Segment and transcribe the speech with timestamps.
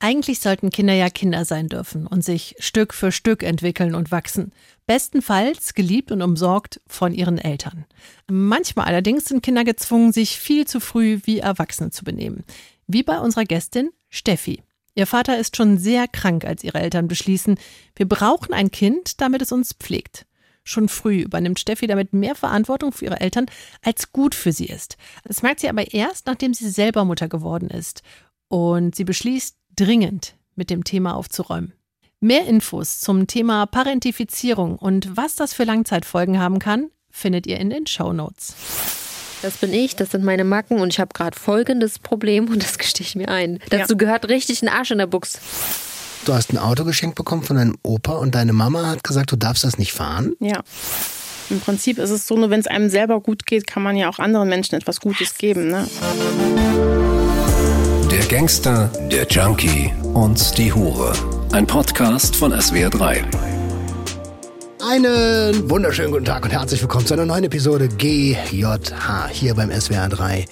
[0.00, 4.52] Eigentlich sollten Kinder ja Kinder sein dürfen und sich Stück für Stück entwickeln und wachsen.
[4.86, 7.84] Bestenfalls geliebt und umsorgt von ihren Eltern.
[8.30, 12.44] Manchmal allerdings sind Kinder gezwungen, sich viel zu früh wie Erwachsene zu benehmen.
[12.86, 14.62] Wie bei unserer Gästin Steffi.
[14.94, 17.58] Ihr Vater ist schon sehr krank, als ihre Eltern beschließen,
[17.96, 20.26] wir brauchen ein Kind, damit es uns pflegt.
[20.64, 23.46] Schon früh übernimmt Steffi damit mehr Verantwortung für ihre Eltern,
[23.82, 24.96] als gut für sie ist.
[25.24, 28.02] Das merkt sie aber erst, nachdem sie selber Mutter geworden ist.
[28.48, 31.72] Und sie beschließt, dringend mit dem Thema aufzuräumen.
[32.20, 37.70] Mehr Infos zum Thema Parentifizierung und was das für Langzeitfolgen haben kann, findet ihr in
[37.70, 38.54] den Show Notes.
[39.40, 42.76] Das bin ich, das sind meine Macken und ich habe gerade folgendes Problem und das
[42.78, 43.60] gestehe ich mir ein.
[43.70, 43.98] Dazu ja.
[43.98, 45.38] gehört richtig ein Arsch in der Buchs.
[46.24, 49.36] Du hast ein Auto geschenkt bekommen von deinem Opa und deine Mama hat gesagt, du
[49.36, 50.34] darfst das nicht fahren?
[50.40, 50.62] Ja.
[51.50, 54.10] Im Prinzip ist es so, nur wenn es einem selber gut geht, kann man ja
[54.10, 55.68] auch anderen Menschen etwas Gutes geben.
[55.68, 55.88] Ne?
[58.10, 61.12] Der Gangster, der Junkie und die Hure.
[61.52, 63.22] Ein Podcast von SWR3.
[64.82, 70.46] Einen wunderschönen guten Tag und herzlich willkommen zu einer neuen Episode GJH hier beim SWR3.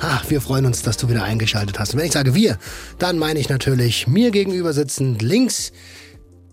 [0.00, 1.92] Ha, wir freuen uns, dass du wieder eingeschaltet hast.
[1.92, 2.56] Und wenn ich sage wir,
[2.98, 5.72] dann meine ich natürlich mir gegenüber sitzend links,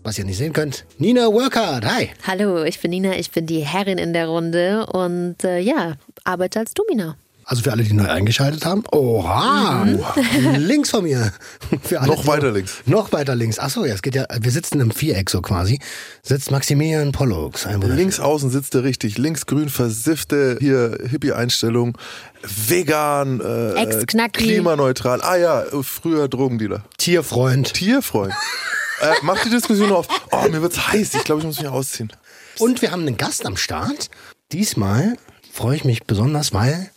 [0.02, 1.86] was ihr nicht sehen könnt, Nina Workard.
[1.86, 2.10] Hi.
[2.26, 6.58] Hallo, ich bin Nina, ich bin die Herrin in der Runde und äh, ja, arbeite
[6.58, 7.16] als Domina.
[7.50, 8.84] Also für alle, die neu eingeschaltet haben.
[8.92, 9.86] Oha!
[9.86, 10.04] Mhm.
[10.58, 11.32] links von mir.
[11.82, 12.82] Für alle, noch weiter links.
[12.84, 13.58] Noch weiter links.
[13.58, 15.80] Achso, ja, es geht ja, wir sitzen im Viereck so quasi.
[16.22, 17.66] Sitzt Maximilian Pollux.
[17.80, 19.16] Links außen sitzt er richtig.
[19.16, 21.96] Links grün versiffte hier Hippie-Einstellung.
[22.42, 25.22] Vegan, äh, klimaneutral.
[25.22, 26.84] Ah ja, früher Drogendealer.
[26.98, 27.72] Tierfreund.
[27.72, 28.34] Tierfreund.
[29.00, 30.06] äh, macht die Diskussion auf.
[30.32, 31.14] Oh, mir wird's heiß.
[31.14, 32.12] Ich glaube, ich muss mich ausziehen.
[32.58, 34.10] Und wir haben einen Gast am Start.
[34.52, 35.16] Diesmal
[35.50, 36.90] freue ich mich besonders, weil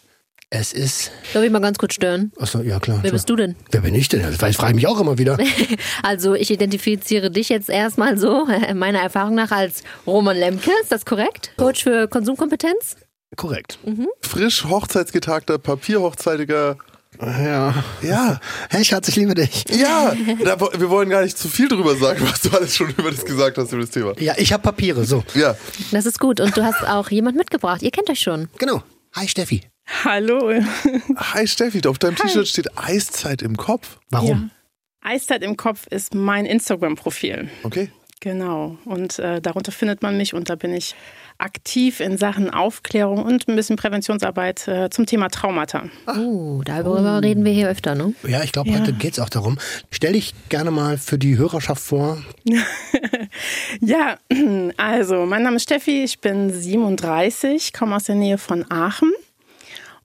[0.52, 1.12] es ist.
[1.34, 2.32] Darf ich mal ganz kurz stören?
[2.38, 2.98] Achso, ja klar.
[2.98, 3.14] Wer klar.
[3.14, 3.56] bist du denn?
[3.72, 4.22] Wer bin ich denn?
[4.22, 5.38] Das frage ich mich auch immer wieder.
[6.04, 10.70] also ich identifiziere dich jetzt erstmal so, meiner Erfahrung nach, als Roman Lemke.
[10.82, 11.54] Ist das korrekt?
[11.58, 12.98] Coach für Konsumkompetenz?
[13.38, 13.80] Korrekt.
[13.86, 14.10] Mhm.
[14.22, 16.78] Frisch hochzeitsgetagter, papierhochzeitiger
[17.22, 17.74] ja.
[18.02, 18.40] Ja.
[18.70, 19.66] Hey Schatz, ich liebe dich.
[19.70, 20.14] Ja,
[20.44, 23.26] da, wir wollen gar nicht zu viel drüber sagen, was du alles schon über das
[23.26, 24.14] gesagt hast, über das Thema.
[24.20, 25.24] Ja, ich habe Papiere, so.
[25.36, 25.56] Ja.
[25.92, 26.40] Das ist gut.
[26.40, 27.84] Und du hast auch jemand mitgebracht.
[27.84, 28.48] Ihr kennt euch schon.
[28.58, 28.82] Genau.
[29.14, 29.62] Hi Steffi.
[30.04, 30.52] Hallo.
[31.16, 34.00] Hi Steffi, auf deinem T-Shirt steht Eiszeit im Kopf.
[34.10, 34.52] Warum?
[35.04, 35.10] Ja.
[35.12, 37.50] Eiszeit im Kopf ist mein Instagram-Profil.
[37.64, 37.92] Okay.
[38.20, 38.78] Genau.
[38.86, 40.96] Und äh, darunter findet man mich und da bin ich
[41.40, 45.86] aktiv in Sachen Aufklärung und ein bisschen Präventionsarbeit äh, zum Thema Traumata.
[46.06, 47.20] Oh, darüber oh.
[47.20, 48.14] reden wir hier öfter, ne?
[48.28, 48.80] Ja, ich glaube, ja.
[48.80, 49.58] heute geht es auch darum.
[49.90, 52.22] Stell dich gerne mal für die Hörerschaft vor.
[53.80, 54.18] ja,
[54.78, 59.12] also mein Name ist Steffi, ich bin 37, komme aus der Nähe von Aachen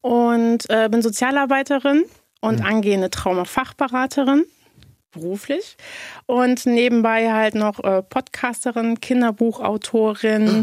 [0.06, 2.04] und äh, bin Sozialarbeiterin
[2.40, 2.64] und mhm.
[2.64, 4.44] angehende Traumafachberaterin
[5.10, 5.76] beruflich
[6.26, 10.58] und nebenbei halt noch äh, Podcasterin, Kinderbuchautorin.
[10.58, 10.62] Mhm.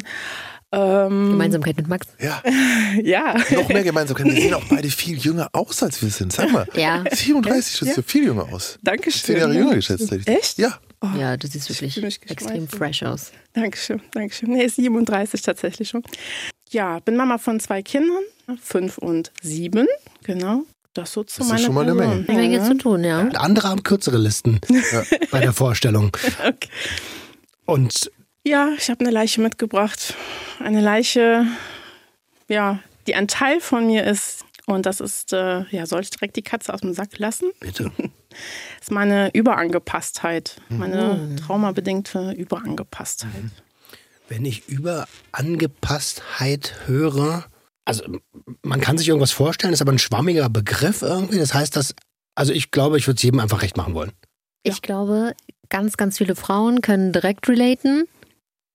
[0.71, 2.07] Ähm, Gemeinsamkeit mit Max.
[2.21, 2.41] Ja.
[3.03, 3.35] ja.
[3.53, 4.27] Noch mehr Gemeinsamkeit.
[4.27, 6.31] Wir sehen auch beide viel jünger aus, als wir sind.
[6.31, 6.65] Sag mal.
[6.75, 7.03] Ja.
[7.11, 7.95] 34 schaust ja.
[7.95, 8.79] du viel jünger aus.
[8.81, 9.25] Dankeschön.
[9.25, 10.09] Zehn Jahre jünger geschätzt.
[10.09, 10.27] Hätte ich.
[10.27, 10.57] Echt?
[10.57, 10.79] Ja.
[11.01, 13.33] Oh, ja, du siehst wirklich extrem fresh aus.
[13.51, 14.51] Dankeschön, Dankeschön.
[14.51, 16.01] Nee, 37 tatsächlich schon.
[16.69, 18.23] Ja, bin Mama von zwei Kindern,
[18.61, 19.87] fünf und sieben,
[20.23, 20.63] genau.
[20.93, 22.25] Das so zu das ist schon mal eine Menge.
[22.27, 23.21] Eine Menge zu tun, ja.
[23.29, 25.03] Andere haben kürzere Listen ja.
[25.31, 26.15] bei der Vorstellung.
[26.45, 26.69] Okay.
[27.65, 28.11] Und
[28.43, 30.15] ja, ich habe eine Leiche mitgebracht.
[30.59, 31.47] Eine Leiche,
[32.49, 34.43] ja, die ein Teil von mir ist.
[34.65, 37.51] Und das ist, äh, ja, soll ich direkt die Katze aus dem Sack lassen?
[37.59, 37.91] Bitte.
[37.97, 38.09] Das
[38.81, 41.37] ist meine Überangepasstheit, meine mhm.
[41.37, 43.31] traumabedingte Überangepasstheit.
[44.27, 47.45] Wenn ich Überangepasstheit höre,
[47.85, 48.03] also
[48.61, 51.39] man kann sich irgendwas vorstellen, ist aber ein schwammiger Begriff irgendwie.
[51.39, 51.95] Das heißt, dass,
[52.35, 54.11] also ich glaube, ich würde es jedem einfach recht machen wollen.
[54.63, 54.79] Ich ja.
[54.81, 55.33] glaube,
[55.69, 58.05] ganz, ganz viele Frauen können direkt relaten,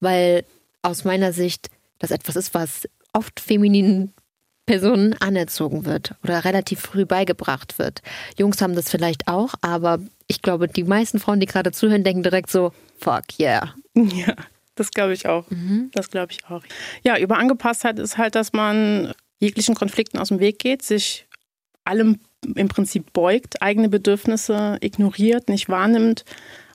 [0.01, 0.45] weil
[0.83, 4.13] aus meiner Sicht das etwas ist, was oft femininen
[4.67, 8.03] Personen anerzogen wird oder relativ früh beigebracht wird.
[8.37, 12.23] Jungs haben das vielleicht auch, aber ich glaube, die meisten Frauen, die gerade zuhören, denken
[12.23, 13.75] direkt so, fuck yeah.
[13.95, 14.35] Ja.
[14.79, 15.51] Das glaube ich auch.
[15.51, 15.91] Mhm.
[15.93, 16.63] Das glaube ich auch.
[17.03, 21.27] Ja, Überangepasstheit ist halt, dass man jeglichen Konflikten aus dem Weg geht, sich
[21.85, 22.21] allem
[22.55, 26.25] im Prinzip beugt, eigene Bedürfnisse ignoriert, nicht wahrnimmt,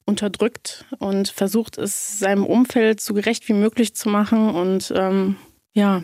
[0.06, 5.38] unterdrückt und versucht es seinem Umfeld so gerecht wie möglich zu machen und ähm,
[5.74, 6.04] ja.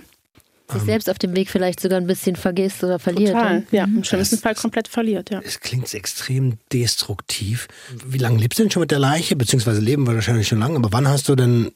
[0.71, 3.33] Sich selbst auf dem Weg vielleicht sogar ein bisschen vergisst oder verliert.
[3.33, 3.67] Total, ne?
[3.71, 5.41] ja, im schlimmsten das, Fall komplett verliert, ja.
[5.43, 7.67] Es klingt extrem destruktiv.
[8.05, 9.35] Wie lange lebst du denn schon mit der Leiche?
[9.35, 11.71] Beziehungsweise leben wir wahrscheinlich schon lange, aber wann hast du denn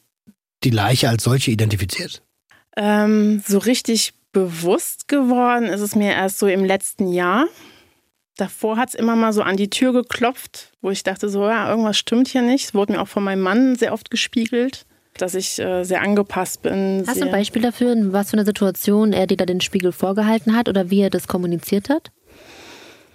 [0.64, 2.22] die Leiche als solche identifiziert?
[2.76, 7.46] Ähm, so richtig bewusst geworden ist es mir erst so im letzten Jahr.
[8.36, 11.70] Davor hat es immer mal so an die Tür geklopft, wo ich dachte, so, ja,
[11.70, 12.66] irgendwas stimmt hier nicht.
[12.66, 14.88] Es wurde mir auch von meinem Mann sehr oft gespiegelt,
[15.18, 17.04] dass ich äh, sehr angepasst bin.
[17.06, 19.92] Hast du ein Beispiel dafür, in was für eine Situation er dir da den Spiegel
[19.92, 22.12] vorgehalten hat oder wie er das kommuniziert hat?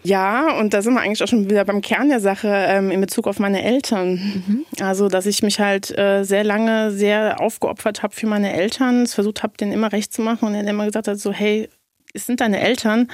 [0.03, 3.01] Ja, und da sind wir eigentlich auch schon wieder beim Kern der Sache ähm, in
[3.01, 4.13] Bezug auf meine Eltern.
[4.47, 4.65] Mhm.
[4.81, 9.15] Also, dass ich mich halt äh, sehr lange sehr aufgeopfert habe für meine Eltern, es
[9.15, 11.69] versucht habe, denen immer recht zu machen und er immer gesagt hat, so, hey,
[12.15, 13.09] es sind deine Eltern,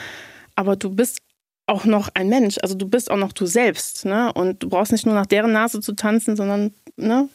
[0.54, 1.18] aber du bist
[1.66, 2.56] auch noch ein Mensch.
[2.62, 4.04] Also du bist auch noch du selbst.
[4.04, 4.32] Ne?
[4.32, 7.28] Und du brauchst nicht nur nach deren Nase zu tanzen, sondern ne?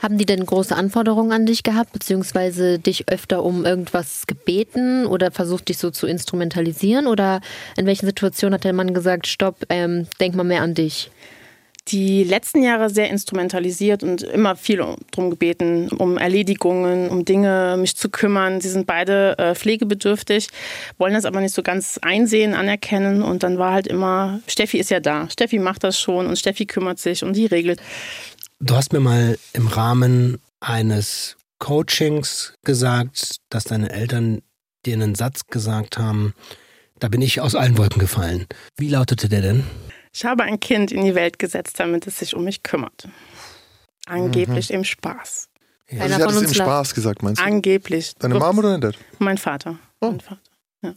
[0.00, 5.30] Haben die denn große Anforderungen an dich gehabt, beziehungsweise dich öfter um irgendwas gebeten oder
[5.30, 7.06] versucht, dich so zu instrumentalisieren?
[7.06, 7.40] Oder
[7.76, 11.10] in welchen Situationen hat der Mann gesagt, stopp, ähm, denk mal mehr an dich?
[11.88, 17.96] die letzten Jahre sehr instrumentalisiert und immer viel darum gebeten, um Erledigungen, um Dinge, mich
[17.96, 18.60] zu kümmern.
[18.60, 20.48] Sie sind beide äh, pflegebedürftig,
[20.98, 23.22] wollen das aber nicht so ganz einsehen, anerkennen.
[23.22, 26.66] Und dann war halt immer, Steffi ist ja da, Steffi macht das schon und Steffi
[26.66, 27.80] kümmert sich und die regelt.
[28.64, 34.40] Du hast mir mal im Rahmen eines Coachings gesagt, dass deine Eltern
[34.86, 36.32] dir einen Satz gesagt haben,
[37.00, 38.46] da bin ich aus allen Wolken gefallen.
[38.76, 39.64] Wie lautete der denn?
[40.14, 43.08] Ich habe ein Kind in die Welt gesetzt, damit es sich um mich kümmert.
[44.06, 44.76] Angeblich mhm.
[44.76, 45.48] im Spaß.
[45.90, 46.02] Ja.
[46.02, 47.44] Also sie hat es im Spaß gesagt, meinst du?
[47.44, 48.14] Angeblich.
[48.20, 48.94] Deine Mom oder dein Dad?
[49.18, 49.76] Mein Vater.
[50.00, 50.10] Oh.
[50.10, 50.40] Mein Vater.
[50.82, 50.94] Ja.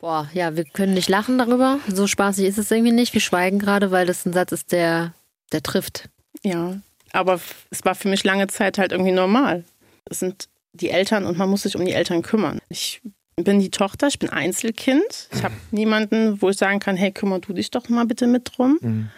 [0.00, 1.78] Boah, ja, wir können nicht lachen darüber.
[1.88, 3.12] So spaßig ist es irgendwie nicht.
[3.12, 5.12] Wir schweigen gerade, weil das ein Satz ist, der,
[5.52, 6.08] der trifft.
[6.42, 6.80] Ja,
[7.12, 7.40] aber
[7.70, 9.64] es war für mich lange Zeit halt irgendwie normal.
[10.04, 12.60] Es sind die Eltern und man muss sich um die Eltern kümmern.
[12.68, 13.00] Ich
[13.36, 15.28] bin die Tochter, ich bin Einzelkind.
[15.32, 18.50] Ich habe niemanden, wo ich sagen kann, hey, kümmer du dich doch mal bitte mit
[18.56, 18.78] drum.
[18.80, 19.10] Mhm.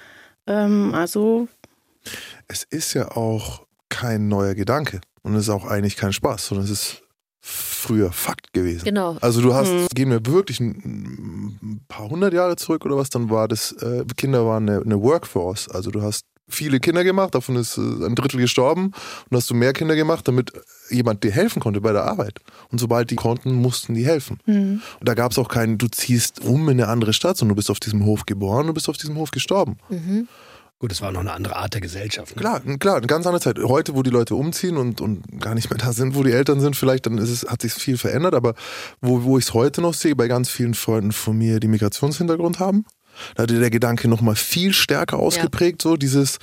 [0.47, 1.49] Ähm, also.
[2.49, 6.65] Es ist ja auch kein neuer Gedanke und es ist auch eigentlich kein Spaß, sondern
[6.65, 7.03] es ist
[7.41, 8.85] früher Fakt gewesen.
[8.85, 9.17] Genau.
[9.21, 9.87] Also du hast, mhm.
[9.95, 14.47] gehen wir wirklich ein, paar hundert Jahre zurück oder was, dann war das, äh, Kinder
[14.47, 15.69] waren eine, eine Workforce.
[15.69, 18.93] Also du hast viele Kinder gemacht, davon ist äh, ein Drittel gestorben
[19.31, 20.53] und hast du mehr Kinder gemacht, damit
[20.91, 22.41] jemand dir helfen konnte bei der Arbeit.
[22.71, 24.39] Und sobald die konnten, mussten die helfen.
[24.47, 24.83] Mhm.
[24.99, 27.57] Und da gab es auch keinen, du ziehst um in eine andere Stadt, sondern du
[27.57, 29.79] bist auf diesem Hof geboren, du bist auf diesem Hof gestorben.
[29.89, 30.29] Mhm.
[30.81, 32.35] Gut, es war noch eine andere Art der Gesellschaft.
[32.37, 32.41] Ne?
[32.41, 33.59] Klar, klar, eine ganz andere Zeit.
[33.59, 36.59] Heute, wo die Leute umziehen und, und gar nicht mehr da sind, wo die Eltern
[36.59, 38.35] sind, vielleicht, dann ist es, hat sich viel verändert.
[38.35, 38.55] Aber
[39.03, 42.61] wo, wo ich es heute noch sehe, bei ganz vielen Freunden von mir, die Migrationshintergrund
[42.61, 42.87] haben,
[43.35, 45.91] da hatte der Gedanke nochmal viel stärker ausgeprägt, ja.
[45.91, 46.39] so dieses,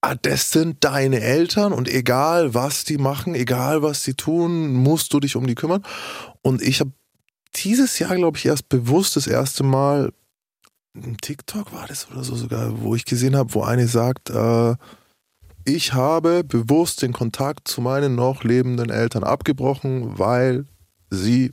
[0.00, 5.12] ah, das sind deine Eltern und egal was die machen, egal was sie tun, musst
[5.12, 5.82] du dich um die kümmern.
[6.40, 6.92] Und ich habe
[7.56, 10.14] dieses Jahr, glaube ich, erst bewusst das erste Mal,
[11.20, 14.74] TikTok war das oder so sogar, wo ich gesehen habe, wo eine sagt, äh,
[15.64, 20.66] ich habe bewusst den Kontakt zu meinen noch lebenden Eltern abgebrochen, weil
[21.10, 21.52] sie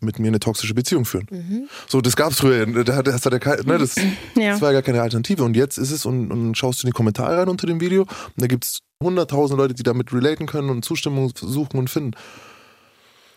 [0.00, 1.26] mit mir eine toxische Beziehung führen.
[1.30, 1.68] Mhm.
[1.86, 2.66] So, das gab es früher.
[2.66, 3.94] Das, das, ne, das,
[4.36, 4.52] ja.
[4.52, 5.44] das war ja gar keine Alternative.
[5.44, 8.02] Und jetzt ist es, und, und schaust du in die Kommentare rein unter dem Video,
[8.02, 12.16] und da gibt es hunderttausend Leute, die damit relaten können und Zustimmung suchen und finden.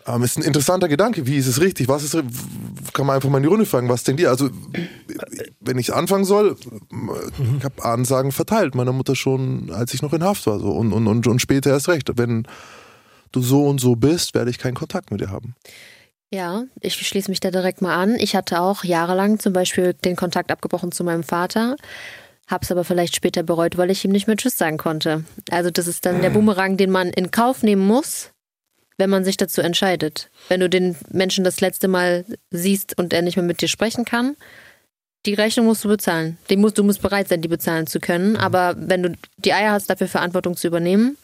[0.08, 1.26] Ähm, ist ein interessanter Gedanke.
[1.26, 1.88] Wie ist es richtig?
[1.88, 2.14] Was ist,
[2.94, 3.90] kann man einfach mal in die Runde fragen.
[3.90, 4.30] Was denkt ihr?
[4.30, 4.50] Also,
[5.60, 6.56] wenn ich anfangen soll,
[7.58, 10.60] ich habe Ansagen verteilt meiner Mutter schon, als ich noch in Haft war.
[10.60, 10.70] So.
[10.70, 12.10] Und, und, und, und später erst recht.
[12.16, 12.48] Wenn
[13.32, 15.56] du so und so bist, werde ich keinen Kontakt mit dir haben.
[16.32, 18.16] Ja, ich schließe mich da direkt mal an.
[18.20, 21.76] Ich hatte auch jahrelang zum Beispiel den Kontakt abgebrochen zu meinem Vater,
[22.48, 25.24] hab's aber vielleicht später bereut, weil ich ihm nicht mehr Tschüss sagen konnte.
[25.50, 28.32] Also das ist dann der Boomerang, den man in Kauf nehmen muss,
[28.98, 30.30] wenn man sich dazu entscheidet.
[30.48, 34.06] Wenn du den Menschen das letzte Mal siehst und er nicht mehr mit dir sprechen
[34.06, 34.36] kann,
[35.26, 36.38] die Rechnung musst du bezahlen.
[36.50, 38.36] Die musst, du musst bereit sein, die bezahlen zu können.
[38.38, 41.18] Aber wenn du die Eier hast, dafür Verantwortung zu übernehmen,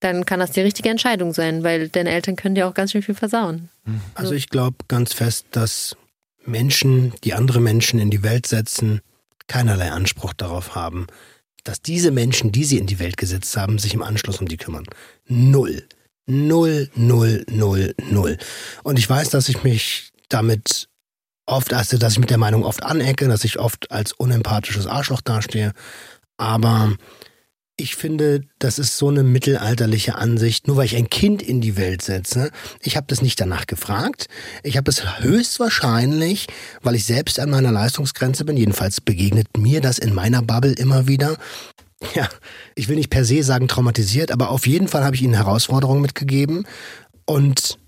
[0.00, 3.02] dann kann das die richtige Entscheidung sein, weil deine Eltern können dir auch ganz schön
[3.02, 3.68] viel versauen.
[4.14, 5.96] Also ich glaube ganz fest, dass
[6.44, 9.00] Menschen, die andere Menschen in die Welt setzen,
[9.46, 11.06] keinerlei Anspruch darauf haben,
[11.64, 14.58] dass diese Menschen, die sie in die Welt gesetzt haben, sich im Anschluss um die
[14.58, 14.84] kümmern.
[15.26, 15.86] Null.
[16.26, 18.38] Null, null, null, null.
[18.82, 20.88] Und ich weiß, dass ich mich damit
[21.46, 25.20] oft, also dass ich mit der Meinung oft anecke, dass ich oft als unempathisches Arschloch
[25.20, 25.72] dastehe.
[26.36, 26.96] Aber
[27.76, 30.68] ich finde, das ist so eine mittelalterliche Ansicht.
[30.68, 32.50] Nur weil ich ein Kind in die Welt setze,
[32.80, 34.28] ich habe das nicht danach gefragt.
[34.62, 36.46] Ich habe es höchstwahrscheinlich,
[36.82, 38.56] weil ich selbst an meiner Leistungsgrenze bin.
[38.56, 41.36] Jedenfalls begegnet mir das in meiner Bubble immer wieder.
[42.14, 42.28] Ja,
[42.74, 46.02] ich will nicht per se sagen traumatisiert, aber auf jeden Fall habe ich ihnen Herausforderungen
[46.02, 46.66] mitgegeben
[47.24, 47.78] und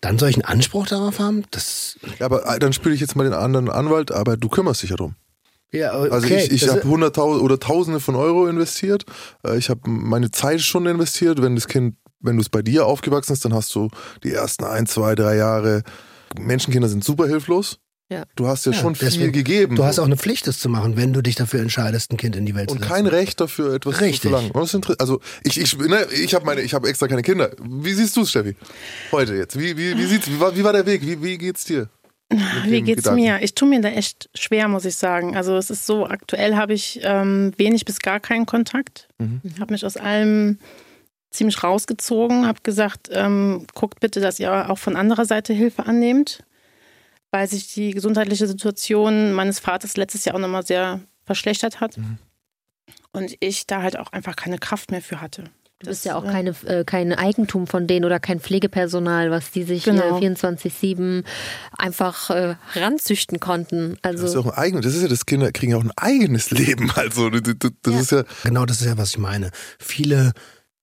[0.00, 1.44] dann soll ich einen Anspruch darauf haben?
[1.50, 4.82] Das ja, aber äh, dann spiele ich jetzt mal den anderen Anwalt, aber du kümmerst
[4.82, 5.14] dich ja drum.
[5.72, 6.10] Ja, okay.
[6.10, 9.04] Also ich, ich habe hunderttausend oder Tausende von Euro investiert.
[9.46, 11.40] Äh, ich habe meine Zeit schon investiert.
[11.42, 13.88] Wenn das Kind, wenn du es bei dir aufgewachsen ist, dann hast du
[14.24, 15.82] die ersten ein, zwei, drei Jahre.
[16.38, 17.78] Menschenkinder sind super hilflos.
[18.10, 18.24] Ja.
[18.34, 19.76] Du hast ja, Ja, schon viel deswegen- gegeben.
[19.76, 22.34] Du hast auch eine Pflicht, das zu machen, wenn du dich dafür entscheidest, ein Kind
[22.34, 22.92] in die Welt und zu setzen.
[22.92, 24.22] kein Recht dafür, etwas Richtig.
[24.22, 24.50] zu verlangen.
[24.50, 27.22] Und das ist inter- also ich, ich, ne, ich habe meine, ich habe extra keine
[27.22, 27.50] Kinder.
[27.62, 28.56] Wie siehst du es, Steffi?
[29.12, 29.56] Heute jetzt.
[29.58, 31.02] Wie, wie, wie, sieht's, wie, war, wie war der Weg?
[31.06, 31.88] Wie, wie geht's dir?
[32.66, 33.22] Wie geht's Gedanken?
[33.24, 33.42] mir?
[33.42, 35.36] Ich tue mir da echt schwer, muss ich sagen.
[35.36, 39.08] Also es ist so, aktuell habe ich ähm, wenig bis gar keinen Kontakt.
[39.18, 39.40] Mhm.
[39.44, 40.58] Ich habe mich aus allem
[41.30, 46.42] ziemlich rausgezogen, habe gesagt, ähm, guckt bitte, dass ihr auch von anderer Seite Hilfe annehmt,
[47.30, 51.96] weil sich die gesundheitliche Situation meines Vaters letztes Jahr auch nochmal sehr verschlechtert hat.
[51.98, 52.18] Mhm.
[53.12, 55.44] Und ich da halt auch einfach keine Kraft mehr für hatte.
[55.80, 59.30] Du bist Das, ja auch äh, keine, äh, kein Eigentum von denen oder kein Pflegepersonal,
[59.30, 60.18] was die sich Genau.
[60.18, 61.24] äh, 24-7
[61.76, 63.96] einfach äh, ranzüchten konnten.
[64.02, 65.84] Das Also ist ja auch ein eigenes, das ist ja, das Kinder kriegen ja auch
[65.84, 66.90] ein eigenes Leben.
[66.96, 68.00] Also das, das das Ja.
[68.00, 69.50] ist ja, Genau das ist ja, was ich meine.
[69.78, 70.32] Viele,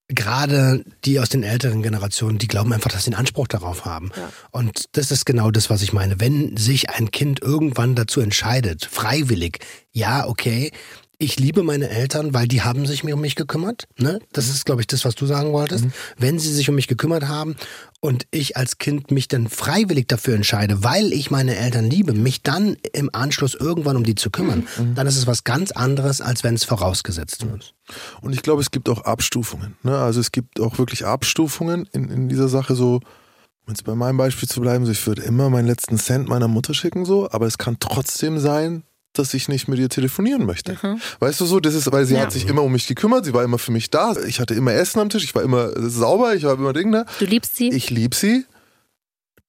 [0.09, 4.11] gerade die aus den älteren Generationen, die glauben einfach, dass sie einen Anspruch darauf haben.
[4.15, 4.29] Ja.
[4.51, 6.19] Und das ist genau das, was ich meine.
[6.19, 9.59] Wenn sich ein Kind irgendwann dazu entscheidet, freiwillig,
[9.91, 10.71] ja, okay,
[11.19, 13.87] ich liebe meine Eltern, weil die haben sich um mich gekümmert.
[13.97, 14.19] Ne?
[14.33, 15.85] Das ist, glaube ich, das, was du sagen wolltest.
[16.17, 17.55] Wenn sie sich um mich gekümmert haben
[18.01, 22.43] und ich als Kind mich dann freiwillig dafür entscheide, weil ich meine Eltern liebe, mich
[22.43, 26.43] dann im Anschluss irgendwann um die zu kümmern, dann ist es was ganz anderes, als
[26.43, 27.73] wenn es vorausgesetzt wird.
[28.21, 29.75] und ich glaube, es gibt auch Abstufungen.
[29.81, 29.97] Ne?
[29.97, 32.99] Also es gibt auch wirklich Abstufungen in, in dieser Sache so.
[33.65, 36.47] Um jetzt bei meinem Beispiel zu bleiben, so ich würde immer meinen letzten Cent meiner
[36.47, 38.83] Mutter schicken, so, aber es kann trotzdem sein,
[39.19, 40.77] dass ich nicht mit ihr telefonieren möchte.
[41.19, 42.21] Weißt du so, das ist, weil sie Ja.
[42.21, 44.73] hat sich immer um mich gekümmert, sie war immer für mich da, ich hatte immer
[44.73, 47.05] Essen am Tisch, ich war immer sauber, ich war immer Ding, ne?
[47.19, 47.69] du liebst sie.
[47.69, 48.45] Ich lieb sie.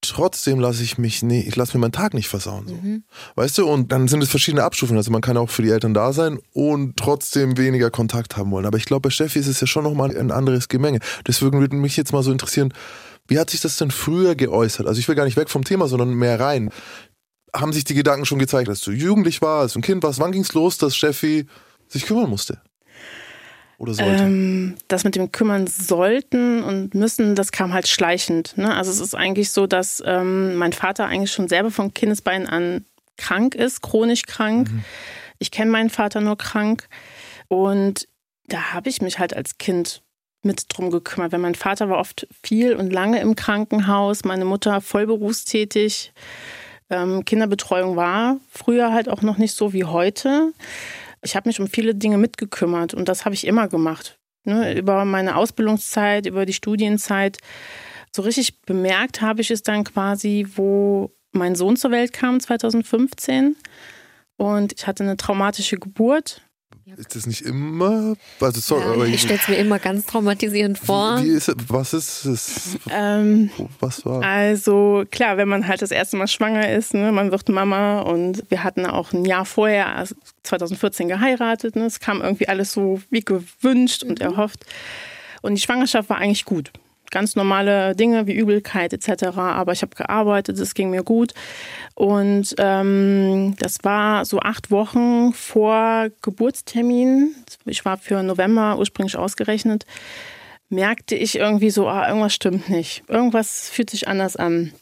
[0.00, 2.68] Trotzdem lasse ich mich, nee, ich lasse mir meinen Tag nicht versauen.
[2.68, 2.74] So.
[2.74, 3.02] Mhm.
[3.34, 4.96] Weißt du, und dann sind es verschiedene Abstufungen.
[4.96, 8.64] Also man kann auch für die Eltern da sein und trotzdem weniger Kontakt haben wollen.
[8.64, 11.00] Aber ich glaube, bei Steffi ist es ja schon nochmal ein anderes Gemenge.
[11.26, 12.72] Deswegen würde mich jetzt mal so interessieren,
[13.26, 14.86] wie hat sich das denn früher geäußert?
[14.86, 16.70] Also ich will gar nicht weg vom Thema, sondern mehr rein.
[17.54, 20.20] Haben sich die Gedanken schon gezeigt, als du jugendlich warst, als du ein Kind warst?
[20.20, 21.46] Wann ging es los, dass Steffi
[21.88, 22.60] sich kümmern musste?
[23.78, 24.24] Oder sollte?
[24.24, 28.58] Ähm, das mit dem kümmern sollten und müssen, das kam halt schleichend.
[28.58, 28.74] Ne?
[28.74, 32.84] Also es ist eigentlich so, dass ähm, mein Vater eigentlich schon selber von Kindesbeinen an
[33.16, 34.68] krank ist, chronisch krank.
[35.38, 36.88] Ich kenne meinen Vater nur krank.
[37.48, 38.08] Und
[38.46, 40.02] da habe ich mich halt als Kind
[40.42, 44.80] mit drum gekümmert, weil mein Vater war oft viel und lange im Krankenhaus, meine Mutter
[44.80, 46.12] vollberufstätig.
[46.90, 50.52] Ähm, Kinderbetreuung war früher halt auch noch nicht so wie heute.
[51.22, 54.18] Ich habe mich um viele Dinge mitgekümmert und das habe ich immer gemacht.
[54.44, 54.76] Ne?
[54.78, 57.38] Über meine Ausbildungszeit, über die Studienzeit.
[58.14, 63.56] So richtig bemerkt habe ich es dann quasi, wo mein Sohn zur Welt kam, 2015.
[64.36, 66.42] Und ich hatte eine traumatische Geburt.
[66.96, 68.14] Ist das nicht immer?
[68.40, 71.22] Also sorry, Ja, aber ich stelle es mir immer ganz traumatisierend vor.
[71.22, 72.78] Wie ist, was ist es?
[72.90, 74.22] Ähm, Was war?
[74.22, 78.42] Also klar, wenn man halt das erste Mal schwanger ist, ne, man wird Mama und
[78.48, 81.76] wir hatten auch ein Jahr vorher, also 2014 geheiratet.
[81.76, 84.64] Ne, es kam irgendwie alles so wie gewünscht und erhofft.
[85.42, 86.72] Und die Schwangerschaft war eigentlich gut.
[87.10, 89.36] Ganz normale Dinge wie Übelkeit etc.
[89.36, 91.32] Aber ich habe gearbeitet, es ging mir gut.
[91.94, 97.34] Und ähm, das war so acht Wochen vor Geburtstermin.
[97.64, 99.84] Ich war für November ursprünglich ausgerechnet
[100.70, 103.02] merkte ich irgendwie so, ah, irgendwas stimmt nicht.
[103.08, 104.72] Irgendwas fühlt sich anders an.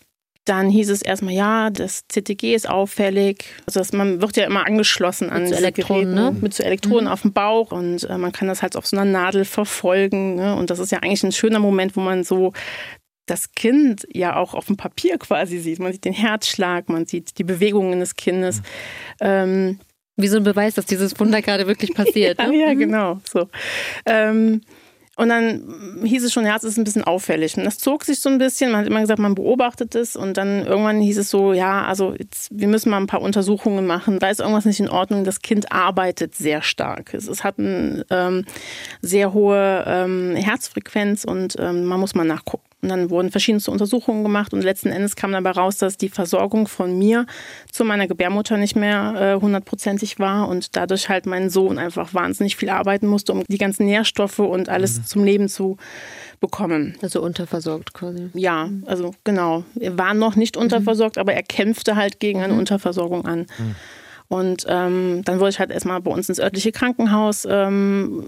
[0.47, 3.45] Dann hieß es erstmal, ja, das CTG ist auffällig.
[3.67, 6.41] Also das, man wird ja immer angeschlossen an Mit so diese Elektroden, Geräte, ne?
[6.41, 9.05] mit so Elektroden auf dem Bauch und äh, man kann das halt auf so einer
[9.11, 10.37] Nadel verfolgen.
[10.37, 10.55] Ne?
[10.57, 12.53] Und das ist ja eigentlich ein schöner Moment, wo man so
[13.27, 15.81] das Kind ja auch auf dem Papier quasi sieht.
[15.81, 18.63] Man sieht den Herzschlag, man sieht die Bewegungen des Kindes.
[19.21, 19.81] Ähm,
[20.17, 22.39] Wie so ein Beweis, dass dieses Wunder gerade wirklich passiert.
[22.41, 22.57] ja, ne?
[22.57, 22.79] ja, Mhm.
[22.79, 23.21] genau.
[23.29, 23.49] So.
[24.07, 24.61] Ähm,
[25.17, 27.57] und dann hieß es schon, es ist ein bisschen auffällig.
[27.57, 28.71] Und das zog sich so ein bisschen.
[28.71, 30.15] Man hat immer gesagt, man beobachtet es.
[30.15, 33.87] Und dann irgendwann hieß es so, ja, also jetzt, wir müssen mal ein paar Untersuchungen
[33.87, 34.19] machen.
[34.19, 35.25] Da ist irgendwas nicht in Ordnung.
[35.25, 37.15] Das Kind arbeitet sehr stark.
[37.15, 38.45] Es, es hat eine ähm,
[39.01, 42.67] sehr hohe ähm, Herzfrequenz und ähm, man muss mal nachgucken.
[42.83, 46.69] Und dann wurden verschiedenste Untersuchungen gemacht und letzten Endes kam dabei raus, dass die Versorgung
[46.69, 47.27] von mir
[47.73, 52.57] zu meiner Gebärmutter nicht mehr äh, hundertprozentig war und dadurch halt mein Sohn einfach wahnsinnig
[52.57, 55.79] viel arbeiten musste, um die ganzen Nährstoffe und alles zum Leben zu
[56.39, 56.97] bekommen.
[57.01, 58.29] Also unterversorgt quasi.
[58.35, 59.65] Ja, also genau.
[59.81, 63.47] Er war noch nicht unterversorgt, aber er kämpfte halt gegen eine Unterversorgung an.
[64.29, 68.25] Und ähm, dann wurde ich halt erstmal bei uns ins örtliche Krankenhaus ähm,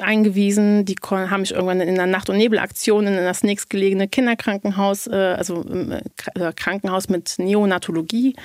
[0.00, 0.84] eingewiesen.
[0.86, 5.62] Die haben mich irgendwann in einer Nacht- und Nebelaktion in das nächstgelegene Kinderkrankenhaus, äh, also
[5.62, 6.00] im äh,
[6.34, 8.36] äh, Krankenhaus mit Neonatologie.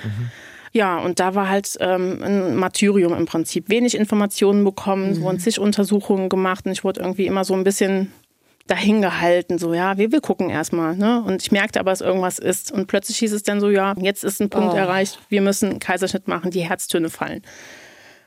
[0.72, 3.68] Ja, und da war halt ähm, ein Martyrium im Prinzip.
[3.68, 7.64] Wenig Informationen bekommen, es wurden zig Untersuchungen gemacht und ich wurde irgendwie immer so ein
[7.64, 8.12] bisschen
[8.66, 10.96] dahin gehalten, so ja, wir, wir gucken erstmal.
[10.96, 11.22] Ne?
[11.22, 12.70] Und ich merkte aber, dass irgendwas ist.
[12.70, 14.76] Und plötzlich hieß es dann so, ja, jetzt ist ein Punkt Oh.
[14.76, 17.42] erreicht, wir müssen einen Kaiserschnitt machen, die Herztöne fallen.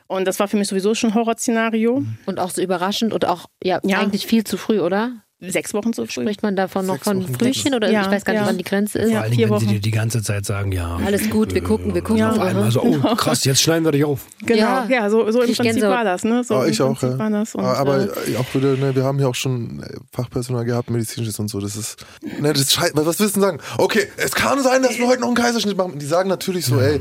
[0.07, 2.03] Und das war für mich sowieso schon ein Horrorszenario.
[2.25, 3.99] Und auch so überraschend und auch ja, Ja.
[3.99, 5.23] eigentlich viel zu früh, oder?
[5.51, 6.21] Sechs Wochen zu früh.
[6.23, 8.47] Spricht man davon noch Sechs von Wochen Frühchen oder Ja, ich weiß gar nicht, ja.
[8.47, 9.11] wann die Grenze ist?
[9.11, 9.73] Vor allen vier Dingen, wenn sie Wochen.
[9.75, 10.99] dir die ganze Zeit sagen, ja.
[11.05, 12.17] Alles gut, wir gucken, wir gucken.
[12.17, 12.31] Ja.
[12.31, 14.21] Auf einmal so, oh krass, jetzt schneiden wir dich auf.
[14.45, 14.87] Genau, Ja.
[14.89, 16.23] ja, so, so im ich Prinzip war das.
[16.23, 16.43] Ne?
[16.43, 17.17] So ich auch, ja.
[17.19, 17.55] war das.
[17.55, 21.37] Und, aber äh, auch wieder, ne, wir haben ja auch schon äh, Fachpersonal gehabt, medizinisches
[21.39, 21.59] und so.
[21.59, 22.05] Das ist,
[22.39, 22.93] ne, das ist scheiße.
[22.95, 23.59] Was willst du denn sagen?
[23.77, 25.99] Okay, es kann sein, dass wir heute noch einen Kaiserschnitt machen.
[25.99, 26.99] Die sagen natürlich so, ey,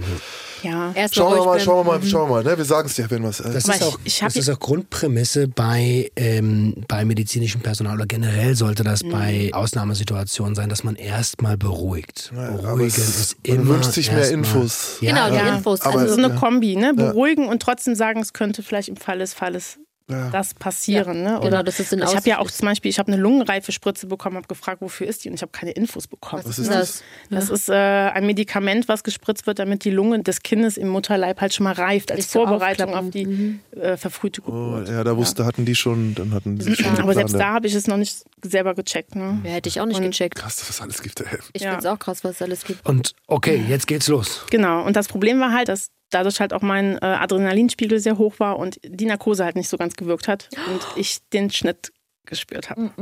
[0.63, 0.93] ja.
[0.95, 2.45] Erst schauen wir mal, schauen wir mal, schauen wir mal.
[2.45, 3.41] Ne, wir sagen es dir, wenn was.
[3.41, 7.05] Äh, Das Aber ist, ich- auch, ich hab das ist auch Grundprämisse bei, ähm, bei
[7.05, 12.33] medizinischem Personal oder generell sollte das bei Ausnahmesituationen sein, dass man erstmal beruhigt.
[12.35, 14.99] aber Beruhigen ist man immer wünscht sich mehr Infos.
[15.01, 15.57] Ja, Genau, die ja.
[15.57, 15.81] Infos.
[15.83, 16.41] aber- also so eine Ja.
[16.41, 16.95] Kombi, ne?
[16.95, 19.79] Beruhigen und trotzdem sagen, es könnte vielleicht im Fall des Falles
[20.13, 20.31] Ja.
[20.31, 21.23] das passieren.
[21.23, 21.41] Ne?
[21.43, 24.47] genau, das ist ich habe ja auch zum Beispiel, ich habe eine Lungenreifespritze bekommen, habe
[24.47, 26.43] gefragt, wofür ist die und ich habe keine Infos bekommen.
[26.45, 27.03] Was ist ist das?
[27.31, 31.41] Das ist äh, ein Medikament, was gespritzt wird, damit die Lunge des Kindes im Mutterleib
[31.41, 34.45] halt schon mal reift, als so Vorbereitung auf die äh, verfrühte Oh,
[34.77, 34.89] Geburt.
[34.89, 36.99] ja, da wusste, hatten die schon, dann hatten die schon.
[37.01, 39.15] Aber selbst da habe ich es noch nicht selber gecheckt.
[39.17, 39.41] Ne?
[39.45, 40.37] Ja, hätte ich auch nicht Und- gecheckt.
[40.37, 41.21] Krass, dass es alles gibt.
[41.21, 41.27] Ey.
[41.53, 41.71] Ich Ja.
[41.73, 42.85] finde es auch krass, was es alles gibt.
[42.87, 44.45] Und okay, jetzt geht's los.
[44.51, 44.83] Genau.
[44.85, 48.59] Und das Problem war halt, dass dadurch halt auch mein äh, Adrenalinspiegel sehr hoch war
[48.59, 51.93] und die Narkose halt nicht so ganz gewirkt hat und ich den Schnitt
[52.25, 52.93] gespürt habe.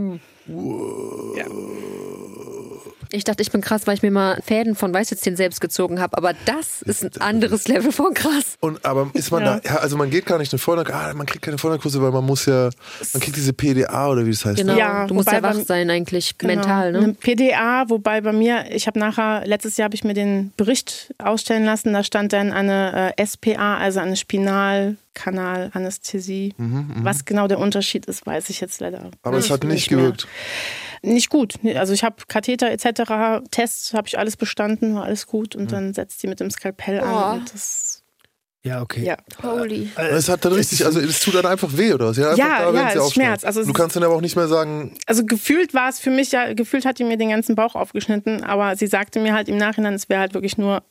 [1.37, 1.45] Ja.
[3.13, 6.17] Ich dachte, ich bin krass, weil ich mir mal Fäden von Weißetzähnen selbst gezogen habe.
[6.17, 8.57] Aber das ist ein anderes Level von krass.
[8.61, 9.59] Und aber ist man Ja.
[9.59, 12.25] da, also man geht gar nicht eine Vollnarkose, ah, man kriegt keine Vollnarkose, weil man
[12.25, 12.71] muss ja,
[13.13, 14.59] man kriegt diese PDA oder wie das heißt.
[14.59, 14.77] Genau.
[14.77, 16.55] Ja, du musst ja wach beim- sein eigentlich, Genau.
[16.55, 17.15] mental, Eine ne?
[17.15, 21.65] PDA, wobei bei mir, ich habe nachher, letztes Jahr habe ich mir den Bericht ausstellen
[21.65, 26.55] lassen, da stand dann eine äh, SPA, also eine Spinalkanalanästhesie.
[27.03, 30.29] Was genau der Unterschied ist, weiß ich jetzt leider Mhm, Aber es hat nicht gewirkt.
[31.03, 31.55] Nicht gut.
[31.77, 35.95] Also ich habe Katheter etc., Tests habe ich alles bestanden, war alles gut und dann
[35.95, 37.07] setzt sie mit dem Skalpell Oh.
[37.07, 38.03] an und das,
[38.63, 39.05] Ja, okay.
[39.07, 39.17] ja.
[39.43, 39.89] Holy.
[39.97, 42.19] Es hat dann richtig, also es tut dann einfach weh oder was?
[42.19, 43.13] Ja, einfach Ja, da, ja, sie es aufschneidet.
[43.15, 43.45] schmerzt.
[43.47, 46.33] Also du kannst dann aber auch nicht mehr sagen, Also gefühlt war es für mich
[46.33, 49.57] ja, gefühlt hat die mir den ganzen Bauch aufgeschnitten, aber sie sagte mir halt im
[49.57, 50.83] Nachhinein, es wäre halt wirklich nur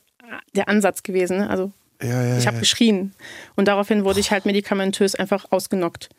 [0.55, 1.37] der Ansatz gewesen.
[1.37, 1.49] Ne?
[1.51, 2.61] Also ja, ja, ich habe ja.
[2.61, 3.13] geschrien
[3.55, 6.09] und daraufhin wurde ich halt medikamentös einfach ausgenockt.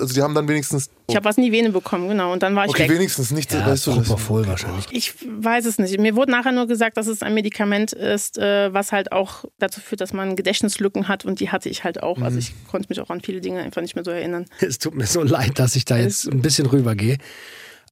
[0.00, 2.54] Also die haben dann wenigstens, Ich habe was in die Vene bekommen, genau, und dann
[2.56, 2.90] war ich okay, weg.
[2.90, 4.86] wenigstens nicht, Ja, weißt du, das, Propofol wahrscheinlich.
[4.90, 5.98] Ich weiß es nicht.
[5.98, 9.80] Mir wurde nachher nur gesagt, dass es ein Medikament ist, äh, was halt auch dazu
[9.80, 12.16] führt, dass man Gedächtnislücken hat und die hatte ich halt auch.
[12.18, 12.24] Mhm.
[12.24, 14.46] Also ich konnte mich auch an viele Dinge einfach nicht mehr so erinnern.
[14.60, 17.18] Es tut mir so leid, dass ich da jetzt ein bisschen rübergehe.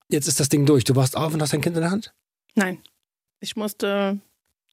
[0.09, 0.85] Jetzt ist das Ding durch.
[0.85, 2.13] Du wachst auf und hast dein Kind in der Hand?
[2.55, 2.79] Nein.
[3.41, 4.19] Ich musste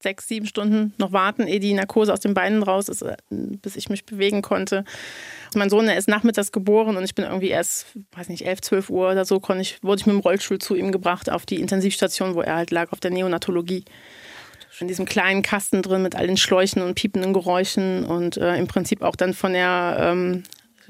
[0.02, 3.76] sechs, sieben Stunden noch warten, ehe die Narkose aus den Beinen raus ist, äh, bis
[3.76, 4.84] ich mich bewegen konnte.
[5.54, 9.10] Mein Sohn, ist nachmittags geboren und ich bin irgendwie erst, weiß nicht, elf, zwölf Uhr
[9.10, 12.34] oder so, konnte ich, wurde ich mit dem Rollstuhl zu ihm gebracht auf die Intensivstation,
[12.34, 13.84] wo er halt lag, auf der Neonatologie.
[14.78, 18.66] In diesem kleinen Kasten drin mit all den Schläuchen und piependen Geräuschen und äh, im
[18.66, 20.42] Prinzip auch dann von der ähm,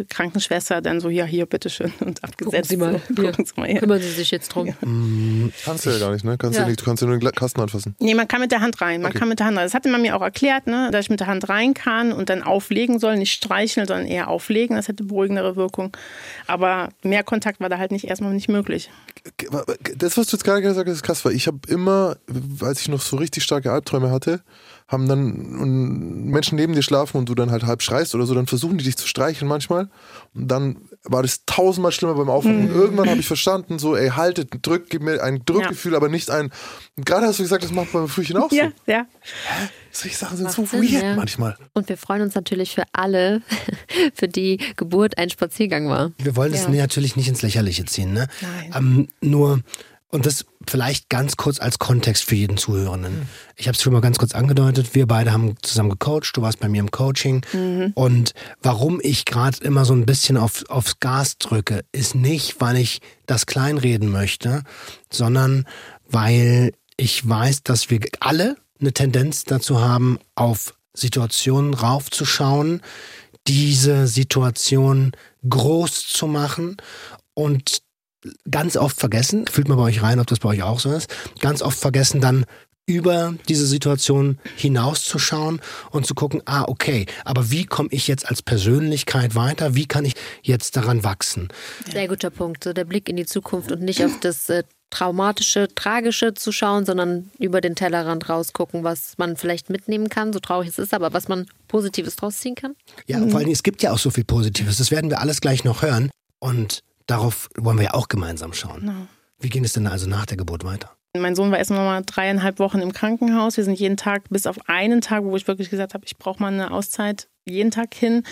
[0.08, 2.70] Krankenschwester dann so, ja, hier, bitteschön, und abgesetzt.
[2.70, 3.00] Sie mal.
[3.16, 3.80] Gucken Sie mal hier.
[3.80, 4.74] Kümmern Sie sich jetzt drum.
[5.64, 6.36] kannst du ja gar nicht, ne?
[6.38, 6.62] Kannst Ja.
[6.62, 6.68] ja.
[6.68, 7.94] nicht, du kannst ja nur den Kasten anfassen.
[8.00, 9.02] Nee, man kann mit der Hand rein.
[9.02, 9.18] Man Okay.
[9.20, 9.64] kann mit der Hand rein.
[9.64, 10.90] Das hatte man mir auch erklärt, ne?
[10.92, 14.28] dass ich mit der Hand rein kann und dann auflegen soll, nicht streicheln, sondern eher
[14.28, 14.76] auflegen.
[14.76, 15.96] Das hätte beruhigendere Wirkung.
[16.46, 18.90] Aber mehr Kontakt war da halt nicht erstmal nicht möglich.
[19.96, 22.16] Das, was du jetzt gerade gesagt hast, ist krass, weil ich habe immer,
[22.60, 24.40] als ich noch so richtig starke Albträume hatte,
[24.88, 28.34] haben dann und Menschen neben dir schlafen und du dann halt halb schreist oder so,
[28.34, 29.88] dann versuchen die dich zu streicheln manchmal.
[30.32, 32.68] Und dann war das tausendmal schlimmer beim Aufwachen.
[32.70, 36.30] Und irgendwann habe ich verstanden, so, ey, haltet, drück, gib mir ein Drückgefühl, aber nicht
[36.30, 36.52] ein.
[36.96, 38.56] Und gerade hast du gesagt, das macht beim Frühchen auch so.
[38.56, 39.06] Ja, ja.
[39.90, 41.16] Solche Sachen sind Macht so Sinn, weird ja.
[41.16, 41.56] manchmal.
[41.72, 43.42] Und wir freuen uns natürlich für alle,
[44.14, 46.12] für die Geburt ein Spaziergang war.
[46.18, 46.70] Wir wollen das Ja.
[46.70, 48.28] natürlich nicht ins Lächerliche ziehen, ne?
[48.40, 48.72] Nein.
[48.76, 49.60] Ähm, nur,
[50.08, 53.28] und das vielleicht ganz kurz als Kontext für jeden Zuhörenden.
[53.56, 54.94] Ich habe es schon mal ganz kurz angedeutet.
[54.94, 56.36] Wir beide haben zusammen gecoacht.
[56.36, 57.44] Du warst bei mir im Coaching.
[57.94, 62.76] Und warum ich gerade immer so ein bisschen auf, aufs Gas drücke, ist nicht, weil
[62.76, 64.62] ich das kleinreden möchte,
[65.10, 65.66] sondern
[66.08, 72.80] weil ich weiß, dass wir alle eine Tendenz dazu haben, auf Situationen raufzuschauen,
[73.46, 75.12] diese Situation
[75.48, 76.76] groß zu machen
[77.34, 77.82] und
[78.50, 81.12] ganz oft vergessen, fühlt mal bei euch rein, ob das bei euch auch so ist,
[81.40, 82.44] ganz oft vergessen dann
[82.86, 88.42] über diese Situation hinauszuschauen und zu gucken, ah, okay, aber wie komme ich jetzt als
[88.42, 89.74] Persönlichkeit weiter?
[89.74, 91.48] Wie kann ich jetzt daran wachsen?
[91.90, 92.62] Sehr guter Punkt.
[92.62, 96.86] So der Blick in die Zukunft und nicht auf das äh, Traumatische, Tragische zu schauen,
[96.86, 101.12] sondern über den Tellerrand rausgucken, was man vielleicht mitnehmen kann, so traurig es ist, aber
[101.12, 102.76] was man Positives draus ziehen kann.
[103.06, 104.78] Ja, vor allen Dingen, es gibt ja auch so viel Positives.
[104.78, 106.10] Das werden wir alles gleich noch hören.
[106.38, 108.80] Und darauf wollen wir ja auch gemeinsam schauen.
[108.80, 109.06] Genau.
[109.38, 110.96] Wie ging es denn also nach der Geburt weiter?
[111.18, 113.56] Mein Sohn war erst noch mal dreieinhalb Wochen im Krankenhaus.
[113.56, 116.42] Wir sind jeden Tag, bis auf einen Tag, wo ich wirklich gesagt habe, ich brauche
[116.42, 118.22] mal eine Auszeit, jeden Tag hin.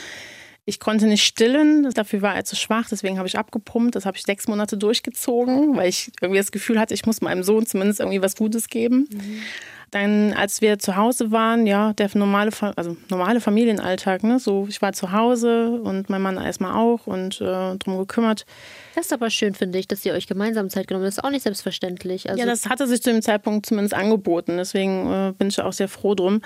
[0.67, 3.95] Ich konnte nicht stillen, dafür war er zu schwach, deswegen habe ich abgepumpt.
[3.97, 7.43] Das habe ich sechs Monate durchgezogen, weil ich irgendwie das Gefühl hatte, ich muss meinem
[7.43, 9.07] Sohn zumindest irgendwie was Gutes geben.
[9.13, 9.43] Mhm.
[9.95, 14.41] Dann, als wir zu Hause waren, ja, der normale, also normale Familienalltag, ne?
[14.41, 18.45] So, ich war zu Hause und mein Mann erstmal auch und äh, drum gekümmert.
[18.97, 21.13] Das ist aber schön, finde ich, dass ihr euch gemeinsam Zeit genommen habt.
[21.13, 22.29] Das ist auch nicht selbstverständlich.
[22.29, 24.57] Also ja, das hatte sich zu dem Zeitpunkt zumindest angeboten.
[24.57, 26.41] Deswegen äh, bin ich auch sehr froh drum.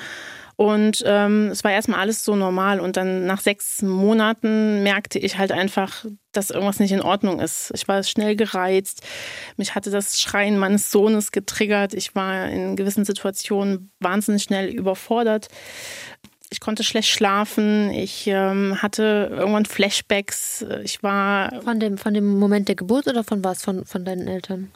[0.58, 2.80] Und ähm, es war erstmal alles so normal.
[2.80, 7.70] Und dann nach sechs Monaten merkte ich halt einfach, dass irgendwas nicht in Ordnung ist.
[7.76, 9.02] Ich war schnell gereizt.
[9.56, 11.94] Mich hatte das Schreien meines Sohnes getriggert.
[11.94, 15.46] Ich war in gewissen Situationen wahnsinnig schnell überfordert.
[16.50, 17.90] Ich konnte schlecht schlafen.
[17.90, 20.66] Ich ähm, hatte irgendwann Flashbacks.
[20.82, 21.62] Ich war.
[21.62, 23.62] Von dem, von dem Moment der Geburt oder von was?
[23.62, 24.72] Von, von deinen Eltern?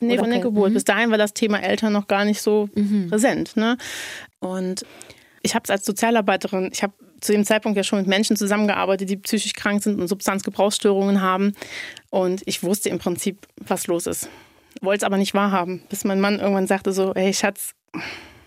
[0.00, 0.70] Nee, Oder von der Geburt.
[0.70, 0.74] Mhm.
[0.74, 3.08] Bis dahin war das Thema Eltern noch gar nicht so mhm.
[3.10, 3.58] präsent.
[3.58, 3.76] Ne?
[4.40, 4.86] Und
[5.48, 9.08] ich habe es als Sozialarbeiterin, ich habe zu dem Zeitpunkt ja schon mit Menschen zusammengearbeitet,
[9.08, 11.54] die psychisch krank sind und Substanzgebrauchsstörungen haben.
[12.10, 14.28] Und ich wusste im Prinzip, was los ist.
[14.82, 17.72] Wollte es aber nicht wahrhaben, bis mein Mann irgendwann sagte so, hey Schatz,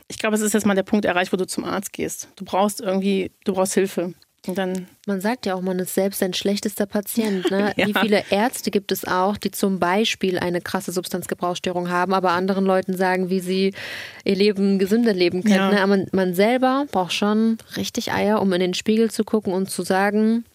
[0.07, 2.29] ich glaube, es ist jetzt mal der Punkt erreicht, wo du zum Arzt gehst.
[2.35, 4.13] Du brauchst irgendwie, du brauchst Hilfe.
[4.47, 7.49] Und dann man sagt ja auch, man ist selbst ein schlechtester Patient.
[7.49, 7.73] Ne?
[7.77, 7.88] ja.
[7.88, 12.65] Wie viele Ärzte gibt es auch, die zum Beispiel eine krasse Substanzgebrauchsstörung haben, aber anderen
[12.65, 13.73] Leuten sagen, wie sie
[14.23, 15.56] ihr Leben gesünder leben können.
[15.56, 15.71] Ja.
[15.71, 15.77] Ne?
[15.77, 19.69] Aber man, man selber braucht schon richtig Eier, um in den Spiegel zu gucken und
[19.69, 20.45] zu sagen,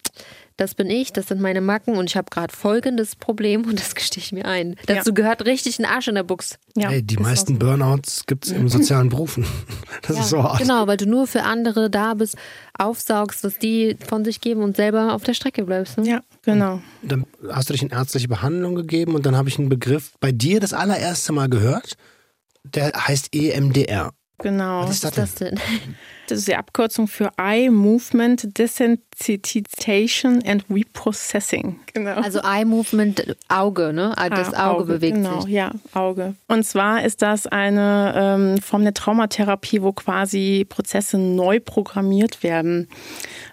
[0.57, 3.95] das bin ich, das sind meine Macken und ich habe gerade folgendes Problem und das
[3.95, 4.75] gestehe ich mir ein.
[4.87, 5.13] Dazu ja.
[5.13, 6.57] gehört richtig ein Arsch in der Buchs.
[6.75, 7.59] Ja, hey, die meisten so.
[7.59, 9.45] Burnouts gibt es im sozialen Berufen.
[10.03, 10.59] Das ja, ist so hart.
[10.59, 12.35] Genau, weil du nur für andere da bist,
[12.77, 15.97] aufsaugst, was die von sich geben und selber auf der Strecke bleibst.
[15.97, 16.07] Ne?
[16.07, 16.81] Ja, genau.
[17.01, 20.31] Dann hast du dich in ärztliche Behandlung gegeben und dann habe ich einen Begriff bei
[20.31, 21.97] dir das allererste Mal gehört.
[22.63, 24.11] Der heißt EMDR.
[24.39, 24.83] Genau.
[24.83, 25.59] Was ist das, Was ist das denn?
[26.27, 31.79] Das ist die Abkürzung für Eye Movement Desensitization and Reprocessing.
[31.93, 32.15] Genau.
[32.15, 34.13] Also Eye Movement, Auge, ne?
[34.17, 35.51] Ah, das ah, Auge, Auge, bewegt genau, sich.
[35.51, 36.35] ja, Auge.
[36.49, 42.89] Und zwar ist das eine ähm, Form der Traumatherapie, wo quasi Prozesse neu programmiert werden.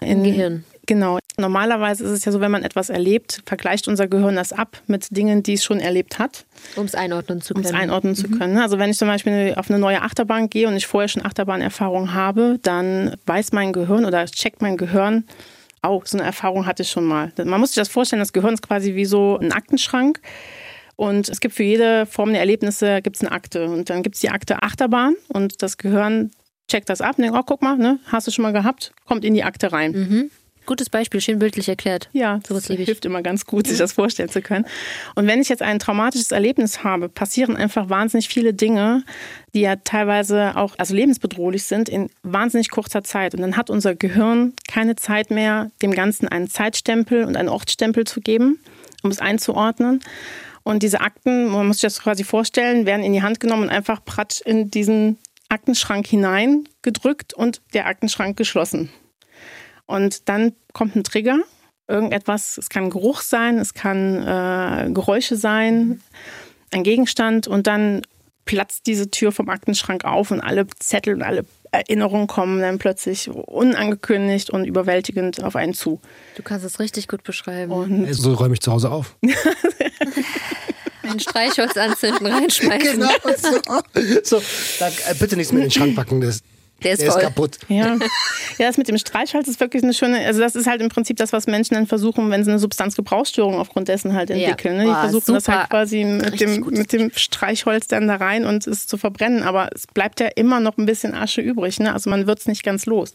[0.01, 0.65] In, Im Gehirn.
[0.85, 1.19] Genau.
[1.37, 5.07] Normalerweise ist es ja so, wenn man etwas erlebt, vergleicht unser Gehirn das ab mit
[5.15, 6.45] Dingen, die es schon erlebt hat.
[6.75, 7.65] Um es einordnen zu können.
[7.65, 8.17] Um es einordnen mhm.
[8.17, 8.57] zu können.
[8.57, 12.13] Also wenn ich zum Beispiel auf eine neue Achterbahn gehe und ich vorher schon Achterbahnerfahrung
[12.13, 15.25] habe, dann weiß mein Gehirn oder checkt mein Gehirn,
[15.83, 17.31] oh, so eine Erfahrung hatte ich schon mal.
[17.43, 20.21] Man muss sich das vorstellen, das Gehirn ist quasi wie so ein Aktenschrank.
[20.95, 23.65] Und es gibt für jede Form der Erlebnisse gibt's eine Akte.
[23.65, 26.31] Und dann gibt es die Akte Achterbahn und das Gehirn
[26.69, 29.25] checkt das ab und denkt, oh, guck mal, ne, hast du schon mal gehabt, kommt
[29.25, 29.91] in die Akte rein.
[29.91, 30.31] Mhm.
[30.65, 32.09] Gutes Beispiel, schön bildlich erklärt.
[32.13, 34.65] Ja, das hilft immer ganz gut, sich das vorstellen zu können.
[35.15, 39.03] Und wenn ich jetzt ein traumatisches Erlebnis habe, passieren einfach wahnsinnig viele Dinge,
[39.53, 43.35] die ja teilweise auch also lebensbedrohlich sind in wahnsinnig kurzer Zeit.
[43.35, 48.05] Und dann hat unser Gehirn keine Zeit mehr, dem Ganzen einen Zeitstempel und einen Ortsstempel
[48.05, 48.59] zu geben,
[49.03, 50.01] um es einzuordnen.
[50.63, 53.69] Und diese Akten, man muss sich das quasi vorstellen, werden in die Hand genommen und
[53.69, 58.89] einfach pratsch in diesen Aktenschrank hineingedrückt und der Aktenschrank geschlossen.
[59.85, 61.39] Und dann kommt ein Trigger,
[61.87, 66.01] irgendetwas, es kann Geruch sein, es kann äh, Geräusche sein,
[66.71, 68.01] ein Gegenstand und dann
[68.45, 73.29] platzt diese Tür vom Aktenschrank auf und alle Zettel und alle Erinnerungen kommen dann plötzlich
[73.29, 75.99] unangekündigt und überwältigend auf einen zu.
[76.35, 77.71] Du kannst es richtig gut beschreiben.
[77.71, 79.17] Und so räume ich zu Hause auf.
[81.03, 82.99] Ein Streichholz anzünden, reinschmeißen.
[83.01, 83.09] Genau
[84.23, 84.39] so.
[84.39, 84.41] so
[84.79, 86.21] dann, äh, bitte nichts mehr in den Schrank packen.
[86.21, 86.41] Das,
[86.85, 87.57] der ist, der ist kaputt.
[87.67, 87.95] Ja.
[88.57, 91.17] ja, das mit dem Streichholz ist wirklich eine schöne, also das ist halt im Prinzip
[91.17, 94.75] das, was Menschen dann versuchen, wenn sie eine Substanzgebrauchsstörung aufgrund dessen halt entwickeln.
[94.77, 94.83] Ja.
[94.83, 94.85] Ne?
[94.85, 95.37] Die Boah, versuchen super.
[95.37, 99.43] das halt quasi mit dem, mit dem Streichholz dann da rein und es zu verbrennen.
[99.43, 101.79] Aber es bleibt ja immer noch ein bisschen Asche übrig.
[101.79, 101.91] Ne?
[101.91, 103.13] Also man wird es nicht ganz los.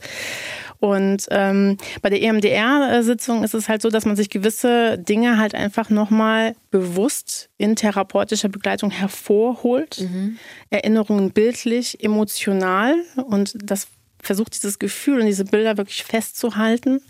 [0.80, 5.54] Und ähm, bei der EMDR-Sitzung ist es halt so, dass man sich gewisse Dinge halt
[5.54, 10.00] einfach nochmal bewusst in therapeutischer Begleitung hervorholt.
[10.00, 10.38] Mhm.
[10.70, 13.88] Erinnerungen bildlich, emotional und das
[14.22, 17.00] versucht dieses Gefühl und diese Bilder wirklich festzuhalten.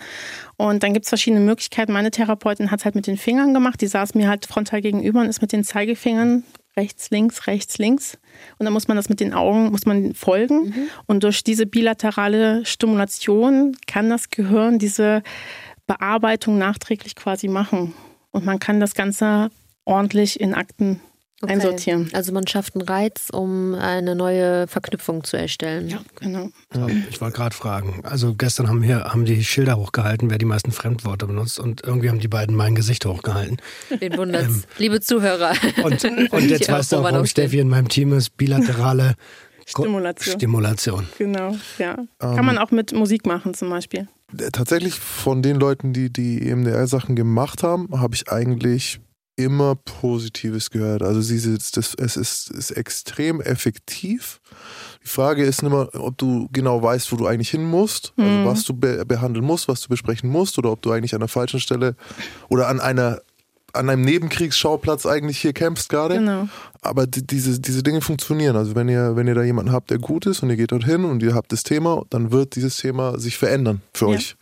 [0.56, 1.92] Und dann gibt es verschiedene Möglichkeiten.
[1.92, 3.80] Meine Therapeutin hat es halt mit den Fingern gemacht.
[3.80, 6.44] Die saß mir halt frontal gegenüber und ist mit den Zeigefingern
[6.80, 8.18] rechts, links, rechts, links.
[8.58, 10.68] Und dann muss man das mit den Augen, muss man folgen.
[10.68, 10.88] Mhm.
[11.06, 15.22] Und durch diese bilaterale Stimulation kann das Gehirn diese
[15.86, 17.92] Bearbeitung nachträglich quasi machen.
[18.30, 19.50] Und man kann das Ganze
[19.84, 21.00] ordentlich in Akten
[21.42, 21.54] Okay.
[21.54, 22.10] einsortieren.
[22.12, 25.88] Also man schafft einen Reiz, um eine neue Verknüpfung zu erstellen.
[25.88, 26.50] Ja, genau.
[26.74, 28.00] Ja, ich wollte gerade fragen.
[28.02, 32.10] Also gestern haben hier haben die Schilder hochgehalten, wer die meisten Fremdworte benutzt und irgendwie
[32.10, 33.56] haben die beiden mein Gesicht hochgehalten.
[34.02, 34.66] Den wundert's.
[34.76, 35.54] Liebe Zuhörer.
[35.82, 37.24] Und, und jetzt weißt du auch, warum.
[37.24, 38.36] Steffi in meinem Team ist.
[38.36, 39.14] Bilaterale
[39.64, 40.34] Stimulation.
[40.34, 41.06] Stimulation.
[41.16, 41.96] Genau, ja.
[41.98, 42.06] Ähm.
[42.18, 44.08] Kann man auch mit Musik machen zum Beispiel.
[44.52, 49.00] tatsächlich von den Leuten, die die EMDR-Sachen gemacht haben, habe ich eigentlich
[49.44, 51.02] immer Positives gehört.
[51.02, 54.40] Also sie ist, das, es ist, ist extrem effektiv.
[55.04, 58.44] Die Frage ist immer, ob du genau weißt, wo du eigentlich hin musst, also Mhm.
[58.44, 61.28] was du be behandeln musst, was du besprechen musst, oder ob du eigentlich an der
[61.28, 61.96] falschen Stelle
[62.48, 63.20] oder an einer
[63.72, 66.16] an einem Nebenkriegsschauplatz eigentlich hier kämpfst gerade.
[66.16, 66.48] Genau.
[66.82, 68.56] Aber die, diese, diese Dinge funktionieren.
[68.56, 71.04] Also wenn ihr, wenn ihr da jemanden habt, der gut ist und ihr geht dorthin
[71.04, 74.16] und ihr habt das Thema, dann wird dieses Thema sich verändern für Ja.
[74.16, 74.34] euch.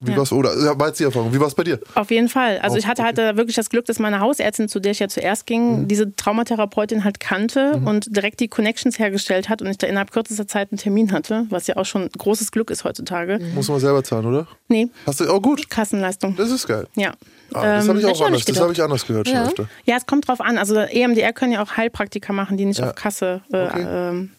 [0.00, 0.18] Wie Ja.
[0.18, 1.32] war's, oder ja, war jetzt die Erfahrung?
[1.32, 1.80] Wie war es bei dir?
[1.94, 2.58] Auf jeden Fall.
[2.58, 3.30] Also Auch, ich hatte halt okay.
[3.30, 5.88] äh, wirklich das Glück, dass meine Hausärztin, zu der ich ja zuerst ging, Mhm.
[5.88, 10.46] diese Traumatherapeutin halt kannte und direkt die Connections hergestellt hat und ich da innerhalb kürzester
[10.46, 13.38] Zeit einen Termin hatte, was ja auch schon großes Glück ist heutzutage.
[13.54, 14.46] Muss man selber zahlen, oder?
[14.68, 16.36] Nee, Hast du, oh gut, Kassenleistung.
[16.36, 16.86] das ist geil.
[16.94, 17.12] Ja.
[17.54, 19.44] Ah, das habe ich hätte auch anders, das habe ich anders gehört schon Ja.
[19.46, 19.66] öfter.
[19.86, 20.58] Ja, es kommt drauf an.
[20.58, 22.88] Also EMDR können ja auch Heilpraktiker machen, die nicht Ja.
[22.90, 23.86] auf Kasse äh, Okay.
[23.88, 24.32] ähm,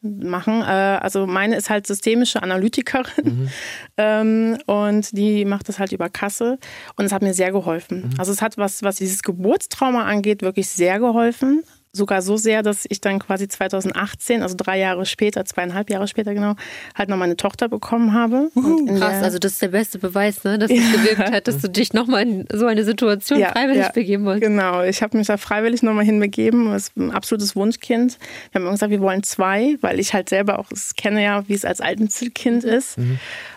[0.00, 0.62] machen.
[0.62, 3.50] Äh, also meine ist halt systemische Analytikerin
[3.96, 6.58] ähm, und die macht das halt über Kasse
[6.96, 8.14] und es hat mir sehr geholfen.
[8.18, 11.62] Also es hat was, was dieses Geburtstrauma angeht, wirklich sehr geholfen.
[11.92, 16.34] Sogar so sehr, dass ich dann quasi 2018, also drei Jahre später, zweieinhalb Jahre später
[16.34, 16.54] genau,
[16.94, 18.50] halt noch meine Tochter bekommen habe.
[18.54, 21.68] In Krass, also das ist der beste Beweis, ne, dass es gewirkt hat, dass du
[21.68, 23.90] dich nochmal in so eine Situation Ja, freiwillig ja.
[23.90, 24.48] begeben wolltest.
[24.48, 26.70] Genau, ich habe mich da freiwillig nochmal hinbegeben.
[26.70, 28.18] Das ist ein absolutes Wunschkind.
[28.52, 31.48] Wir haben immer gesagt, wir wollen zwei, weil ich halt selber auch es kenne ja,
[31.48, 32.96] wie es als Einzelkind ist.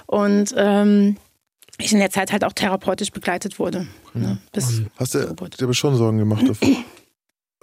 [0.07, 1.17] Und ähm,
[1.77, 3.87] ich in der Zeit halt auch therapeutisch begleitet wurde.
[4.13, 6.67] Ne, bis Hast du dir aber schon Sorgen gemacht davor?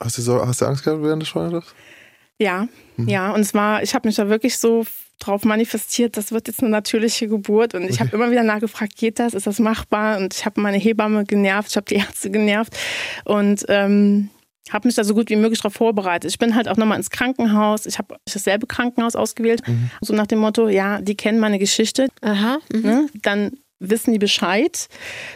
[0.01, 1.75] Hast du, Sor- hast du Angst gehabt während des Schwangerschaft?
[2.39, 3.33] Ja, ja.
[3.33, 4.85] Und zwar, ich habe mich da wirklich so
[5.19, 7.75] drauf manifestiert, das wird jetzt eine natürliche Geburt.
[7.75, 9.35] Und ich habe immer wieder nachgefragt, geht das?
[9.35, 10.19] Ist das machbar?
[10.19, 12.77] Und ich habe meine Hebamme genervt, ich habe die Ärzte genervt.
[13.25, 14.31] Und ähm,
[14.71, 16.31] habe mich da so gut wie möglich darauf vorbereitet.
[16.31, 17.87] Ich bin halt auch nochmal ins Krankenhaus.
[17.87, 19.63] Ich habe dasselbe Krankenhaus ausgewählt.
[20.01, 22.09] So nach dem Motto, ja, die kennen meine Geschichte.
[22.21, 22.59] Aha.
[22.73, 22.81] mhm.
[22.83, 23.07] Ne?
[23.23, 24.89] Dann wissen die Bescheid.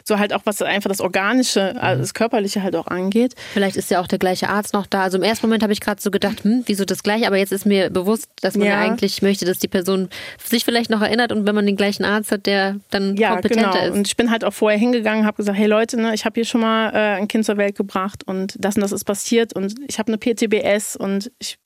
[0.04, 3.34] So halt auch, was einfach das Organische, also das Körperliche halt auch angeht.
[3.52, 5.02] Vielleicht ist ja auch der gleiche Arzt noch da.
[5.02, 7.26] Also im ersten Moment habe ich gerade so gedacht, hm, wieso das gleiche?
[7.26, 8.80] Aber jetzt ist mir bewusst, dass man ja.
[8.80, 10.08] Eigentlich möchte, dass die Person
[10.42, 13.70] sich vielleicht noch erinnert und wenn man den gleichen Arzt hat, der dann Ja, kompetenter
[13.72, 13.84] genau.
[13.84, 13.94] ist.
[13.94, 16.44] Und ich bin halt auch vorher hingegangen, habe gesagt, hey Leute, ne, ich habe hier
[16.44, 19.74] schon mal äh, ein Kind zur Welt gebracht und das und das ist passiert und
[19.86, 21.58] ich habe eine PTBS und ich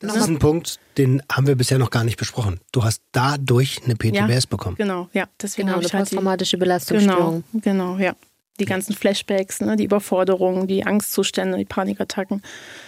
[0.00, 2.60] Das ist ein Punkt, den haben wir bisher noch gar nicht besprochen.
[2.72, 4.76] Du hast dadurch eine PTBS bekommen.
[4.76, 7.44] genau, ja, deswegen genau, habe eine ich halt posttraumatische genau, Belastungsstörung.
[7.54, 8.14] genau, ja.
[8.60, 12.42] Die ganzen Flashbacks, ne, die Überforderungen, die Angstzustände, die Panikattacken.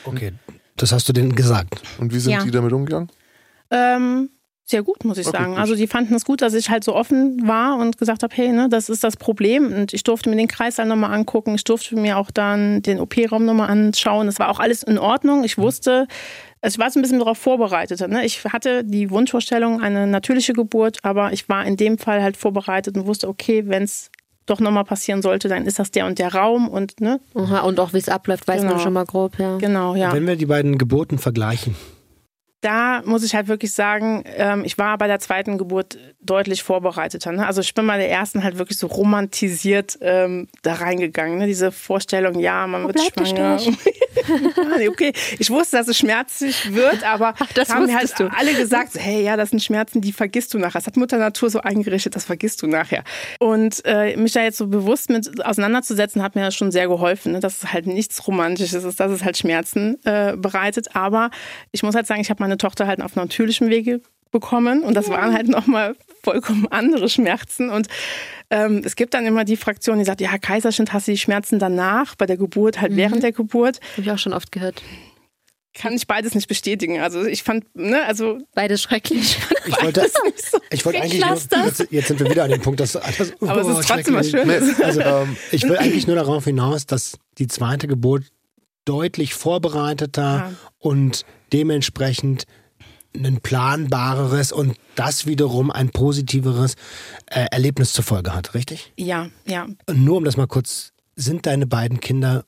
[0.04, 0.32] Okay,
[0.76, 1.82] das hast du denen gesagt.
[1.98, 2.42] Und wie sind Ja.
[2.44, 3.08] die damit umgegangen?
[3.70, 4.30] Ähm,
[4.70, 5.50] sehr gut, muss ich Okay, sagen.
[5.52, 5.60] gut.
[5.60, 8.48] Also die fanden es gut, dass ich halt so offen war und gesagt habe, hey,
[8.52, 9.72] ne, das ist das Problem.
[9.72, 11.54] Und ich durfte mir den Kreissaal nochmal angucken.
[11.54, 14.26] Ich durfte mir auch dann den OP-Raum nochmal anschauen.
[14.26, 15.44] Das war auch alles in Ordnung.
[15.44, 16.06] Ich wusste,
[16.62, 18.00] also ich war so ein bisschen darauf vorbereitet.
[18.08, 18.24] Ne?
[18.24, 22.96] Ich hatte die Wunschvorstellung, eine natürliche Geburt, aber ich war in dem Fall halt vorbereitet
[22.96, 24.10] und wusste, okay, wenn es
[24.46, 27.78] doch nochmal passieren sollte, dann ist das der und der Raum und ne, Aha, und
[27.78, 28.82] auch wie es abläuft, weiß man Genau.
[28.82, 29.58] schon mal grob, ja.
[29.58, 30.12] genau, ja.
[30.12, 31.76] Wenn wir die beiden Geburten vergleichen,
[32.60, 37.32] da muss ich halt wirklich sagen, ähm, ich war bei der zweiten Geburt deutlich vorbereiteter.
[37.32, 37.46] Ne?
[37.46, 41.38] Also ich bin bei der ersten halt wirklich so romantisiert ähm, da reingegangen.
[41.38, 41.46] Ne?
[41.46, 43.60] Diese Vorstellung, ja, man wird bleibt der schwanger.
[44.78, 48.28] ja, okay, ich wusste, dass es schmerzlich wird, aber das haben mir halt du.
[48.36, 50.80] alle gesagt, hey, ja, das sind Schmerzen, die vergisst du nachher.
[50.80, 53.04] Das hat Mutter Natur so eingerichtet, das vergisst du nachher.
[53.38, 57.32] Und äh, mich da jetzt so bewusst mit auseinanderzusetzen, hat mir das schon sehr geholfen,
[57.32, 57.40] ne?
[57.40, 60.94] dass es halt nichts Romantisches ist, dass es halt Schmerzen äh, bereitet.
[60.94, 61.30] Aber
[61.72, 65.08] ich muss halt sagen, ich habe meine Tochter halt auf natürlichem Wege bekommen und das
[65.08, 67.88] waren halt nochmal vollkommen andere Schmerzen und
[68.50, 71.58] ähm, es gibt dann immer die Fraktion, die sagt, ja, Kaiserschnitt hast du die Schmerzen
[71.58, 73.80] danach, bei der Geburt, halt während der Geburt.
[73.92, 74.82] Habe ich auch schon oft gehört.
[75.72, 77.00] Kann ich beides nicht bestätigen.
[77.00, 79.38] Also ich fand, ne, also Beides schrecklich.
[79.66, 80.10] ich wollte,
[80.72, 83.60] ich wollte eigentlich nur, jetzt, jetzt sind wir wieder an dem Punkt, dass das, Aber
[83.60, 84.30] es ist trotzdem was.
[84.30, 84.80] Schönes.
[84.80, 88.24] Also, ähm, ich will eigentlich nur darauf hinaus, dass die zweite Geburt
[88.90, 90.52] deutlich vorbereiteter Ja.
[90.78, 92.44] und dementsprechend
[93.14, 96.74] ein planbareres und das wiederum ein positiveres
[97.26, 98.92] äh, Erlebnis zur Folge hat, richtig?
[98.96, 99.66] ja, ja.
[99.86, 102.44] Und nur um das mal kurz, sind deine beiden Kinder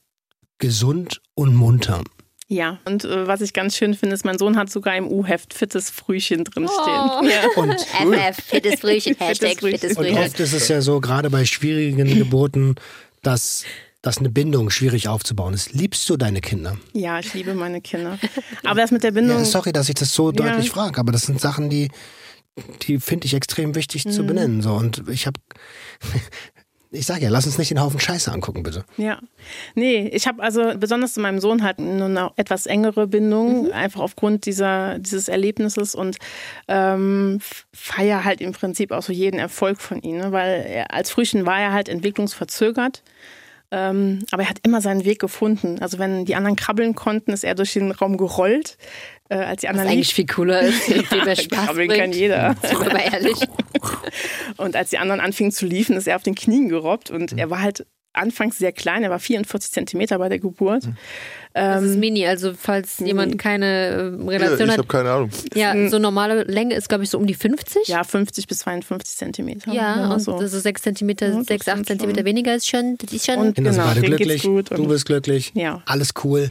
[0.59, 2.03] gesund und munter?
[2.49, 5.55] Ja, und äh, was ich ganz schön finde, ist, mein Sohn hat sogar im U-Heft
[5.55, 6.71] fittes Frühchen drinstehen.
[6.87, 7.23] Oh.
[7.25, 7.49] Ja.
[7.57, 9.97] Und FF, fittes Frühchen, Hashtag Fittes Frühchen.
[9.97, 10.19] Und Frühchen.
[10.19, 12.75] oft ist es ja so, gerade bei schwierigen Geburten,
[13.23, 13.65] dass
[14.03, 15.73] dass eine Bindung schwierig aufzubauen ist.
[15.73, 16.77] Liebst du deine Kinder?
[16.93, 18.19] Ja, ich liebe meine Kinder.
[18.65, 19.39] Aber das mit der Bindung.
[19.39, 20.37] Ja, sorry, dass ich das so Ja.
[20.37, 21.89] deutlich frage, aber das sind Sachen, die,
[22.83, 24.11] die finde ich extrem wichtig Mhm.
[24.11, 24.61] zu benennen.
[24.61, 24.73] So.
[24.75, 25.39] Und ich habe,
[26.91, 28.85] ich sage ja, lass uns nicht den Haufen Scheiße angucken, bitte.
[28.97, 29.21] Ja.
[29.77, 33.73] Nee, ich habe also besonders zu meinem Sohn halt nur eine etwas engere Bindung, Mhm.
[33.73, 36.17] einfach aufgrund dieser, dieses Erlebnisses und
[36.67, 37.39] ähm,
[37.73, 40.33] feier halt im Prinzip auch so jeden Erfolg von ihm, ne?
[40.33, 43.03] weil er, als Frühchen war er halt entwicklungsverzögert.
[43.73, 45.79] Ähm, aber er hat immer seinen Weg gefunden.
[45.81, 48.77] Also wenn die anderen krabbeln konnten, ist er durch den Raum gerollt.
[49.31, 52.03] Äh, als die Was anderen eigentlich viel cooler ist, viel mehr Spaß krabbeln bringt.
[52.03, 52.55] kann jeder.
[52.63, 53.39] Sind wir mal ehrlich.
[54.59, 57.49] Und als die anderen anfingen zu liefen, ist er auf den Knien gerobbt und er
[57.49, 60.85] war halt anfangs sehr klein, er war 44 Zentimeter bei der Geburt.
[61.55, 64.79] Das ist Ähm, mini, also falls jemand keine äh, Ja, Relation ich hat.
[64.79, 65.31] habe keine Ahnung.
[65.55, 67.89] Ja, so normale Länge ist, glaube ich, so um die 50.
[67.89, 69.73] ja, 50 bis 52 Zentimeter.
[69.73, 70.39] Ja, und so.
[70.39, 73.13] das ist 6 Zentimeter, Ja, das 6, 8 sind Zentimeter schon- weniger ist schon, das
[73.13, 73.39] ist schon.
[73.39, 75.83] Und- Genau, beide glücklich, gut du und- bist glücklich, Ja.
[75.87, 76.51] alles cool.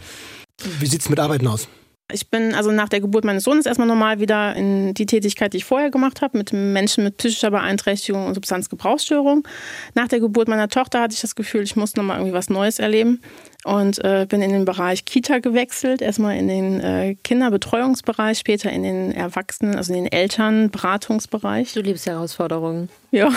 [0.80, 1.67] Wie sieht's mit Arbeiten aus?
[2.13, 5.58] Ich bin also nach der Geburt meines Sohnes erstmal normal wieder in die Tätigkeit, die
[5.58, 9.47] ich vorher gemacht habe, mit Menschen mit psychischer Beeinträchtigung und Substanzgebrauchsstörung.
[9.95, 12.80] Nach der Geburt meiner Tochter hatte ich das Gefühl, ich muss nochmal irgendwie was Neues
[12.80, 13.21] erleben
[13.63, 16.02] und äh, bin in den Bereich Kita gewechselt.
[16.02, 21.74] Erstmal in den äh, Kinderbetreuungsbereich, später in den Erwachsenen, also in den Elternberatungsbereich.
[21.74, 22.89] du liebst Herausforderungen.
[23.12, 23.30] Ja.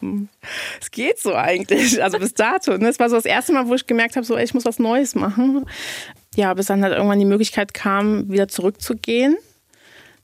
[0.80, 2.02] es geht so eigentlich.
[2.02, 2.76] Also bis dato.
[2.76, 2.88] Ne?
[2.88, 4.78] Es war so das erste Mal, wo ich gemerkt habe, so, ey, ich muss was
[4.78, 5.64] Neues machen.
[6.36, 9.36] Ja, bis dann halt irgendwann die Möglichkeit kam, wieder zurückzugehen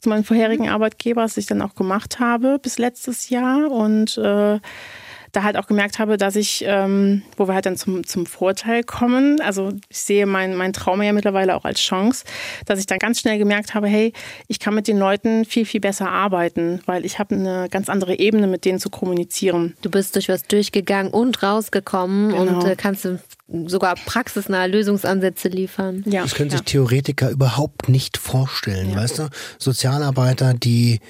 [0.01, 3.71] zu meinem vorherigen Arbeitgeber, was ich dann auch gemacht habe bis letztes Jahr.
[3.71, 4.61] Und äh,
[5.37, 8.83] da halt auch gemerkt habe, dass ich, ähm, wo wir halt dann zum, zum Vorteil
[8.83, 12.25] kommen, also ich sehe mein, mein Traum ja mittlerweile auch als Chance,
[12.65, 14.13] dass ich dann ganz schnell gemerkt habe, hey,
[14.49, 18.19] ich kann mit den Leuten viel, viel besser arbeiten, weil ich habe eine ganz andere
[18.19, 19.77] Ebene, mit denen zu kommunizieren.
[19.83, 22.61] Du bist durch was durchgegangen und rausgekommen Genau.
[22.61, 23.07] und äh, kannst
[23.67, 26.03] sogar praxisnahe Lösungsansätze liefern.
[26.07, 26.57] Ja, Das können ja.
[26.59, 28.97] sich Theoretiker überhaupt nicht vorstellen, Ja.
[28.97, 29.29] weißt du?
[29.59, 31.01] Sozialarbeiter, die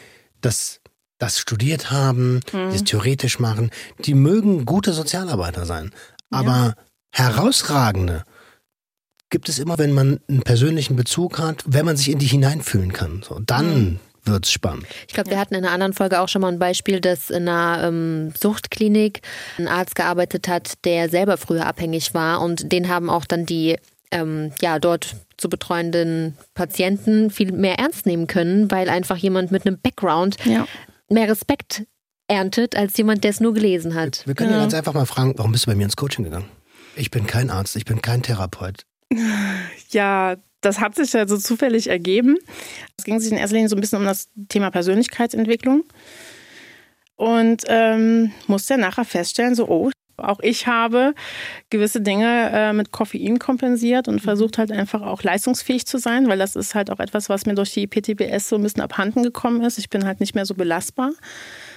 [0.43, 0.81] das,
[1.19, 2.71] das studiert haben, Mhm.
[2.71, 3.71] die es theoretisch machen,
[4.05, 5.93] die mögen gute Sozialarbeiter sein.
[6.31, 6.75] Aber
[7.11, 8.25] herausragende
[9.31, 12.93] gibt es immer, wenn man einen persönlichen Bezug hat, wenn man sich in die hineinfühlen
[12.93, 13.23] kann.
[13.27, 14.87] So, dann wird's spannend.
[15.09, 17.49] Ich glaube, wir hatten in einer anderen Folge auch schon mal ein Beispiel, dass in
[17.49, 19.21] einer ähm, Suchtklinik
[19.59, 23.77] ein Arzt gearbeitet hat, der selber früher abhängig war und den haben auch dann die
[24.11, 29.67] ähm, ja dort zu betreuenden Patienten viel mehr ernst nehmen können, weil einfach jemand mit
[29.67, 30.67] einem Background Ja.
[31.09, 31.85] mehr Respekt
[32.29, 34.23] erntet als jemand, der es nur gelesen hat.
[34.27, 34.63] Wir können ja Ja.
[34.63, 36.49] ganz einfach mal fragen, warum bist du bei mir ins Coaching gegangen?
[36.97, 38.85] Ich bin kein Arzt, ich bin kein Therapeut.
[39.91, 40.37] Ja,
[40.67, 42.37] das hat sich ja so zufällig ergeben.
[42.99, 45.85] Es ging sich in erster Linie so ein bisschen um das Thema Persönlichkeitsentwicklung.
[47.15, 51.15] Und ähm, musste ja nachher feststellen, so, oh, auch ich habe
[51.71, 56.39] gewisse Dinge äh, mit Koffein kompensiert und versucht halt einfach auch leistungsfähig zu sein, weil
[56.39, 59.63] das ist halt auch etwas, was mir durch die PTBS so ein bisschen abhanden gekommen
[59.63, 59.79] ist.
[59.79, 61.13] Ich bin halt nicht mehr so belastbar.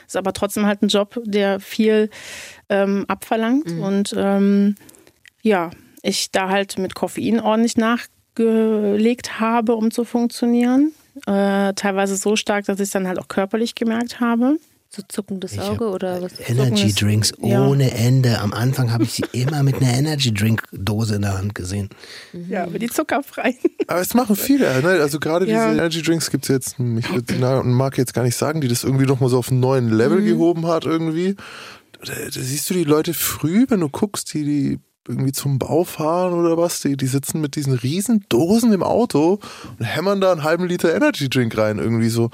[0.08, 2.10] Ist aber trotzdem halt ein Job, der viel
[2.70, 3.72] ähm, abverlangt.
[3.72, 4.76] Und ähm,
[5.42, 5.70] ja,
[6.02, 7.78] ich da halt mit Koffein ordentlich
[8.44, 10.94] nachgelegt habe, um zu funktionieren.
[11.28, 14.58] Äh, teilweise so stark, dass ich es dann halt auch körperlich gemerkt habe.
[14.92, 16.32] So zuckendes Ich Auge oder was?
[16.48, 17.68] Energy Drinks Ja.
[17.68, 18.40] ohne Ende.
[18.40, 21.90] Am Anfang habe ich sie immer mit einer Energy Drink Dose in der Hand gesehen.
[22.50, 23.58] Ja, aber die zuckerfreien.
[23.86, 25.00] Aber es machen viele, ne?
[25.02, 25.68] Also gerade Ja.
[25.68, 28.68] diese Energy Drinks gibt es jetzt, ich würde die Marke jetzt gar nicht sagen, die
[28.68, 31.36] das irgendwie nochmal so auf einen neuen Level gehoben hat irgendwie.
[32.04, 35.84] Da, da siehst du die Leute früh, wenn du guckst, die, die irgendwie zum Bau
[35.84, 39.40] fahren oder was, die, die sitzen mit diesen riesen Dosen im Auto
[39.78, 42.30] und hämmern da einen halben Liter Energy Drink rein irgendwie so.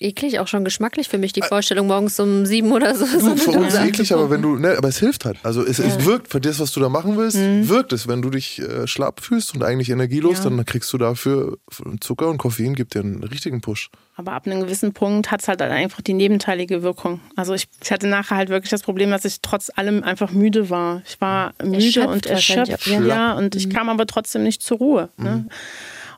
[0.00, 3.06] Eklig, auch schon geschmacklich für mich, die Vorstellung morgens um sieben oder so.
[3.06, 5.38] Du, für uns Dose eklig, aber wenn du, ne, aber es hilft halt.
[5.42, 8.06] Also es, es wirkt für das, was du da machen willst, wirkt es.
[8.06, 10.44] Wenn du dich äh, schlapp fühlst und eigentlich energielos, Ja.
[10.44, 11.58] dann kriegst du dafür
[12.00, 13.90] Zucker und Koffein gibt dir einen richtigen Push.
[14.18, 17.20] Aber ab einem gewissen Punkt hat es halt einfach die nebenteilige Wirkung.
[17.36, 20.70] Also ich, ich hatte nachher halt wirklich das Problem, dass ich trotz allem einfach müde
[20.70, 21.02] war.
[21.06, 22.86] Ich war müde Erschöpft und erschöpft.
[22.86, 23.32] Ja, ja.
[23.34, 25.08] und ich kam aber trotzdem nicht zur Ruhe.
[25.18, 25.46] Ne?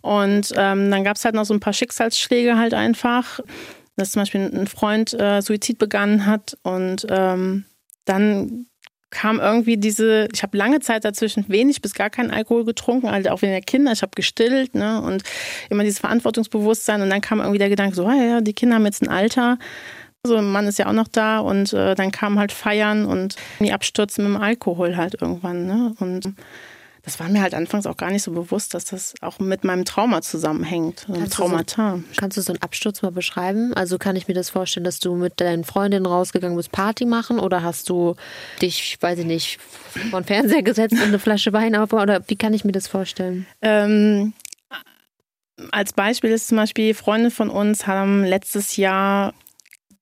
[0.03, 3.41] Und ähm, dann gab es halt noch so ein paar Schicksalsschläge halt einfach,
[3.97, 7.65] dass zum Beispiel ein Freund äh, Suizid begangen hat und ähm,
[8.05, 8.67] dann
[9.11, 13.29] kam irgendwie diese, ich habe lange Zeit dazwischen wenig bis gar keinen Alkohol getrunken, halt
[13.29, 15.23] auch wegen der Kinder, ich habe gestillt, ne, und
[15.71, 18.85] immer dieses Verantwortungsbewusstsein und dann kam irgendwie der Gedanke so, ah ja, die Kinder haben
[18.85, 19.59] jetzt ein Alter,
[20.25, 23.37] so ein Mann ist ja auch noch da und äh, dann kam halt Feiern und
[23.61, 26.35] die Abstürzen mit dem Alkohol halt irgendwann, ne, und
[27.09, 29.87] das war mir halt anfangs auch gar nicht so bewusst, dass das auch mit meinem
[29.87, 31.07] Trauma zusammenhängt.
[31.11, 31.93] Kannst Traumata.
[31.93, 33.73] Du so, kannst du so einen Absturz mal beschreiben?
[33.73, 37.39] Also kann ich mir das vorstellen, dass du mit deinen Freundinnen rausgegangen bist, Party machen
[37.39, 38.15] oder hast du
[38.61, 39.59] dich, weiß ich nicht,
[40.11, 42.89] vor den Fernseher gesetzt und eine Flasche Wein auf oder wie kann ich mir das
[42.89, 43.47] vorstellen?
[43.63, 44.35] Ähm,
[45.71, 49.33] als Beispiel ist zum Beispiel, Freunde von uns haben letztes Jahr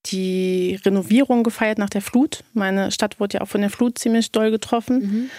[0.07, 2.43] die Renovierung gefeiert nach der Flut.
[2.53, 4.99] Meine Stadt wurde ja auch von der Flut ziemlich doll getroffen.
[4.99, 5.29] Mhm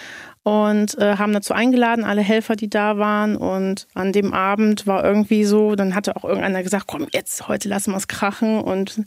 [0.43, 3.35] und äh, haben dazu eingeladen, alle Helfer, die da waren.
[3.35, 7.67] Und an dem Abend war irgendwie so, dann hatte auch irgendeiner gesagt, komm, jetzt, heute
[7.67, 8.59] lassen wir es krachen.
[8.61, 9.01] Und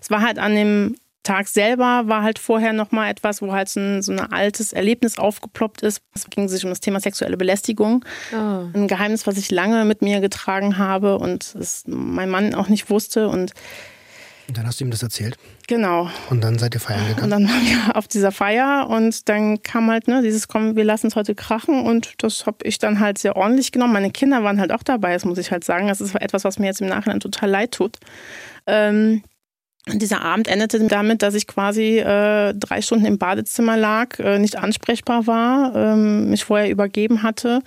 [0.00, 3.80] es war halt an dem Tag selber, war halt vorher nochmal etwas, wo halt so
[3.80, 6.00] ein, so ein altes Erlebnis aufgeploppt ist.
[6.14, 8.04] Es ging sich um das Thema sexuelle Belästigung.
[8.32, 8.68] Oh.
[8.72, 12.90] Ein Geheimnis, was ich lange mit mir getragen habe und es mein Mann auch nicht
[12.90, 13.28] wusste.
[13.28, 13.52] Und
[14.48, 15.36] und dann hast du ihm das erzählt?
[15.66, 16.08] Genau.
[16.30, 17.24] Und dann seid ihr feiern gegangen?
[17.24, 20.84] Und dann waren wir auf dieser Feier und dann kam halt ne, dieses, komm, wir
[20.84, 23.92] lassen es heute krachen und das habe ich dann halt sehr ordentlich genommen.
[23.92, 25.88] Meine Kinder waren halt auch dabei, das muss ich halt sagen.
[25.88, 27.96] Das ist etwas, was mir jetzt im Nachhinein total leid tut.
[28.66, 29.22] Ähm,
[29.92, 34.56] dieser Abend endete damit, dass ich quasi äh, drei Stunden im Badezimmer lag, äh, nicht
[34.56, 37.60] ansprechbar war, ähm, mich vorher übergeben hatte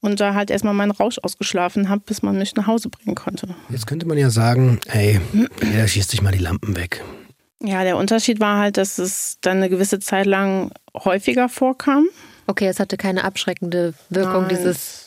[0.00, 3.48] und da halt erstmal meinen Rausch ausgeschlafen habe, bis man mich nach Hause bringen konnte.
[3.68, 5.20] Jetzt könnte man ja sagen, ey,
[5.60, 7.02] jeder schießt sich mal die Lampen weg.
[7.62, 12.06] Ja, der Unterschied war halt, dass es dann eine gewisse Zeit lang häufiger vorkam.
[12.46, 14.50] Okay, es hatte keine abschreckende Wirkung, Nein.
[14.50, 15.05] dieses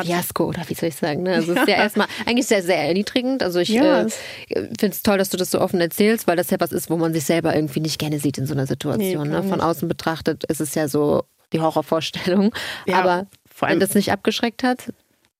[0.00, 1.22] Fiasko oder wie soll ich sagen.
[1.22, 1.34] Ne?
[1.34, 3.42] Also es ist ja erstmal eigentlich sehr, sehr erniedrigend.
[3.42, 4.02] Also ich ja.
[4.02, 4.10] äh,
[4.50, 6.96] finde es toll, dass du das so offen erzählst, weil das ja was ist, wo
[6.96, 9.28] man sich selber irgendwie nicht gerne sieht in so einer Situation.
[9.28, 9.42] Nee, ne?
[9.42, 12.52] Von außen betrachtet ist es ja so die Horrorvorstellung.
[12.86, 13.26] Ja, Aber
[13.60, 14.92] wenn das nicht abgeschreckt hat?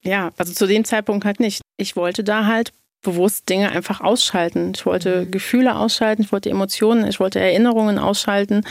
[0.03, 1.63] Ja, also zu dem Zeitpunkt halt nicht.
[1.77, 2.73] Ich wollte da halt
[3.03, 4.73] bewusst Dinge einfach ausschalten.
[4.75, 5.31] Ich wollte mhm.
[5.31, 8.63] Gefühle ausschalten, ich wollte Emotionen, ich wollte Erinnerungen ausschalten,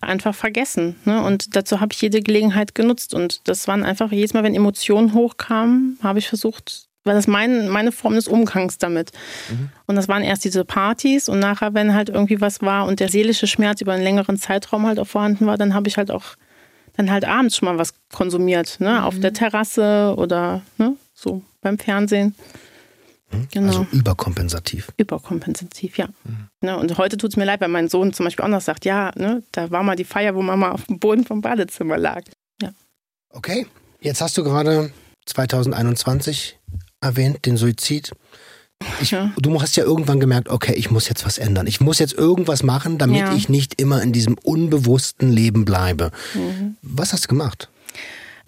[0.00, 0.96] einfach vergessen.
[1.04, 1.22] Ne?
[1.22, 3.14] Und dazu habe ich jede Gelegenheit genutzt.
[3.14, 7.68] Und das waren einfach jedes Mal, wenn Emotionen hochkamen, habe ich versucht, weil das mein,
[7.68, 9.12] meine Form des Umgangs damit.
[9.50, 9.68] Mhm.
[9.86, 13.10] Und das waren erst diese Partys und nachher, wenn halt irgendwie was war und der
[13.10, 16.36] seelische Schmerz über einen längeren Zeitraum halt auch vorhanden war, dann habe ich halt auch
[16.96, 18.90] dann halt abends schon mal was konsumiert, ne?
[18.90, 19.04] Mhm.
[19.04, 20.96] Auf der Terrasse oder ne?
[21.12, 22.34] so beim Fernsehen.
[23.52, 23.68] Genau.
[23.68, 24.92] Also überkompensativ.
[24.96, 26.08] Überkompensativ, ja.
[26.24, 26.48] Mhm.
[26.60, 28.84] Ne, und heute tut es mir leid, weil mein Sohn zum Beispiel auch noch sagt,
[28.84, 32.22] ja, ne, da war mal die Feier, wo Mama auf dem Boden vom Badezimmer lag.
[32.62, 32.70] Ja.
[33.30, 33.66] Okay,
[34.00, 34.92] jetzt hast du gerade
[35.26, 36.58] 2021
[37.00, 38.12] erwähnt, den Suizid.
[39.00, 39.32] Ich, ja.
[39.38, 41.66] Du hast ja irgendwann gemerkt, okay, ich muss jetzt was ändern.
[41.66, 43.34] Ich muss jetzt irgendwas machen, damit ja.
[43.34, 46.10] ich nicht immer in diesem unbewussten Leben bleibe.
[46.34, 46.76] Mhm.
[46.82, 47.70] Was hast du gemacht?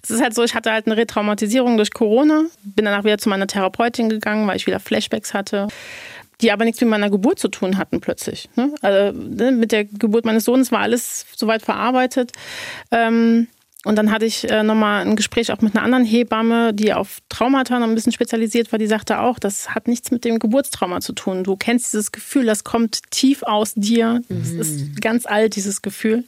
[0.09, 3.29] Es ist halt so, ich hatte halt eine Retraumatisierung durch Corona, bin danach wieder zu
[3.29, 5.67] meiner Therapeutin gegangen, weil ich wieder Flashbacks hatte,
[6.41, 8.49] die aber nichts mit meiner Geburt zu tun hatten plötzlich.
[8.55, 8.73] Ne?
[8.83, 12.31] Also ne, mit der Geburt meines Sohnes war alles soweit verarbeitet.
[12.93, 13.49] Ähm,
[13.85, 17.19] und dann hatte ich äh, nochmal ein Gespräch auch mit einer anderen Hebamme, die auf
[17.29, 18.79] Traumata noch ein bisschen spezialisiert war.
[18.81, 21.45] Die sagte auch, das hat nichts mit dem Geburtstrauma zu tun.
[21.45, 24.23] Du kennst dieses Gefühl, das kommt tief aus dir.
[24.29, 24.61] Das mhm.
[24.61, 26.25] ist ganz alt, dieses Gefühl.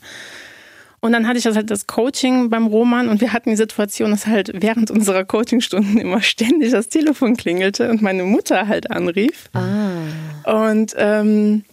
[1.01, 4.27] Und dann hatte ich halt das Coaching beim Roman und wir hatten die Situation, dass
[4.27, 9.49] halt während unserer Coachingstunden immer ständig das Telefon klingelte und meine Mutter halt anrief.
[9.53, 10.71] Ah.
[10.71, 11.65] Und ähm,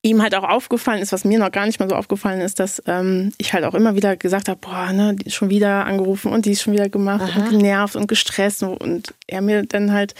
[0.00, 2.82] ihm halt auch aufgefallen ist, was mir noch gar nicht mal so aufgefallen ist, dass
[2.86, 6.52] ähm, ich halt auch immer wieder gesagt habe, boah, ne, schon wieder angerufen und die
[6.52, 7.40] ist schon wieder gemacht Aha.
[7.40, 10.14] und genervt und gestresst und er mir dann halt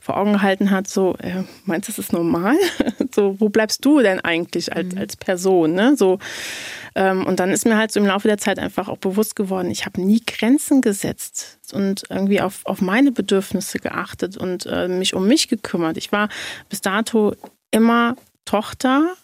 [0.00, 2.56] vor Augen gehalten hat, so, äh, meinst du, das ist normal?
[3.14, 4.98] so, wo bleibst du denn eigentlich als, mhm.
[4.98, 5.74] als Person?
[5.74, 5.94] Ne?
[5.96, 6.18] So,
[6.94, 9.70] ähm, und dann ist mir halt so im Laufe der Zeit einfach auch bewusst geworden,
[9.70, 15.14] ich habe nie Grenzen gesetzt und irgendwie auf, auf meine Bedürfnisse geachtet und äh, mich
[15.14, 15.98] um mich gekümmert.
[15.98, 16.28] Ich war
[16.70, 17.34] bis dato
[17.70, 19.14] immer Tochter,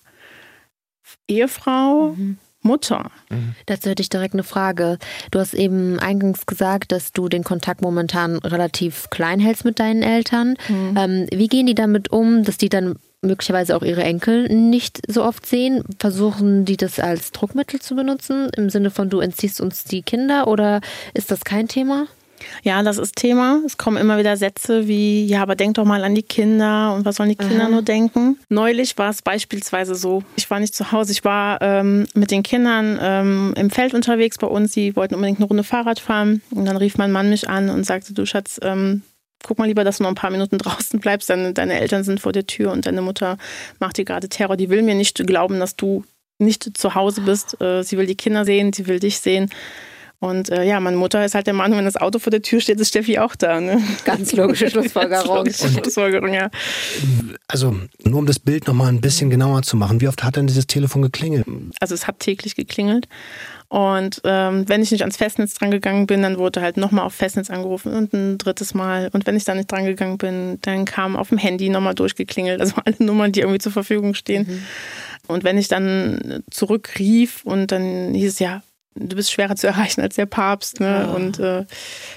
[1.26, 2.38] Ehefrau, mhm.
[2.62, 3.10] Mutter.
[3.30, 3.54] Mhm.
[3.66, 4.98] Dazu hätte ich direkt eine Frage.
[5.30, 10.02] Du hast eben eingangs gesagt, dass du den Kontakt momentan relativ klein hältst mit deinen
[10.02, 10.56] Eltern.
[10.68, 10.94] Mhm.
[10.96, 15.24] Ähm, wie gehen die damit um, dass die dann möglicherweise auch ihre Enkel nicht so
[15.24, 15.82] oft sehen?
[15.98, 20.48] Versuchen die das als Druckmittel zu benutzen, im Sinne von du entziehst uns die Kinder
[20.48, 20.80] oder
[21.14, 22.06] ist das kein Thema?
[22.62, 23.60] Ja, das ist Thema.
[23.64, 27.04] Es kommen immer wieder Sätze wie, ja, aber denk doch mal an die Kinder und
[27.04, 27.70] was sollen die Kinder Aha.
[27.70, 28.38] nur denken.
[28.48, 32.42] Neulich war es beispielsweise so, ich war nicht zu Hause, ich war ähm, mit den
[32.42, 36.64] Kindern ähm, im Feld unterwegs bei uns, sie wollten unbedingt eine Runde Fahrrad fahren und
[36.64, 39.02] dann rief mein Mann mich an und sagte, du Schatz, ähm,
[39.42, 42.20] guck mal lieber, dass du noch ein paar Minuten draußen bleibst, deine, deine Eltern sind
[42.20, 43.38] vor der Tür und deine Mutter
[43.78, 46.04] macht dir gerade Terror, die will mir nicht glauben, dass du
[46.40, 49.50] nicht zu Hause bist, äh, sie will die Kinder sehen, sie will dich sehen
[50.20, 52.60] Und äh, ja, meine Mutter ist halt der Mann, wenn das Auto vor der Tür
[52.60, 53.60] steht, ist Steffi auch da.
[53.60, 53.80] Ne?
[54.04, 55.10] Ganz logische Schlussfolgerung.
[55.12, 56.50] Ganz logische Schlussfolgerung, ja.
[57.46, 60.48] Also, nur um das Bild nochmal ein bisschen genauer zu machen, wie oft hat denn
[60.48, 61.46] dieses Telefon geklingelt?
[61.78, 63.06] Also es hat täglich geklingelt.
[63.68, 67.50] Und ähm, wenn ich nicht ans Festnetz drangegangen bin, dann wurde halt nochmal auf Festnetz
[67.50, 69.10] angerufen und ein drittes Mal.
[69.12, 72.60] Und wenn ich da nicht drangegangen bin, dann kam auf dem Handy nochmal durchgeklingelt.
[72.60, 74.46] Also alle Nummern, die irgendwie zur Verfügung stehen.
[74.48, 74.62] Mhm.
[75.28, 78.62] Und wenn ich dann zurückrief und dann hieß es ja,
[78.94, 80.80] du bist schwerer zu erreichen als der Papst.
[80.80, 80.86] Ne?
[80.86, 81.10] Ja.
[81.12, 81.64] Und äh,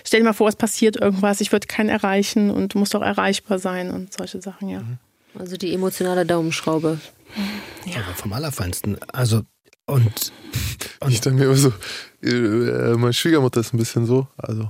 [0.04, 3.02] stell dir mal vor, es passiert irgendwas, ich würde keinen erreichen und du musst auch
[3.02, 4.80] erreichbar sein und solche Sachen, ja.
[4.80, 4.98] Mhm.
[5.38, 7.00] Also die emotionale Daumenschraube.
[7.86, 8.98] Ja, Aber vom Allerfeinsten.
[9.14, 9.44] Also
[9.86, 10.32] und,
[11.02, 11.74] und ich denke mir immer so,
[12.24, 14.70] äh, meine Schwiegermutter ist ein bisschen so, also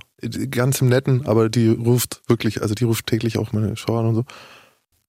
[0.49, 4.08] ganz im Netten, aber die ruft wirklich, also die ruft täglich auch meine Schau an
[4.08, 4.26] und so.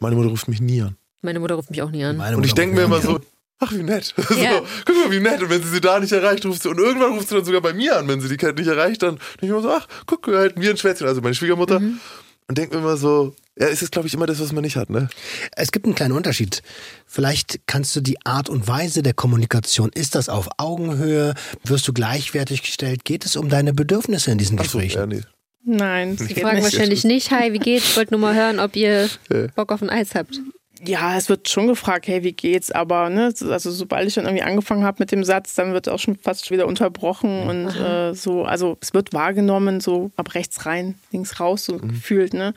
[0.00, 0.96] Meine Mutter ruft mich nie an.
[1.22, 2.20] Meine Mutter ruft mich auch nie an.
[2.34, 3.20] und ich denke mir immer so,
[3.62, 4.14] ach wie nett.
[4.36, 4.54] Ja.
[4.54, 5.42] So, guck mal, wie nett.
[5.42, 7.60] Und wenn sie sie da nicht erreicht, ruft sie, und irgendwann ruft sie dann sogar
[7.60, 9.86] bei mir an, wenn sie die Kette nicht erreicht, dann denke ich immer so, ach,
[10.06, 11.80] guck, halten wir ein Schwätzchen, also meine Schwiegermutter.
[11.80, 12.00] Mhm.
[12.48, 14.76] Und denke mir immer so, ja, es ist, glaube ich, immer das, was man nicht
[14.76, 15.08] hat, ne?
[15.56, 16.62] Es gibt einen kleinen Unterschied.
[17.06, 21.34] Vielleicht kannst du die Art und Weise der Kommunikation, ist das auf Augenhöhe?
[21.64, 23.04] Wirst du gleichwertig gestellt?
[23.04, 24.92] Geht es um deine Bedürfnisse in diesen Gesprächen?
[24.94, 25.20] So, ja, nee.
[25.64, 26.64] Nein, Sie fragen nicht.
[26.64, 27.90] wahrscheinlich nicht, hi, wie geht's?
[27.90, 29.08] Ich wollte nur mal hören, ob ihr
[29.54, 30.40] Bock auf ein Eis habt.
[30.84, 32.72] Ja, es wird schon gefragt, hey, wie geht's?
[32.72, 36.00] Aber ne, also sobald ich dann irgendwie angefangen habe mit dem Satz, dann wird auch
[36.00, 38.44] schon fast wieder unterbrochen und äh, so.
[38.44, 41.88] Also es wird wahrgenommen, so ab rechts rein, links raus, so mhm.
[41.88, 42.34] gefühlt.
[42.34, 42.52] Ne?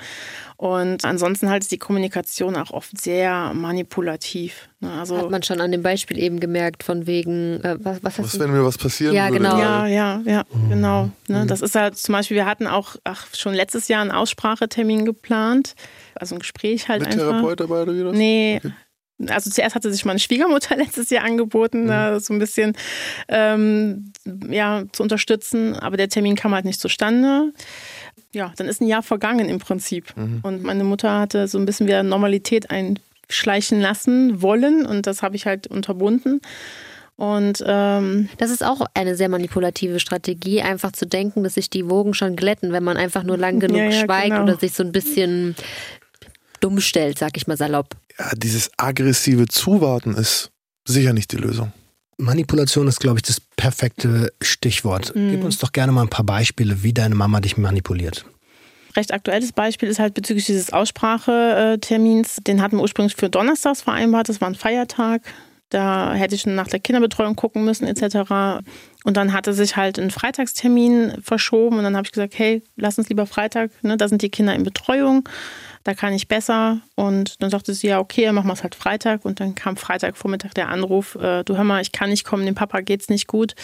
[0.57, 4.69] Und ansonsten halt ist die Kommunikation auch oft sehr manipulativ.
[4.79, 4.91] Ne?
[4.91, 8.39] Also Hat man schon an dem Beispiel eben gemerkt, von wegen, äh, was, was, was
[8.39, 9.43] wenn mir was passieren ja, würde?
[9.43, 9.59] Genau.
[9.59, 10.69] Ja, ja, ja, mhm.
[10.69, 11.09] genau.
[11.27, 11.43] Ne?
[11.43, 11.47] Mhm.
[11.47, 15.75] Das ist halt zum Beispiel, wir hatten auch ach, schon letztes Jahr einen Aussprachetermin geplant,
[16.15, 17.31] also ein Gespräch halt Mit einfach.
[17.31, 18.15] Therapeut dabei oder wie das?
[18.15, 18.61] Nee.
[18.63, 18.73] Okay.
[19.29, 21.87] Also zuerst hatte sich meine Schwiegermutter letztes Jahr angeboten, mhm.
[21.87, 22.73] da so ein bisschen
[23.29, 24.11] ähm,
[24.49, 27.53] ja, zu unterstützen, aber der Termin kam halt nicht zustande
[28.35, 30.15] ja, dann ist ein Jahr vergangen im Prinzip.
[30.15, 30.41] Mhm.
[30.43, 35.35] Und meine Mutter hatte so ein bisschen wieder Normalität einschleichen lassen wollen und das habe
[35.35, 36.41] ich halt unterbunden.
[37.17, 41.89] Und ähm, das ist auch eine sehr manipulative Strategie, einfach zu denken, dass sich die
[41.89, 44.43] Wogen schon glätten, wenn man einfach nur lang genug ja, ja, schweigt genau.
[44.43, 45.55] oder sich so ein bisschen
[46.65, 47.95] dumm stellt, sag ich mal salopp.
[48.17, 50.49] Ja, dieses aggressive Zuwarten ist
[50.87, 51.71] sicher nicht die Lösung.
[52.17, 55.15] Manipulation ist, glaube ich, das perfekte Stichwort.
[55.15, 55.31] Mhm.
[55.31, 58.25] Gib uns doch gerne mal ein paar Beispiele, wie deine Mama dich manipuliert.
[58.95, 62.37] Recht aktuelles Beispiel ist halt bezüglich dieses Aussprachetermins.
[62.47, 64.29] Den hatten wir ursprünglich für Donnerstags vereinbart.
[64.29, 65.21] Das war ein Feiertag.
[65.69, 68.63] Da hätte ich schon nach der Kinderbetreuung gucken müssen, etc.
[69.03, 71.77] Und dann hatte sich halt ein Freitagstermin verschoben.
[71.77, 73.97] Und dann habe ich gesagt, hey, lass uns lieber Freitag, ne?
[73.97, 75.27] da sind die Kinder in Betreuung
[75.85, 76.81] da kann ich besser.
[76.95, 79.23] Und dann sagte sie, ja, okay, dann machen wir es halt Freitag.
[79.23, 82.55] Und dann kam Freitagvormittag der Anruf, äh, du hör mal, ich kann nicht kommen, dem
[82.55, 83.55] Papa geht's nicht gut.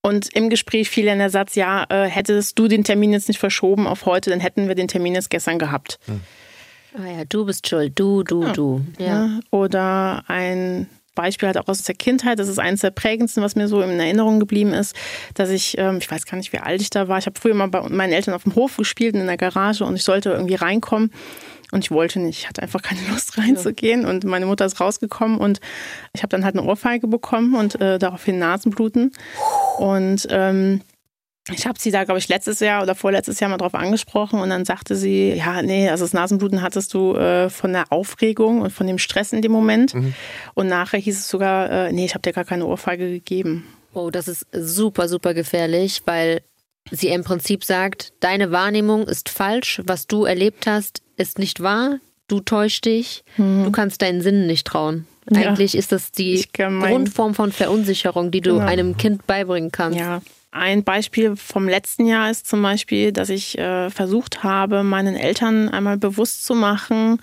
[0.00, 3.38] Und im Gespräch fiel dann der Satz, ja, äh, hättest du den Termin jetzt nicht
[3.38, 6.00] verschoben auf heute, dann hätten wir den Termin jetzt gestern gehabt.
[6.06, 6.22] Hm.
[6.98, 8.52] Ah ja, du bist schuld, du, du, ja.
[8.52, 8.84] du.
[8.98, 9.40] Ja.
[9.50, 12.38] Oder ein Beispiel halt auch aus der Kindheit.
[12.38, 14.94] Das ist eines der prägendsten, was mir so in Erinnerung geblieben ist,
[15.34, 17.18] dass ich, ähm, ich weiß gar nicht, wie alt ich da war.
[17.18, 19.96] Ich habe früher mal bei meinen Eltern auf dem Hof gespielt in der Garage und
[19.96, 21.10] ich sollte irgendwie reinkommen.
[21.72, 24.04] Und ich wollte nicht, ich hatte einfach keine Lust reinzugehen.
[24.04, 25.60] Und meine Mutter ist rausgekommen und
[26.12, 29.12] ich habe dann halt eine Ohrfeige bekommen und äh, daraufhin Nasenbluten.
[29.78, 30.82] Und ähm,
[31.50, 34.50] ich habe sie da, glaube ich, letztes Jahr oder vorletztes Jahr mal drauf angesprochen und
[34.50, 38.70] dann sagte sie, ja, nee, also das Nasenbluten hattest du äh, von der Aufregung und
[38.70, 39.94] von dem Stress in dem Moment.
[39.94, 40.14] Mhm.
[40.54, 43.66] Und nachher hieß es sogar, äh, nee, ich habe dir gar keine Ohrfeige gegeben.
[43.92, 46.42] Oh, das ist super, super gefährlich, weil
[46.90, 51.98] sie im Prinzip sagt, deine Wahrnehmung ist falsch, was du erlebt hast, ist nicht wahr,
[52.28, 53.64] du täuschst dich, mhm.
[53.64, 55.06] du kannst deinen Sinnen nicht trauen.
[55.34, 55.78] Eigentlich ja.
[55.78, 58.66] ist das die Grundform von Verunsicherung, die du genau.
[58.66, 59.98] einem Kind beibringen kannst.
[59.98, 60.20] Ja,
[60.52, 65.70] ein Beispiel vom letzten Jahr ist zum Beispiel, dass ich äh, versucht habe, meinen Eltern
[65.70, 67.18] einmal bewusst zu machen,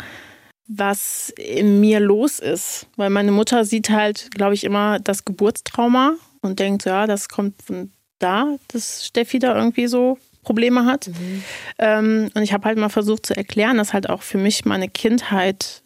[0.68, 2.88] was in mir los ist.
[2.96, 7.62] Weil meine Mutter sieht halt, glaube ich, immer das Geburtstrauma und denkt, ja, das kommt
[7.62, 11.08] von da, dass Steffi da irgendwie so Probleme hat.
[11.08, 11.44] Mhm.
[11.78, 14.90] Ähm, und ich habe halt mal versucht zu erklären, dass halt auch für mich meine
[14.90, 15.84] Kindheit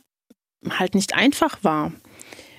[0.69, 1.91] halt nicht einfach war.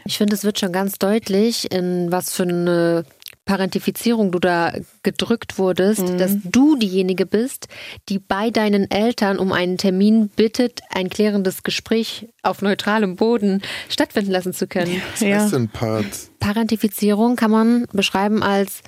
[0.04, 3.06] Ich finde, es wird schon ganz deutlich, in was für eine
[3.44, 4.72] Parentifizierung du da
[5.02, 6.18] gedrückt wurdest, mhm.
[6.18, 7.68] dass du diejenige bist,
[8.08, 14.30] die bei deinen Eltern um einen Termin bittet, ein klärendes Gespräch auf neutralem Boden stattfinden
[14.30, 15.02] lassen zu können.
[15.12, 15.40] Was ja.
[15.40, 16.06] heißt denn Part?
[16.40, 18.80] Parentifizierung kann man beschreiben als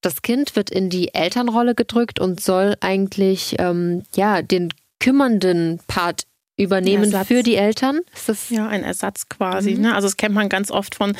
[0.00, 6.24] das Kind wird in die Elternrolle gedrückt und soll eigentlich ähm, ja den kümmernden Part
[6.62, 7.28] übernehmen Ersatz.
[7.28, 8.00] für die Eltern?
[8.14, 9.74] Ist das Ja, ein Ersatz quasi.
[9.74, 9.94] Ne?
[9.94, 11.14] Also das kennt man ganz oft von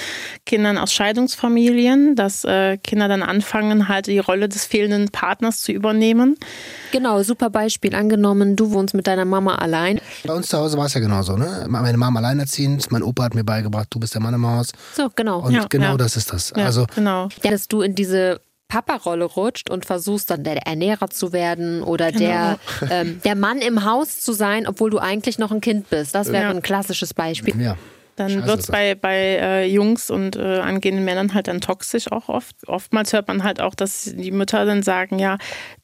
[0.46, 5.72] Kindern aus Scheidungsfamilien, dass äh, Kinder dann anfangen, halt die Rolle des fehlenden Partners zu
[5.72, 6.36] übernehmen.
[6.92, 7.94] genau, super Beispiel.
[7.94, 10.00] Angenommen, du wohnst mit deiner Mama allein.
[10.24, 11.66] Bei uns zu Hause war es ja genauso, ne?
[11.68, 14.72] Meine Mama alleinerziehend, mein Opa hat mir beigebracht, du bist der Mann im Haus.
[14.96, 15.40] So, genau.
[15.40, 15.96] Und Ja, genau ja.
[15.96, 16.52] das ist das.
[16.56, 17.28] Ja, Also genau.
[17.42, 18.40] Dass du in diese
[18.70, 22.58] Papa-Rolle rutscht und versuchst dann der Ernährer zu werden oder der,
[22.90, 26.14] ähm, der Mann im Haus zu sein, obwohl du eigentlich noch ein Kind bist.
[26.14, 26.50] Das wäre Ja.
[26.50, 27.60] ein klassisches Beispiel.
[27.60, 27.76] ja.
[28.16, 32.28] Dann wird es bei, bei äh, Jungs und äh, angehenden Männern halt dann toxisch auch
[32.28, 32.56] oft.
[32.66, 35.38] Oftmals hört man halt auch, dass die Mütter dann sagen, ja,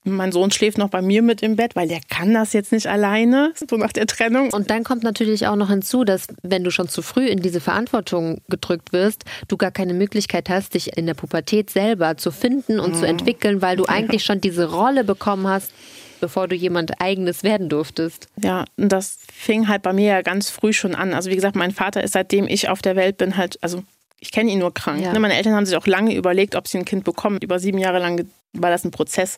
[0.04, 2.86] mein Sohn schläft noch bei mir mit im Bett, weil der kann das jetzt nicht
[2.86, 4.52] alleine, so nach der Trennung.
[4.52, 7.60] Und dann kommt natürlich auch noch hinzu, dass wenn du schon zu früh in diese
[7.60, 12.80] Verantwortung gedrückt wirst, du gar keine Möglichkeit hast, dich in der Pubertät selber zu finden
[12.80, 15.72] und zu entwickeln, weil du eigentlich schon diese Rolle bekommen hast,
[16.20, 18.28] bevor du jemand eigenes werden durftest.
[18.42, 21.14] Ja, und das fing halt bei mir ja ganz früh schon an.
[21.14, 23.82] Also wie gesagt, mein Vater ist seitdem ich auf der Welt bin halt, also
[24.18, 25.02] ich kenne ihn nur krank.
[25.02, 25.12] Ja.
[25.12, 27.38] Ne, Meine Eltern haben sich auch lange überlegt, ob sie ein Kind bekommen.
[27.42, 29.36] Über sieben Jahre lang war das ein Prozess.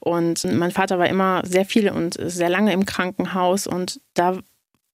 [0.00, 4.38] Und mein Vater war immer sehr viel und sehr lange im Krankenhaus und da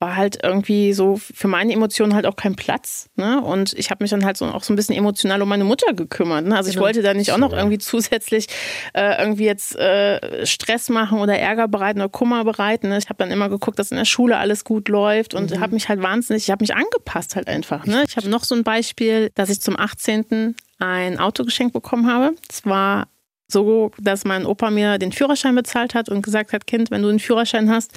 [0.00, 3.08] war halt irgendwie so für meine Emotionen halt auch kein Platz.
[3.16, 3.40] Ne?
[3.40, 5.94] Und ich habe mich dann halt so auch so ein bisschen emotional um meine Mutter
[5.94, 6.44] gekümmert.
[6.44, 6.56] Ne?
[6.56, 6.86] Also ich Genau.
[6.86, 8.48] wollte da nicht auch noch irgendwie zusätzlich
[8.92, 12.88] äh, irgendwie jetzt äh, Stress machen oder Ärger bereiten oder Kummer bereiten.
[12.88, 12.98] Ne?
[12.98, 15.88] Ich habe dann immer geguckt, dass in der Schule alles gut läuft und habe mich
[15.88, 17.86] halt wahnsinnig, ich habe mich angepasst halt einfach.
[17.86, 18.04] Ne?
[18.08, 20.54] Ich habe noch so ein Beispiel, dass ich zum 18.
[20.80, 22.34] ein Auto geschenkt bekommen habe.
[22.50, 23.06] Es war
[23.54, 27.08] so, dass mein Opa mir den Führerschein bezahlt hat und gesagt hat, Kind, wenn du
[27.08, 27.92] einen Führerschein hast,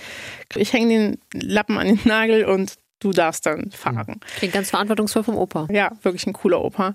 [0.56, 4.20] ich hänge den Lappen an den Nagel und du darfst dann fahren.
[4.38, 5.68] Klingt ganz verantwortungsvoll vom Opa.
[5.72, 6.94] Ja, wirklich ein cooler Opa.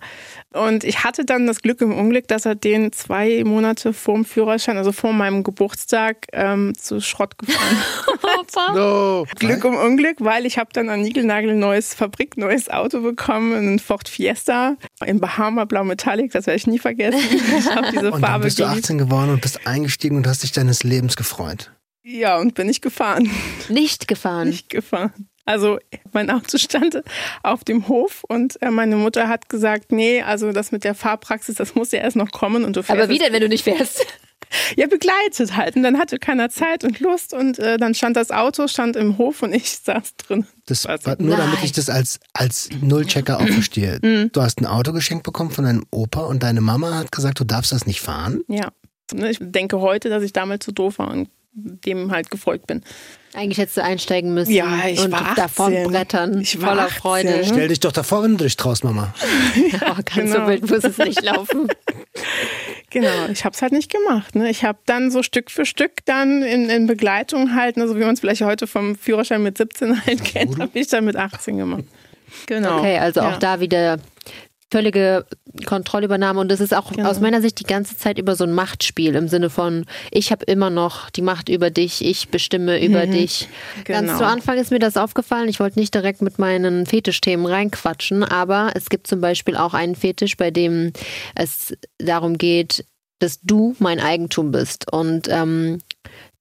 [0.53, 4.25] Und ich hatte dann das Glück im Unglück, dass er den zwei Monate vor dem
[4.25, 7.77] Führerschein, also vor meinem Geburtstag, ähm, zu Schrott gefahren
[8.41, 8.73] Opa?
[8.75, 9.27] No.
[9.39, 13.79] Glück um Unglück, weil ich habe dann ein Nigelnagel neues Fabrik, neues Auto bekommen, einen
[13.79, 17.21] Ford Fiesta in Bahama Blau Metallic, das werde ich nie vergessen.
[17.59, 18.85] Ich habe diese Und dann Farbe bist du geliebt.
[18.85, 21.71] 18 geworden und bist eingestiegen und hast dich deines Lebens gefreut.
[22.03, 23.31] Ja, und bin ich gefahren.
[23.69, 24.49] Nicht gefahren.
[24.49, 25.13] Nicht gefahren.
[25.45, 25.79] Also
[26.13, 27.03] mein Auto stand
[27.43, 31.57] auf dem Hof und äh, meine Mutter hat gesagt, nee, also das mit der Fahrpraxis,
[31.57, 33.65] das muss ja erst noch kommen und du fährst Aber wie denn, wenn du nicht
[33.65, 34.07] fährst?
[34.77, 35.77] Ja, begleitet halt.
[35.77, 39.17] Und dann hatte keiner Zeit und Lust und äh, dann stand das Auto, stand im
[39.17, 40.47] Hof und ich saß drin.
[40.67, 41.65] Das war nur damit Nein.
[41.65, 43.99] ich das als, als Nullchecker auch verstehe.
[44.03, 44.31] Mhm.
[44.33, 47.45] Du hast ein Auto geschenkt bekommen von deinem Opa und deine Mama hat gesagt, du
[47.45, 48.43] darfst das nicht fahren.
[48.49, 48.69] Ja.
[49.15, 52.83] Ne, Ich denke heute, dass ich damals zu doof war und dem halt gefolgt bin.
[53.35, 55.35] Eigentlich hättest du einsteigen müssen Ja, ich und war 18.
[55.37, 57.01] davon brettern, Ich war voller 18.
[57.01, 57.45] Freude.
[57.45, 59.15] Stell dich doch davor, wenn du dich traust, Mama.
[59.75, 60.49] Oh, ganz so Genau.
[60.49, 61.69] wild muss es nicht laufen.
[62.91, 64.35] Genau, ich habe es halt nicht gemacht.
[64.35, 64.51] Ne?
[64.51, 68.01] Ich habe dann so Stück für Stück dann in, in Begleitung halt, ne, so wie
[68.01, 71.57] man es vielleicht heute vom Führerschein mit 17 halt kennt, habe ich dann mit 18
[71.57, 71.85] gemacht.
[72.45, 72.81] Genau.
[72.81, 73.31] Okay, also ja.
[73.31, 73.97] auch da wieder
[74.73, 75.27] völlige
[75.67, 77.09] Kontrollübernahme und das ist auch Genau.
[77.11, 80.45] aus meiner Sicht die ganze Zeit über so ein Machtspiel im Sinne von ich habe
[80.47, 83.49] immer noch die Macht über dich, ich bestimme über dich.
[83.85, 84.19] Ganz Genau.
[84.19, 85.49] zu Anfang ist mir das aufgefallen.
[85.49, 89.95] Ich wollte nicht direkt mit meinen Fetischthemen reinquatschen, aber es gibt zum Beispiel auch einen
[89.95, 90.93] Fetisch, bei dem
[91.35, 92.85] es darum geht,
[93.19, 95.79] dass du mein Eigentum bist und ähm,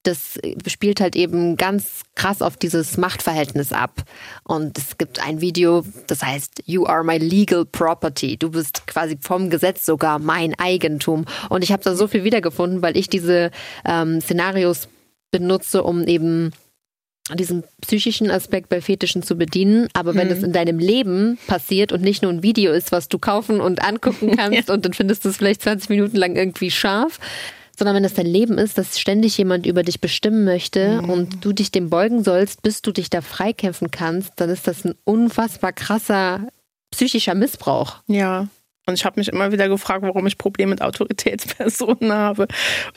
[0.04, 4.04] das spielt halt eben ganz krass auf dieses Machtverhältnis ab.
[4.43, 8.38] Und es gibt ein Video, das heißt, You are my legal property.
[8.38, 11.26] Du bist quasi vom Gesetz sogar mein Eigentum.
[11.49, 13.52] Und ich habe da so viel wiedergefunden, weil ich diese
[13.86, 14.88] ähm, Szenarios
[15.32, 16.52] benutze, um eben
[17.36, 19.88] diesen psychischen Aspekt bei Fetischen zu bedienen.
[19.93, 23.20] Aber wenn es in deinem Leben passiert und nicht nur ein Video ist, was du
[23.20, 27.20] kaufen und angucken kannst und dann findest du es vielleicht 20 Minuten lang irgendwie scharf,
[27.78, 31.53] sondern wenn es dein Leben ist, dass ständig jemand über dich bestimmen möchte und du
[31.53, 35.74] dich dem beugen sollst, bis du dich da freikämpfen kannst, dann ist das ein unfassbar
[35.74, 36.47] krasser
[36.91, 37.97] psychischer Missbrauch.
[38.07, 38.47] Ja.
[38.88, 42.47] Und ich habe mich immer wieder gefragt, warum ich Probleme mit Autoritätspersonen habe.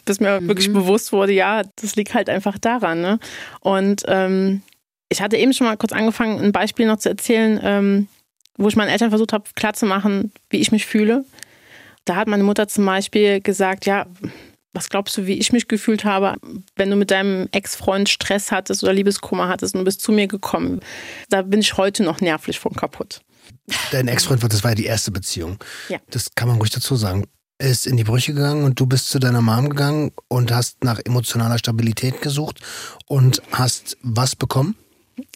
[0.04, 3.00] Bis mir wirklich bewusst wurde, ja, das liegt halt einfach daran.
[3.00, 3.18] Ne?
[3.60, 4.62] Und ähm,
[5.08, 8.08] ich hatte eben schon mal kurz angefangen, ein Beispiel noch zu erzählen, ähm,
[8.56, 11.24] wo ich meinen Eltern versucht habe, klarzumachen, wie ich mich fühle.
[12.04, 14.06] Da hat meine Mutter zum Beispiel gesagt, ja,
[14.74, 16.34] was glaubst du, wie ich mich gefühlt habe,
[16.76, 20.26] wenn du mit deinem Ex-Freund Stress hattest oder Liebeskummer hattest und du bist zu mir
[20.26, 20.80] gekommen?
[21.30, 23.20] Da bin ich heute noch nervlich von kaputt.
[23.92, 25.58] Dein Ex-Freund, war- das war ja die erste Beziehung.
[25.88, 25.98] Ja.
[26.10, 27.24] Das kann man ruhig dazu sagen.
[27.58, 30.82] Er ist in die Brüche gegangen und du bist zu deiner Mom gegangen und hast
[30.82, 32.60] nach emotionaler Stabilität gesucht
[33.06, 34.74] und hast was bekommen?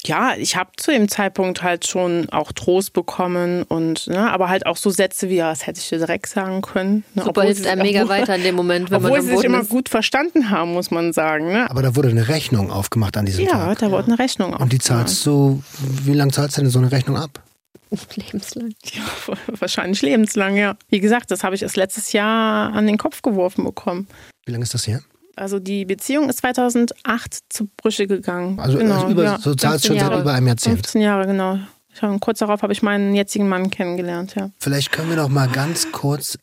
[0.04, 4.66] Ja, ich habe zu dem Zeitpunkt halt schon auch Trost bekommen und ne, aber halt
[4.66, 7.04] auch so Sätze wie, ja, das hätte ich dir direkt sagen können.
[7.14, 9.28] Ne, Super hilft einem mega obwohl- weiter in dem Moment, wenn man Obwohl am sie
[9.30, 9.68] sich Boden immer ist.
[9.70, 11.52] gut verstanden haben, muss man sagen.
[11.52, 11.70] Ne?
[11.70, 13.78] Aber da wurde eine Rechnung aufgemacht an diesem Ja, Tag.
[13.78, 15.08] da wurde eine Rechnung Und die aufgemacht.
[15.08, 15.62] zahlst du,
[16.04, 17.42] wie lange zahlst du denn so eine Rechnung ab?
[18.16, 18.74] Lebenslang.
[18.92, 20.76] Ja, wahrscheinlich lebenslang, ja.
[20.88, 24.08] Wie gesagt, das habe ich erst letztes Jahr an den Kopf geworfen bekommen.
[24.44, 25.00] Wie lange ist das her?
[25.38, 28.58] Also die Beziehung ist 2008 zu Brüche gegangen.
[28.58, 29.38] Also, genau, also über, ja.
[29.38, 30.22] so zahlst 15 schon seit Jahre.
[30.22, 30.76] über einem Jahrzehnt.
[30.76, 31.58] 15 Jahre, genau.
[32.00, 34.50] Habe, kurz darauf habe ich meinen jetzigen Mann kennengelernt, ja.
[34.58, 36.38] Vielleicht können wir noch mal ganz kurz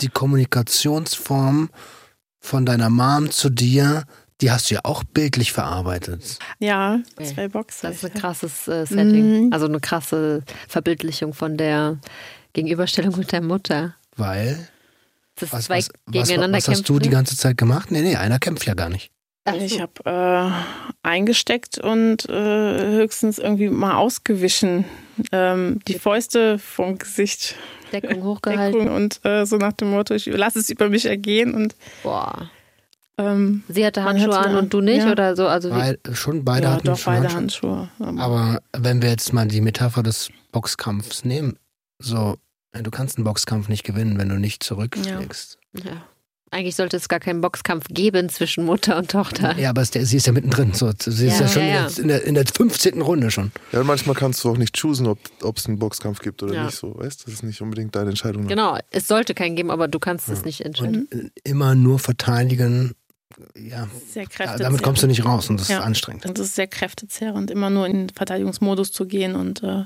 [0.00, 1.70] die Kommunikationsform
[2.40, 4.04] von deiner Mom zu dir,
[4.40, 6.38] die hast du ja auch bildlich verarbeitet.
[6.58, 7.88] Ja, zwei Boxen.
[7.88, 9.46] Das ist ein krasses äh, Setting.
[9.46, 9.52] Mhm.
[9.52, 11.98] Also eine krasse Verbildlichung von der
[12.52, 13.94] Gegenüberstellung mit der Mutter.
[14.16, 14.68] Weil,
[15.42, 17.10] Das was, zwei was, was, gegeneinander was hast du die kämpfen.
[17.12, 17.90] ganze Zeit gemacht?
[17.90, 19.10] Nee, nee, einer kämpft ja gar nicht.
[19.44, 19.54] Ach.
[19.54, 20.50] Ich habe äh,
[21.08, 24.84] eingesteckt und äh, höchstens irgendwie mal ausgewichen.
[25.32, 27.56] Ähm, die Fäuste vom Gesicht
[27.92, 28.78] Deckung hochgehalten.
[28.80, 31.74] Deckung und äh, so nach dem Motto, ich lasse es über mich ergehen und
[32.04, 32.50] Boah.
[33.18, 35.10] ähm, Sie hatte Handschuhe an und du nicht Ja.
[35.10, 35.48] oder so?
[35.48, 37.88] Also wie, Beid, schon beide ja, hatten doch schon beide Handschuhe.
[37.98, 38.22] Handschuhe.
[38.22, 41.56] Aber wenn wir jetzt mal die Metapher des Boxkampfs nehmen,
[41.98, 42.36] so,
[42.72, 45.58] du kannst einen Boxkampf nicht gewinnen, wenn du nicht zurückschlägst.
[45.84, 46.04] ja.
[46.54, 49.58] Eigentlich sollte es gar keinen Boxkampf geben zwischen Mutter und Tochter.
[49.58, 50.74] Ja, aber es, der, sie ist ja mittendrin.
[50.74, 51.86] So, sie ist ja, Ja, schon ja, ja.
[51.96, 53.00] In, der, in der 15.
[53.00, 53.52] Runde schon.
[53.72, 55.18] Ja, und manchmal kannst du auch nicht choosen, ob
[55.56, 56.64] es einen Boxkampf gibt oder Ja.
[56.66, 56.94] nicht so.
[56.98, 58.48] Weißt das ist nicht unbedingt deine Entscheidung.
[58.48, 61.08] Genau, es sollte keinen geben, aber du kannst es nicht entscheiden.
[61.10, 62.92] Und äh, immer nur verteidigen,
[63.56, 64.60] ja, sehr ja, kräftezehrend.
[64.60, 65.78] damit kommst du nicht raus und das Ja.
[65.78, 66.26] ist anstrengend.
[66.26, 69.84] Und es ist sehr kräftezehrend, immer nur in den Verteidigungsmodus zu gehen und äh,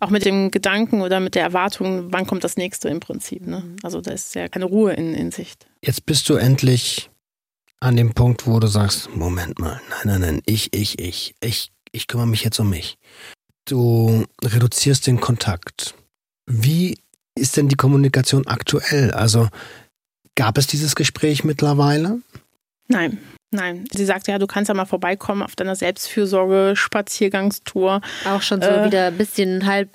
[0.00, 3.46] auch mit dem Gedanken oder mit der Erwartung, wann kommt das nächste im Prinzip.
[3.46, 3.76] Ne?
[3.82, 5.66] Also da ist ja keine Ruhe in, in Sicht.
[5.82, 7.10] Jetzt bist du endlich
[7.80, 11.70] an dem Punkt, wo du sagst, Moment mal, nein, nein, nein, ich, ich, ich, ich,
[11.92, 12.98] ich kümmere mich jetzt um mich.
[13.66, 15.94] Du reduzierst den Kontakt.
[16.46, 16.98] Wie
[17.34, 19.10] ist denn die Kommunikation aktuell?
[19.10, 19.48] Also
[20.34, 22.20] gab es dieses Gespräch mittlerweile?
[22.88, 23.18] Nein,
[23.54, 23.84] nein.
[23.92, 28.00] Sie sagte ja, du kannst ja mal vorbeikommen auf deiner Selbstfürsorge, Spaziergangstour.
[28.26, 29.88] Auch schon so Äh, wieder ein bisschen halb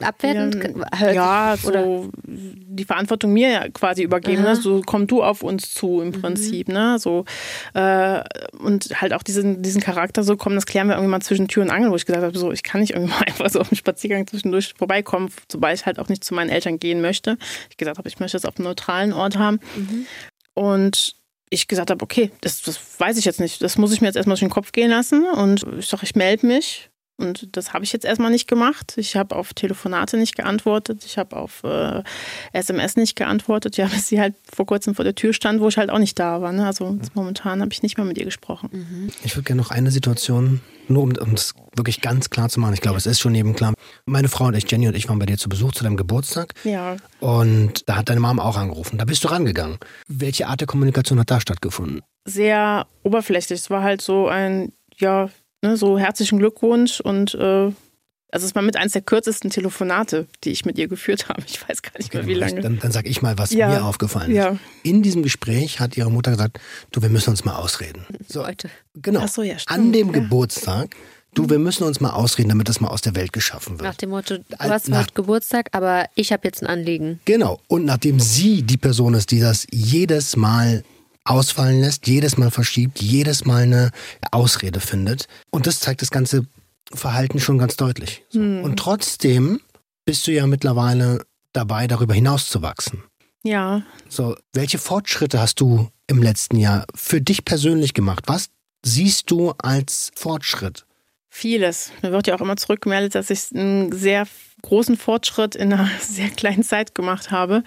[0.00, 0.56] abwertend.
[1.00, 2.08] Ja, sich- so oder?
[2.24, 4.42] die Verantwortung mir ja quasi übergeben.
[4.42, 4.56] Ne?
[4.56, 6.68] So komm du auf uns zu im Prinzip.
[6.68, 6.98] Ne?
[6.98, 7.24] So,
[7.74, 8.22] äh,
[8.58, 11.62] und halt auch diesen, diesen Charakter so kommen, das klären wir irgendwie mal zwischen Tür
[11.62, 13.68] und Angel, wo ich gesagt habe, so, ich kann nicht irgendwie mal einfach so auf
[13.68, 17.36] dem Spaziergang zwischendurch vorbeikommen, sobald ich halt auch nicht zu meinen Eltern gehen möchte.
[17.70, 19.60] Ich gesagt habe, ich möchte es auf einem neutralen Ort haben.
[20.54, 21.14] Und
[21.52, 23.62] ich gesagt habe, okay, das, das weiß ich jetzt nicht.
[23.62, 25.24] Das muss ich mir jetzt erstmal durch den Kopf gehen lassen.
[25.24, 26.90] Und ich sage, ich melde mich.
[27.18, 28.94] Und das habe ich jetzt erstmal nicht gemacht.
[28.96, 31.04] Ich habe auf Telefonate nicht geantwortet.
[31.04, 32.02] Ich habe auf äh,
[32.52, 33.76] SMS nicht geantwortet.
[33.76, 36.18] Ja, bis sie halt vor kurzem vor der Tür stand, wo ich halt auch nicht
[36.18, 36.52] da war.
[36.52, 36.66] Ne?
[36.66, 39.12] Also jetzt momentan habe ich nicht mehr mit ihr gesprochen.
[39.24, 42.74] Ich würde gerne noch eine Situation, nur um, um das wirklich ganz klar zu machen.
[42.74, 43.74] Ich glaube, es ist schon eben klar.
[44.06, 46.54] Meine Frau und ich, Jenny und ich, waren bei dir zu Besuch zu deinem Geburtstag.
[46.64, 48.98] Ja, Und da hat deine Mom auch angerufen.
[48.98, 49.78] Da bist du rangegangen.
[50.08, 52.02] Welche Art der Kommunikation hat da stattgefunden?
[52.24, 53.60] sehr oberflächlich.
[53.60, 55.28] Es war halt so ein, ja,
[55.62, 57.72] ne, so herzlichen Glückwunsch und äh,
[58.34, 61.42] also es war mit eins der kürzesten Telefonate, die ich mit ihr geführt habe.
[61.46, 62.60] Ich weiß gar nicht mehr, wie lange.
[62.62, 63.68] Dann, dann sag ich mal, was Ja.
[63.68, 64.36] mir aufgefallen ist.
[64.38, 64.56] Ja.
[64.82, 66.58] In diesem Gespräch hat ihre Mutter gesagt,
[66.92, 68.06] du, wir müssen uns mal ausreden.
[68.28, 68.70] So, Leute.
[68.94, 69.20] genau.
[69.24, 70.12] Ach so, ja, stimmt, An dem ja.
[70.14, 70.96] Geburtstag,
[71.34, 73.82] du, wir müssen uns mal ausreden, damit das mal aus der Welt geschaffen wird.
[73.82, 77.20] Nach dem Motto, du hast nach- heute Geburtstag, aber ich habe jetzt ein Anliegen.
[77.26, 77.60] Genau.
[77.68, 80.84] Und nachdem sie die Person ist, die das jedes Mal
[81.24, 83.90] ausfallen lässt, jedes Mal verschiebt, jedes Mal eine
[84.30, 85.26] Ausrede findet.
[85.50, 86.46] Und das zeigt das ganze
[86.92, 88.24] Verhalten schon ganz deutlich.
[88.30, 88.40] So.
[88.40, 89.60] Und trotzdem
[90.04, 93.04] bist du ja mittlerweile dabei, darüber hinaus zu wachsen.
[93.44, 98.24] Ja, So, welche Fortschritte hast du im letzten Jahr für dich persönlich gemacht?
[98.26, 98.50] Was
[98.84, 100.86] siehst du als Fortschritt?
[101.34, 101.92] vieles.
[102.02, 104.26] Mir wird ja auch immer zurückgemeldet, dass ich einen sehr
[104.60, 107.64] großen Fortschritt in einer sehr kleinen Zeit gemacht habe.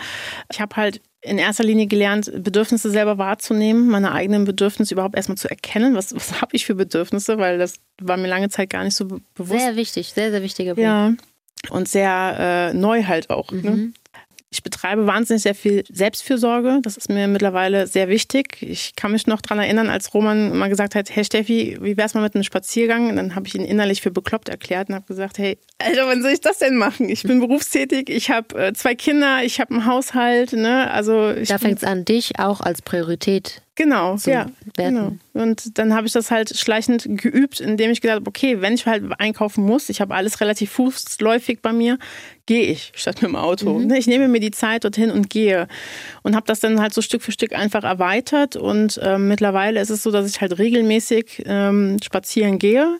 [0.51, 5.37] Ich habe halt in erster Linie gelernt, Bedürfnisse selber wahrzunehmen, meine eigenen Bedürfnisse überhaupt erstmal
[5.37, 5.95] zu erkennen.
[5.95, 7.37] Was, was habe ich für Bedürfnisse?
[7.37, 9.59] Weil das war mir lange Zeit gar nicht so be- bewusst.
[9.59, 10.83] Sehr wichtig, sehr, sehr wichtiger Punkt.
[10.83, 11.13] Ja.
[11.69, 13.51] Und sehr äh, neu halt auch.
[13.51, 13.91] Ne?
[14.51, 16.79] Ich betreibe wahnsinnig sehr viel Selbstfürsorge.
[16.81, 18.61] Das ist mir mittlerweile sehr wichtig.
[18.61, 22.13] Ich kann mich noch daran erinnern, als Roman mal gesagt hat, hey Steffi, wie wär's
[22.13, 23.09] mal mit einem Spaziergang?
[23.09, 26.21] Und dann habe ich ihn innerlich für bekloppt erklärt und habe gesagt, hey, Alter, wann
[26.21, 27.09] soll ich das denn machen?
[27.09, 30.53] Ich bin berufstätig, ich habe äh, zwei Kinder, ich habe einen Haushalt.
[30.53, 30.89] Ne?
[30.89, 34.45] Also ich Da fängt es an, dich auch als Priorität Genau, ja.
[34.45, 34.51] werten.
[34.75, 35.11] Genau.
[35.33, 38.85] Und dann habe ich das halt schleichend geübt, indem ich gedacht habe, okay, wenn ich
[38.85, 41.97] halt einkaufen muss, ich habe alles relativ fußläufig bei mir,
[42.45, 43.77] gehe ich statt mit dem Auto.
[43.77, 43.87] Mhm.
[43.87, 45.67] Ne, Ich nehme mir die Zeit dorthin und gehe.
[46.23, 48.55] Und habe das dann halt so Stück für Stück einfach erweitert.
[48.55, 52.97] Und ähm, mittlerweile ist es so, dass ich halt regelmäßig ähm, spazieren gehe.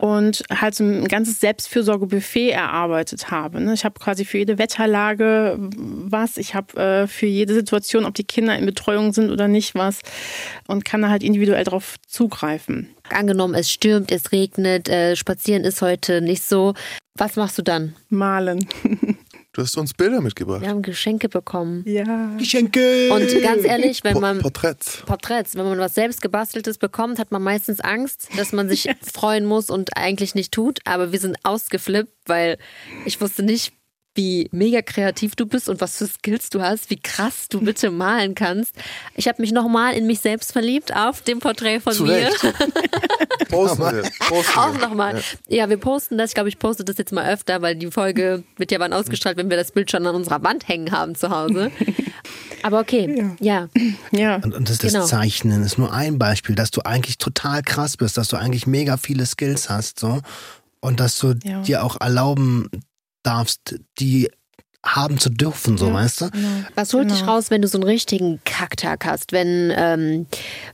[0.00, 3.60] Und halt so ein ganzes Selbstfürsorgebuffet erarbeitet habe.
[3.60, 3.74] ne.
[3.74, 6.38] Ich habe quasi für jede Wetterlage was.
[6.38, 10.00] Ich habe äh, für jede Situation, ob die Kinder in Betreuung sind oder nicht, was.
[10.66, 12.88] Und kann da halt individuell drauf zugreifen.
[13.10, 16.72] Angenommen, es stürmt, es regnet, äh, spazieren ist heute nicht so.
[17.18, 17.94] Was machst du dann?
[18.08, 18.66] Malen.
[19.60, 20.62] Du hast uns Bilder mitgebracht.
[20.62, 21.84] Wir haben Geschenke bekommen.
[21.86, 22.34] Ja.
[22.38, 23.12] Geschenke!
[23.12, 25.02] Und ganz ehrlich, wenn man Porträts.
[25.04, 29.44] Porträts, wenn man was selbst gebasteltes bekommt, hat man meistens Angst, dass man sich freuen
[29.44, 30.78] muss und eigentlich nicht tut.
[30.86, 32.56] Aber wir sind ausgeflippt, weil
[33.04, 33.74] ich wusste nicht,
[34.14, 37.90] wie mega kreativ du bist und was für Skills du hast, wie krass du bitte
[37.90, 38.74] malen kannst.
[39.14, 42.28] Ich habe mich nochmal in mich selbst verliebt auf dem Porträt von Zu mir.
[43.48, 44.02] Posten wir.
[44.28, 45.22] Posten Auch nochmal.
[45.48, 45.68] Ja.
[45.68, 46.30] wir posten das.
[46.30, 49.36] Ich glaube, ich poste das jetzt mal öfter, weil die Folge wird ja wann ausgestrahlt,
[49.36, 51.70] wenn wir das Bild schon an unserer Wand hängen haben zu Hause.
[52.62, 53.68] Aber okay, ja.
[54.10, 54.36] Ja.
[54.36, 55.06] Und, und das, das Genau.
[55.06, 58.96] Zeichnen ist nur ein Beispiel, dass du eigentlich total krass bist, dass du eigentlich mega
[58.96, 60.20] viele Skills hast, so.
[60.80, 61.62] Und dass du Ja.
[61.62, 62.68] dir auch erlauben
[63.22, 64.28] darfst, die
[64.82, 66.30] haben zu dürfen, so, weißt du?
[66.74, 67.32] Was holt dich Genau.
[67.32, 69.32] raus, wenn du so einen richtigen Kacktag hast?
[69.32, 70.26] Wenn, ähm,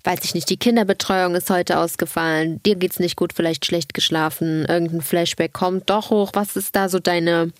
[0.04, 4.64] weiß ich nicht, die Kinderbetreuung ist heute ausgefallen, dir geht's nicht gut, vielleicht schlecht geschlafen,
[4.66, 6.30] irgendein Flashback kommt doch hoch.
[6.34, 7.50] Was ist da so deine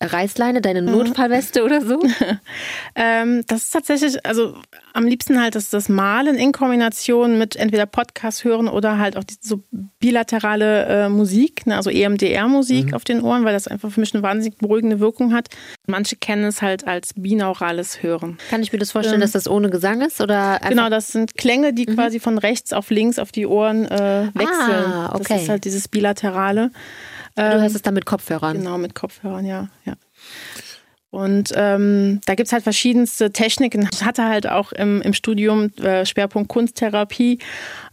[0.00, 0.90] Reißleine, deine Mhm.
[0.92, 2.00] Notfallweste oder so?
[2.98, 4.56] Ähm, das ist tatsächlich, also
[4.94, 9.24] am liebsten halt das, das Malen in Kombination mit entweder Podcast hören oder halt auch
[9.24, 9.62] die, so
[10.00, 14.22] bilaterale äh, Musik, ne, also EMDR-Musik auf den Ohren, weil das einfach für mich eine
[14.22, 15.48] wahnsinnig beruhigende Wirkung hat.
[15.86, 18.38] Manche kennen es halt als binaurales Hören.
[18.48, 20.20] Kann ich mir das vorstellen, dass das ohne Gesang ist?
[20.22, 24.28] Oder Genau, das sind Klänge, die quasi von rechts auf links auf die Ohren äh,
[24.32, 24.84] wechseln.
[24.92, 25.24] Ah, okay.
[25.28, 26.70] Das ist halt dieses bilaterale.
[27.36, 28.58] Du hörst es dann mit Kopfhörern?
[28.58, 29.68] Genau, mit Kopfhörern, ja.
[29.84, 29.94] ja.
[31.10, 33.88] Und ähm, da gibt's halt verschiedenste Techniken.
[33.90, 37.38] Ich hatte halt auch im, im Studium äh, Schwerpunkt Kunsttherapie,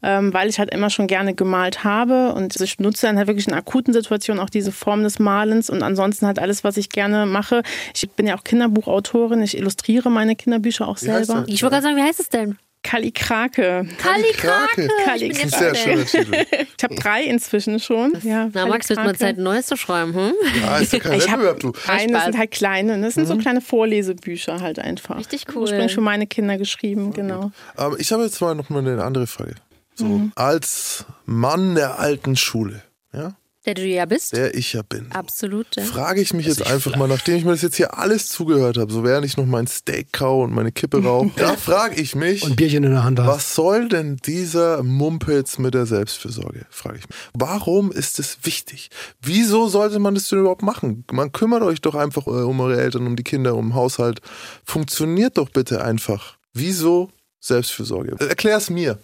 [0.02, 2.34] ähm, weil ich halt immer schon gerne gemalt habe.
[2.34, 5.84] Und ich nutze dann halt wirklich in akuten Situationen auch diese Form des Malens und
[5.84, 7.64] ansonsten halt alles, was ich gerne mache.
[7.96, 11.46] Ich bin ja auch Kinderbuchautorin, ich illustriere meine Kinderbücher auch Wie selber.
[11.48, 12.58] Ich wollte gerade sagen, wie heißt es denn?
[12.84, 13.88] Kalli Krake.
[13.98, 14.90] Kalli Krake.
[15.06, 16.06] Kalli Ich bin Das ist ein jetzt sehr schöner
[16.46, 16.66] Titel.
[16.78, 18.14] Ich habe drei inzwischen schon.
[18.24, 20.34] Ja, Na, Max, wird mal Zeit, ein neues zu schreiben, hm?
[20.62, 21.72] Ja, ist ja kein Ich Wettbewerb, du.
[21.88, 23.00] Nein, das sind halt kleine.
[23.02, 25.18] Das sind so kleine Vorlesebücher halt einfach.
[25.18, 25.62] Richtig cool.
[25.64, 27.52] Ursprünglich für meine Kinder geschrieben, genau.
[27.76, 29.56] Aber ich habe jetzt mal noch mal eine andere Frage.
[29.96, 30.32] So, Mhm.
[30.36, 32.82] als Mann der alten Schule,
[33.14, 33.34] ja,
[33.66, 34.34] Der du ja bist.
[34.36, 35.68] der ich ja bin, Absolut.
[35.78, 35.84] ja.
[35.86, 38.92] frage ich mich jetzt einfach mal, nachdem ich mir das jetzt hier alles zugehört habe,
[38.92, 42.44] so während ich noch mein Steak kau und meine Kippe rauche, da frage ich mich,
[42.44, 43.28] Und Bierchen in der Hand hast.
[43.28, 47.18] was soll denn dieser Mumpitz mit der Selbstfürsorge, frage ich mich.
[47.34, 48.90] Warum ist es wichtig?
[49.22, 51.06] Wieso sollte man das denn überhaupt machen?
[51.12, 54.20] Man kümmert euch doch einfach äh, um eure Eltern, um die Kinder, um den Haushalt.
[54.66, 56.38] Funktioniert doch bitte einfach.
[56.54, 57.10] Wieso
[57.40, 58.16] Selbstfürsorge?
[58.20, 58.98] Erklär's mir.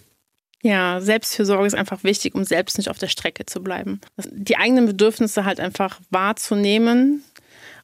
[0.61, 4.01] Ja, Selbstfürsorge ist einfach wichtig, um selbst nicht auf der Strecke zu bleiben.
[4.31, 7.23] Die eigenen Bedürfnisse halt einfach wahrzunehmen.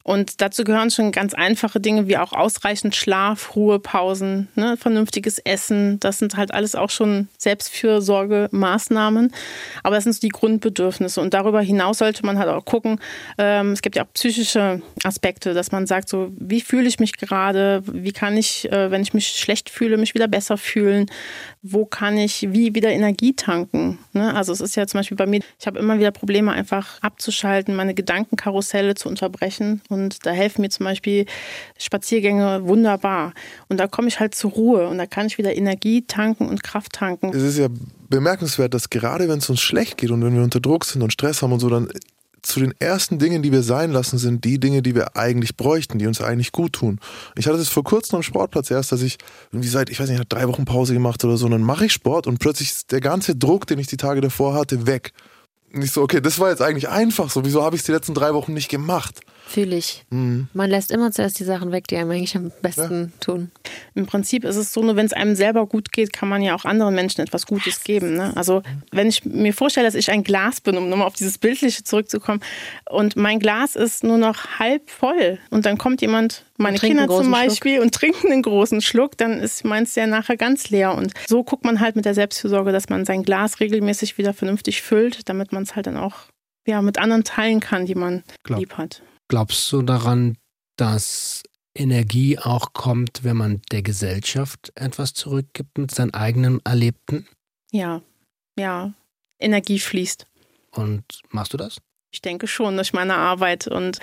[0.06, 5.98] Und dazu gehören schon ganz einfache Dinge wie auch ausreichend Schlaf, Ruhepausen, ne, vernünftiges Essen.
[5.98, 9.32] Das sind halt alles auch schon Selbstfürsorgemaßnahmen.
[9.82, 11.20] Aber das sind so die Grundbedürfnisse.
[11.20, 13.00] Und darüber hinaus sollte man halt auch gucken,
[13.36, 17.14] ähm, es gibt ja auch psychische Aspekte, dass man sagt, so, wie fühle ich mich
[17.14, 17.82] gerade?
[17.84, 21.06] Wie kann ich, äh, wenn ich mich schlecht fühle, mich wieder besser fühlen?
[21.62, 23.98] Wo kann ich wie wieder Energie tanken?
[24.12, 24.32] Ne?
[24.36, 27.74] Also es ist ja zum Beispiel bei mir, ich habe immer wieder Probleme, einfach abzuschalten,
[27.74, 29.82] meine Gedankenkarusselle zu unterbrechen.
[30.22, 31.26] Da helfen mir zum Beispiel
[31.78, 33.32] Spaziergänge wunderbar.
[33.68, 36.62] Und da komme ich halt zur Ruhe und da kann ich wieder Energie tanken und
[36.62, 37.30] Kraft tanken.
[37.34, 37.68] Es ist ja
[38.08, 41.12] bemerkenswert, dass gerade wenn es uns schlecht geht und wenn wir unter Druck sind und
[41.12, 41.88] Stress haben und so, dann
[42.46, 45.98] zu den ersten Dingen, die wir sein lassen, sind die Dinge, die wir eigentlich bräuchten,
[45.98, 47.00] die uns eigentlich gut tun.
[47.36, 49.18] Ich hatte das vor kurzem am Sportplatz erst, dass ich
[49.50, 51.92] irgendwie seit, ich weiß nicht, drei Wochen Pause gemacht oder so, und dann mache ich
[51.92, 55.12] Sport und plötzlich ist der ganze Druck, den ich die Tage davor hatte, weg.
[55.74, 57.44] Und ich so, okay, das war jetzt eigentlich einfach so.
[57.44, 59.20] Wieso habe ich es die letzten drei Wochen nicht gemacht?
[59.48, 60.04] Fühle ich.
[60.10, 60.48] Mhm.
[60.54, 63.52] Man lässt immer zuerst die Sachen weg, die einem eigentlich am besten tun.
[63.94, 66.56] Im Prinzip ist es so, nur wenn es einem selber gut geht, kann man ja
[66.56, 68.14] auch anderen Menschen etwas Gutes geben.
[68.14, 68.32] Ne?
[68.36, 71.84] Also wenn ich mir vorstelle, dass ich ein Glas bin, um nochmal auf dieses Bildliche
[71.84, 72.40] zurückzukommen,
[72.90, 77.30] und mein Glas ist nur noch halb voll und dann kommt jemand, meine Kinder zum
[77.30, 80.94] Beispiel, und trinkt einen großen Schluck, dann ist meins ja nachher ganz leer.
[80.94, 84.82] Und so guckt man halt mit der Selbstfürsorge, dass man sein Glas regelmäßig wieder vernünftig
[84.82, 86.14] füllt, damit man es halt dann auch
[86.66, 88.58] ja, mit anderen teilen kann, die man Klar.
[88.58, 89.02] lieb hat.
[89.28, 90.36] Glaubst du daran,
[90.76, 91.42] dass
[91.74, 97.26] Energie auch kommt, wenn man der Gesellschaft etwas zurückgibt mit seinem eigenen Erlebten?
[97.72, 98.02] Ja,
[98.58, 98.92] ja.
[99.38, 100.26] Energie fließt.
[100.70, 101.78] Und machst du das?
[102.12, 103.98] Ich denke schon durch meine Arbeit und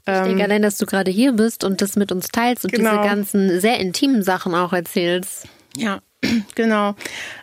[0.00, 2.72] Ich denke ähm, allein, dass du gerade hier bist und das mit uns teilst und
[2.72, 2.90] Genau.
[2.90, 5.46] diese ganzen sehr intimen Sachen auch erzählst.
[5.76, 6.00] Ja,
[6.56, 6.96] genau.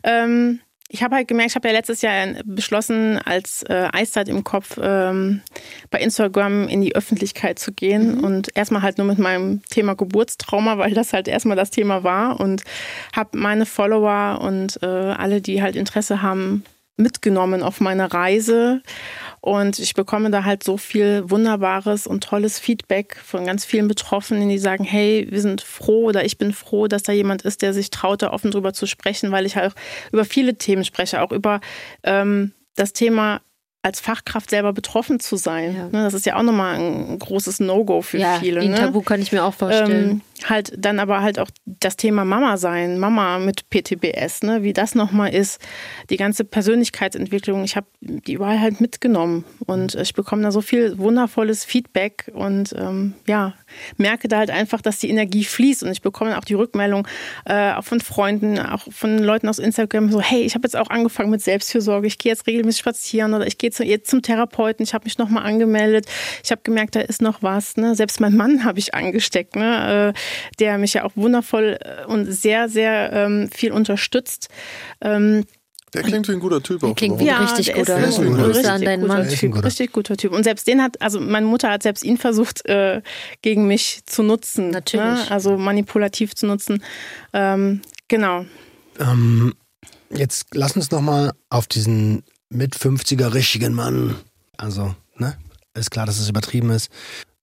[0.04, 4.44] Ähm, ich habe halt gemerkt, ich habe ja letztes Jahr beschlossen, als äh, Eiszeit im
[4.44, 5.42] Kopf ähm,
[5.90, 10.78] bei Instagram in die Öffentlichkeit zu gehen und erstmal halt nur mit meinem Thema Geburtstrauma,
[10.78, 12.64] weil das halt erstmal das Thema war und
[13.16, 16.64] habe meine Follower und äh, alle, die halt Interesse haben,
[16.98, 18.82] mitgenommen auf meine Reise.
[19.42, 24.50] Und ich bekomme da halt so viel wunderbares und tolles Feedback von ganz vielen Betroffenen,
[24.50, 27.74] die sagen, hey, wir sind froh oder ich bin froh, dass da jemand ist, der
[27.74, 31.22] sich traut, da offen drüber zu sprechen, weil ich halt auch über viele Themen spreche,
[31.22, 31.62] auch über
[32.04, 33.42] ähm, das Thema
[33.86, 35.76] als Fachkraft selber betroffen zu sein.
[35.76, 35.84] Ja.
[35.86, 38.62] Ne, Das ist ja auch nochmal ein großes No-Go für ja, viele.
[38.62, 38.78] ein ne?
[38.78, 40.10] Tabu kann ich mir auch vorstellen.
[40.10, 44.74] Ähm, halt dann aber halt auch das Thema Mama sein, Mama mit PTBS, ne, wie
[44.74, 45.62] das nochmal ist,
[46.10, 50.98] die ganze Persönlichkeitsentwicklung, ich habe die überall halt mitgenommen und ich bekomme da so viel
[50.98, 53.54] wundervolles Feedback und ähm, ja,
[53.98, 57.08] merke da halt einfach, dass die Energie fließt und ich bekomme auch die Rückmeldung
[57.46, 60.90] äh, auch von Freunden, auch von Leuten aus Instagram so, hey, ich habe jetzt auch
[60.90, 64.84] angefangen mit Selbstfürsorge, ich gehe jetzt regelmäßig spazieren oder ich gehe zu, jetzt zum Therapeuten,
[64.84, 66.06] ich habe mich nochmal angemeldet,
[66.44, 67.96] ich habe gemerkt, da ist noch was, ne?
[67.96, 70.14] selbst mein Mann habe ich angesteckt, ne?
[70.16, 74.50] äh, der mich ja auch wundervoll äh, und sehr, sehr ähm, viel unterstützt.
[75.02, 75.46] Ähm,
[75.96, 76.96] Der klingt wie ein guter Typ auch.
[76.96, 78.28] klingt wie- richtig der gut, ist oder?
[78.28, 79.24] ein Grüße richtig an deinen guter Mann.
[79.28, 79.64] Ein Typ, guter.
[79.66, 80.32] richtig guter Typ.
[80.34, 83.02] Und selbst den hat, also meine Mutter hat selbst ihn versucht, äh,
[83.42, 84.70] gegen mich zu nutzen.
[84.70, 85.06] Natürlich.
[85.06, 85.32] Ne?
[85.32, 86.84] Also manipulativ zu nutzen.
[87.34, 88.46] Ähm, genau.
[89.00, 89.54] Ähm,
[90.10, 94.16] jetzt lass uns nochmal auf diesen mit 50er richtigen Mann.
[94.58, 95.36] Also, ne?
[95.74, 96.90] Ist klar, dass es übertrieben ist.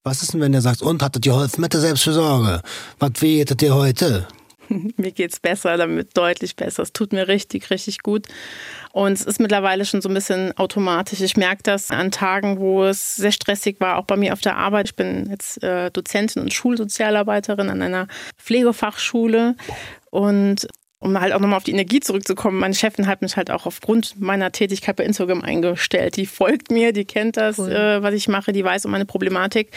[0.05, 2.63] Was ist denn, wenn der sagt, und hattet ihr geholfen mit der Selbstfürsorge?
[2.99, 4.27] Was wehtet ihr heute?
[4.97, 6.83] Mir geht's besser, damit deutlich besser.
[6.83, 8.27] Es tut mir richtig, richtig gut.
[8.93, 11.21] Und es ist mittlerweile schon so ein bisschen automatisch.
[11.21, 14.57] Ich merke das an Tagen, wo es sehr stressig war, auch bei mir auf der
[14.57, 14.89] Arbeit.
[14.89, 18.07] Ich bin jetzt äh, Dozentin und Schulsozialarbeiterin an einer
[18.39, 19.57] Pflegefachschule.
[20.11, 23.67] Und um halt auch nochmal auf die Energie zurückzukommen, meine Chefin hat mich halt auch
[23.67, 26.17] aufgrund meiner Tätigkeit bei Instagram eingestellt.
[26.17, 27.73] Die folgt mir, die kennt das, Cool.
[27.73, 29.73] äh, was ich mache, die weiß um meine Problematik.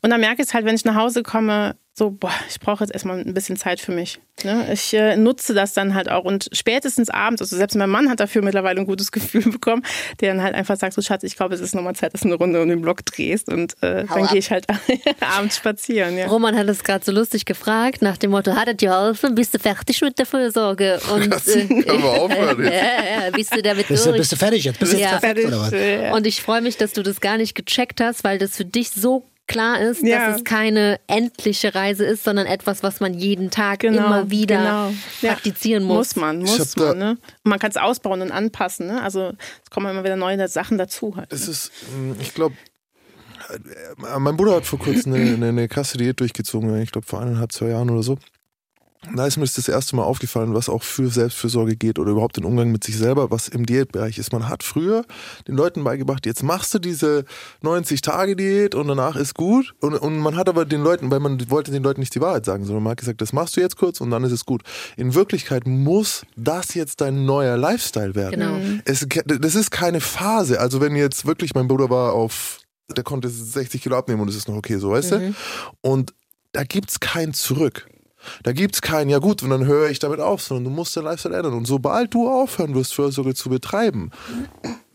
[0.00, 2.84] Und dann merke ich es halt, wenn ich nach Hause komme, so, boah, ich brauche
[2.84, 4.20] jetzt erstmal ein bisschen Zeit für mich.
[4.44, 4.72] Ne?
[4.72, 6.24] Ich äh, nutze das dann halt auch.
[6.24, 9.82] Und spätestens abends, also selbst mein Mann hat dafür mittlerweile ein gutes Gefühl bekommen,
[10.20, 12.28] der dann halt einfach sagt, so Schatz, ich glaube, es ist nochmal Zeit, dass du
[12.28, 13.48] eine Runde um den Block drehst.
[13.48, 14.66] Und äh, dann gehe ich halt
[15.20, 16.16] abends spazieren.
[16.16, 16.26] Ja.
[16.28, 19.58] Roman hat es gerade so lustig gefragt, nach dem Motto, hattet ihr geholfen, bist du
[19.58, 21.00] fertig mit der Fürsorge?
[21.12, 22.72] Und, äh, Können wir aufhören jetzt?
[22.72, 24.78] ja, ja, bist du damit Bist du, bist du fertig jetzt?
[24.78, 25.18] Bist du jetzt Ja.
[25.18, 25.72] perfekt oder was?
[25.72, 28.64] Äh, Und ich freue mich, dass du das gar nicht gecheckt hast, weil das für
[28.64, 30.28] dich so klar ist, Ja.
[30.28, 34.56] dass es keine endliche Reise ist, sondern etwas, was man jeden Tag Genau, immer wieder
[34.58, 34.92] genau.
[35.20, 35.32] Ja.
[35.32, 36.14] praktizieren muss.
[36.14, 36.98] Muss man, muss man.
[36.98, 37.10] Ne?
[37.44, 38.86] Und man kann es ausbauen und anpassen.
[38.86, 39.02] Ne?
[39.02, 39.32] Also
[39.62, 41.16] es kommen immer wieder neue Sachen dazu.
[41.16, 41.50] Halt, Es ne?
[41.52, 42.54] ist, mh, ich glaube,
[44.18, 47.52] mein Bruder hat vor kurzem eine, eine, eine krasse Diät durchgezogen, ich glaube vor eineinhalb,
[47.52, 48.16] zwei Jahren oder so.
[49.14, 52.36] Da ist mir das, das erste Mal aufgefallen, was auch für Selbstfürsorge geht oder überhaupt
[52.36, 54.30] den Umgang mit sich selber, was im Diätbereich ist.
[54.30, 55.06] Man hat früher
[55.48, 57.24] den Leuten beigebracht, jetzt machst du diese
[57.62, 59.74] 90-Tage-Diät und danach ist gut.
[59.80, 62.44] Und, und man hat aber den Leuten, weil man wollte den Leuten nicht die Wahrheit
[62.44, 64.62] sagen, sondern man hat gesagt, das machst du jetzt kurz und dann ist es gut.
[64.98, 68.38] In Wirklichkeit muss das jetzt dein neuer Lifestyle werden.
[68.38, 68.60] Genau.
[68.84, 70.60] Es, das ist keine Phase.
[70.60, 72.58] Also wenn jetzt wirklich, mein Bruder war auf,
[72.94, 75.34] der konnte 60 Kilo abnehmen und es ist noch okay, so weißt du?
[75.80, 76.12] Und
[76.52, 77.88] da gibt's kein Zurück.
[78.42, 81.04] Da gibt's kein, ja gut, und dann höre ich damit auf, sondern du musst dein
[81.04, 81.54] Lifestyle ändern.
[81.54, 84.10] Und sobald du aufhören wirst, Fürsorge zu betreiben,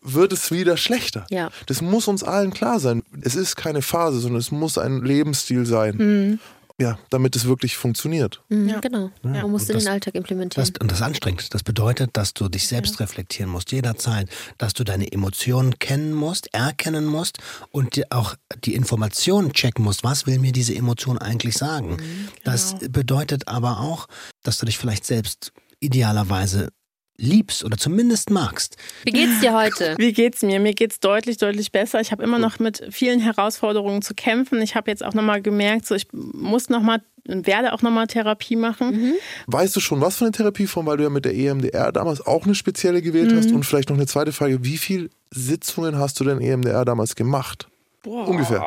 [0.01, 1.25] wird es wieder schlechter.
[1.29, 1.49] Ja.
[1.65, 3.03] Das muss uns allen klar sein.
[3.21, 6.39] Es ist keine Phase, sondern es muss ein Lebensstil sein.
[6.79, 8.41] Ja, damit es wirklich funktioniert.
[8.49, 8.79] Mhm, Ja.
[8.81, 9.09] Genau.
[9.23, 10.61] Man muss Und in das- den Alltag implementieren.
[10.67, 11.53] Das, und das ist anstrengend.
[11.53, 16.53] Das bedeutet, dass du dich selbst reflektieren musst, jederzeit, dass du deine Emotionen kennen musst,
[16.53, 17.37] erkennen musst
[17.71, 20.03] und dir auch die Informationen checken musst.
[20.03, 21.97] Was will mir diese Emotion eigentlich sagen?
[22.43, 24.07] Das bedeutet aber auch,
[24.43, 26.69] dass du dich vielleicht selbst idealerweise
[27.17, 28.77] liebst oder zumindest magst.
[29.03, 29.95] Wie geht's dir heute?
[29.99, 30.59] Wie geht's mir?
[30.59, 32.01] Mir geht's deutlich, deutlich besser.
[32.01, 34.61] Ich habe immer noch mit vielen Herausforderungen zu kämpfen.
[34.61, 38.55] Ich habe jetzt auch nochmal gemerkt, so ich muss nochmal und werde auch nochmal Therapie
[38.55, 39.15] machen.
[39.47, 42.45] Weißt du schon was von der Therapieform, weil du ja mit der EMDR damals auch
[42.45, 43.51] eine spezielle gewählt hast?
[43.51, 47.67] Und vielleicht noch eine zweite Frage, wie viele Sitzungen hast du denn EMDR damals gemacht?
[48.05, 48.63] Boah, Ungefähr.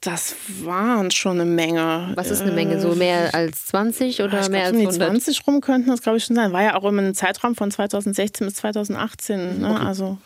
[0.00, 2.12] Das waren schon eine Menge.
[2.14, 2.80] Was ist eine Menge?
[2.80, 5.08] So mehr als 20 oder ich mehr glaub, als um die 100?
[5.10, 6.52] 20 rum könnten das, glaube ich, schon sein.
[6.52, 9.60] War ja auch immer ein Zeitraum von 2016 bis 2018.
[9.60, 9.80] Ne?
[9.80, 10.18] Also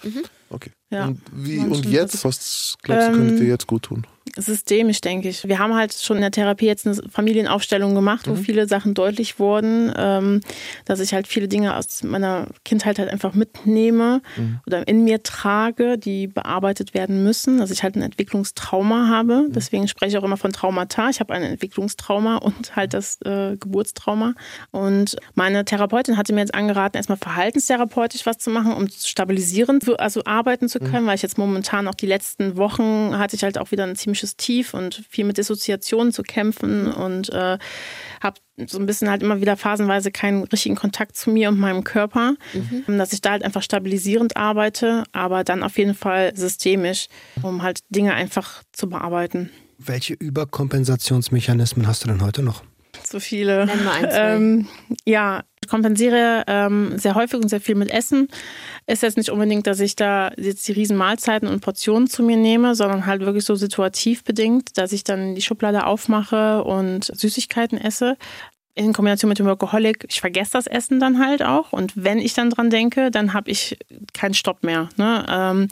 [0.51, 0.70] Okay.
[0.91, 1.07] Ja.
[1.07, 4.07] Und, wie, und jetzt, was glaubst du, Ähm, könnte dir jetzt gut tun?
[4.37, 5.47] Systemisch, denke ich.
[5.49, 8.39] Wir haben halt schon in der Therapie jetzt eine Familienaufstellung gemacht, wo mhm.
[8.39, 10.41] viele Sachen deutlich wurden, ähm,
[10.84, 14.61] dass ich halt viele Dinge aus meiner Kindheit halt einfach mitnehme mhm.
[14.66, 19.47] oder in mir trage, die bearbeitet werden müssen, dass ich halt ein Entwicklungstrauma habe.
[19.49, 19.53] Mhm.
[19.53, 21.09] Deswegen spreche ich auch immer von Traumata.
[21.09, 24.34] Ich habe ein Entwicklungstrauma und halt das äh, Geburtstrauma.
[24.70, 30.22] Und meine Therapeutin hatte mir jetzt angeraten, erstmal verhaltenstherapeutisch was zu machen, um stabilisierend also
[30.24, 31.07] arbeiten zu können, mhm.
[31.07, 34.26] weil ich jetzt momentan auch die letzten Wochen hatte ich halt auch wieder ein ziemliches
[34.35, 37.59] Tief und viel mit Dissoziationen zu kämpfen und äh,
[38.20, 41.85] habe so ein bisschen halt immer wieder phasenweise keinen richtigen Kontakt zu mir und meinem
[41.85, 42.99] Körper, mhm.
[42.99, 47.07] dass ich da halt einfach stabilisierend arbeite, aber dann auf jeden Fall systemisch,
[47.43, 49.51] um halt Dinge einfach zu bearbeiten.
[49.79, 52.62] Welche Überkompensationsmechanismen hast du denn heute noch?
[53.07, 53.66] So viele.
[53.66, 54.68] Nenn mal ein, ähm,
[55.04, 58.28] ja, ich kompensiere ähm, sehr häufig und sehr viel mit Essen.
[58.86, 62.36] Ist jetzt nicht unbedingt, dass ich da jetzt die riesen Mahlzeiten und Portionen zu mir
[62.36, 67.78] nehme, sondern halt wirklich so situativ bedingt, dass ich dann die Schublade aufmache und Süßigkeiten
[67.78, 68.16] esse
[68.76, 71.72] in Kombination mit dem Workaholic, ich vergesse das Essen dann halt auch.
[71.72, 73.78] Und wenn ich dann dran denke, dann habe ich
[74.12, 74.90] keinen Stopp mehr.
[74.96, 75.24] Ne?
[75.28, 75.68] Ähm,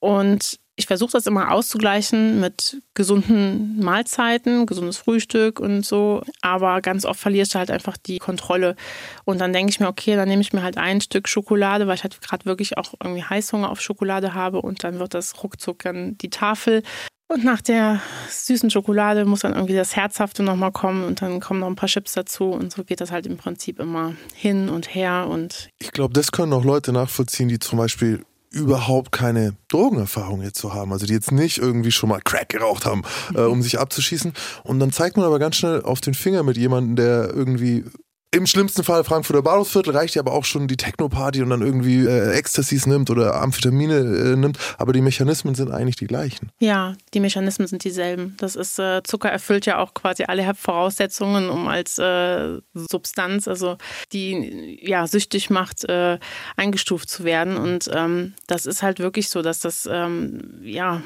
[0.00, 6.22] und ich versuche das immer auszugleichen mit gesunden Mahlzeiten, gesundes Frühstück und so.
[6.40, 8.76] Aber ganz oft verlierst du halt einfach die Kontrolle.
[9.24, 11.96] Und dann denke ich mir, okay, dann nehme ich mir halt ein Stück Schokolade, weil
[11.96, 14.62] ich halt gerade wirklich auch irgendwie Heißhunger auf Schokolade habe.
[14.62, 16.84] Und dann wird das ruckzuck dann die Tafel.
[17.26, 18.00] Und nach der
[18.30, 21.88] süßen Schokolade muss dann irgendwie das Herzhafte nochmal kommen und dann kommen noch ein paar
[21.88, 25.68] Chips dazu und so geht das halt im Prinzip immer hin und her und.
[25.78, 30.72] Ich glaube, das können auch Leute nachvollziehen, die zum Beispiel überhaupt keine Drogenerfahrung jetzt zu
[30.72, 33.02] haben, also die jetzt nicht irgendwie schon mal Crack geraucht haben,
[33.34, 34.32] äh, um sich abzuschießen.
[34.64, 37.84] Und dann zeigt man aber ganz schnell auf den Finger mit jemandem, der irgendwie
[38.30, 42.04] im schlimmsten Fall Frankfurter Bahnhofsviertel reicht ja aber auch schon die Techno-Party und dann irgendwie
[42.04, 44.58] äh, Ecstasys nimmt oder Amphetamine äh, nimmt.
[44.76, 46.50] Aber die Mechanismen sind eigentlich die gleichen.
[46.58, 48.36] Ja, die Mechanismen sind dieselben.
[48.38, 53.78] Das ist, äh, Zucker erfüllt ja auch quasi alle Voraussetzungen, um als äh, Substanz, also
[54.12, 56.18] die ja süchtig macht, äh,
[56.56, 57.56] eingestuft zu werden.
[57.56, 61.02] Und ähm, das ist halt wirklich so, dass das ähm, ja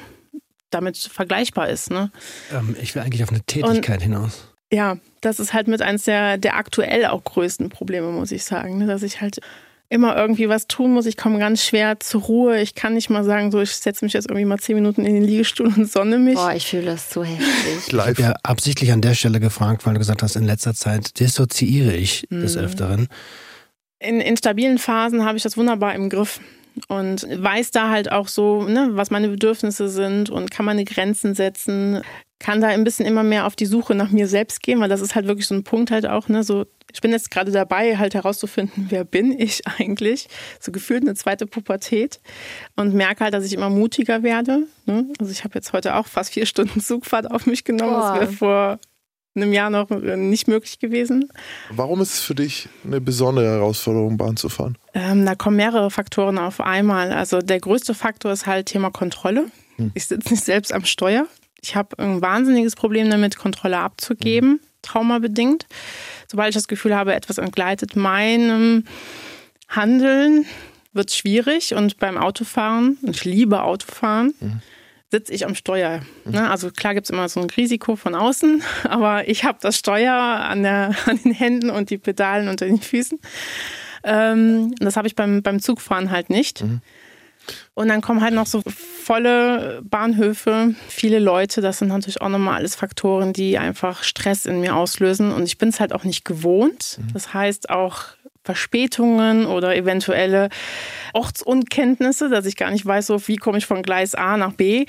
[0.70, 1.90] damit vergleichbar ist.
[1.90, 2.10] Ne?
[2.50, 4.51] Ähm, ich will eigentlich auf eine Tätigkeit und, hinaus.
[4.72, 8.78] Ja, das ist halt mit eins der, der aktuell auch größten Probleme, muss ich sagen.
[8.78, 8.86] Ne?
[8.86, 9.40] Dass ich halt
[9.90, 11.04] immer irgendwie was tun muss.
[11.04, 12.60] Ich komme ganz schwer zur Ruhe.
[12.60, 15.14] Ich kann nicht mal sagen, so ich setze mich jetzt irgendwie mal zehn Minuten in
[15.14, 16.36] den Liegestuhl und sonne mich.
[16.36, 17.88] Boah, ich fühle das so heftig.
[17.88, 21.20] Ich habe ja absichtlich an der Stelle gefragt, weil du gesagt hast, in letzter Zeit
[21.20, 22.40] dissoziiere ich mhm.
[22.40, 23.08] des Öfteren.
[23.98, 26.40] In, in stabilen Phasen habe ich das wunderbar im Griff
[26.88, 31.34] und weiß da halt auch so, ne, was meine Bedürfnisse sind und kann meine Grenzen
[31.34, 32.02] setzen,
[32.38, 35.00] kann da ein bisschen immer mehr auf die Suche nach mir selbst gehen, weil das
[35.00, 37.96] ist halt wirklich so ein Punkt halt auch, ne, so ich bin jetzt gerade dabei,
[37.96, 40.28] halt herauszufinden, wer bin ich eigentlich?
[40.60, 42.20] So gefühlt eine zweite Pubertät
[42.76, 44.66] und merke halt, dass ich immer mutiger werde.
[44.86, 45.06] Ne?
[45.18, 47.94] Also ich habe jetzt heute auch fast vier Stunden Zugfahrt auf mich genommen.
[47.94, 48.78] Das wäre vor
[49.34, 51.28] einem Jahr noch nicht möglich gewesen.
[51.70, 54.76] Warum ist es für dich eine besondere Herausforderung, Bahn zu fahren?
[54.94, 57.12] Ähm, da kommen mehrere Faktoren auf einmal.
[57.12, 59.46] Also der größte Faktor ist halt Thema Kontrolle.
[59.76, 59.92] Hm.
[59.94, 61.26] Ich sitze nicht selbst am Steuer.
[61.62, 64.60] Ich habe ein wahnsinniges Problem damit, Kontrolle abzugeben, mhm.
[64.82, 65.66] traumabedingt.
[66.28, 68.84] Sobald ich das Gefühl habe, etwas entgleitet meinem
[69.68, 70.44] Handeln,
[70.92, 71.74] wird es schwierig.
[71.74, 74.60] Und beim Autofahren, und ich liebe Autofahren, mhm.
[75.12, 76.00] Sitze ich am Steuer.
[76.24, 76.32] Mhm.
[76.32, 76.50] Ne?
[76.50, 80.12] Also klar gibt es immer so ein Risiko von außen, aber ich habe das Steuer
[80.12, 83.20] an, der, an den Händen und die Pedalen unter den Füßen.
[84.02, 86.64] Ähm, das habe ich beim, beim Zugfahren halt nicht.
[86.64, 86.80] Mhm.
[87.74, 91.60] Und dann kommen halt noch so volle Bahnhöfe, viele Leute.
[91.60, 95.32] Das sind natürlich auch nochmal alles Faktoren, die einfach Stress in mir auslösen.
[95.32, 96.98] Und ich bin es halt auch nicht gewohnt.
[96.98, 97.12] Mhm.
[97.12, 98.04] Das heißt auch
[98.44, 100.48] Verspätungen oder eventuelle
[101.12, 104.86] Ortsunkenntnisse, dass ich gar nicht weiß, so wie komme ich von Gleis A nach B.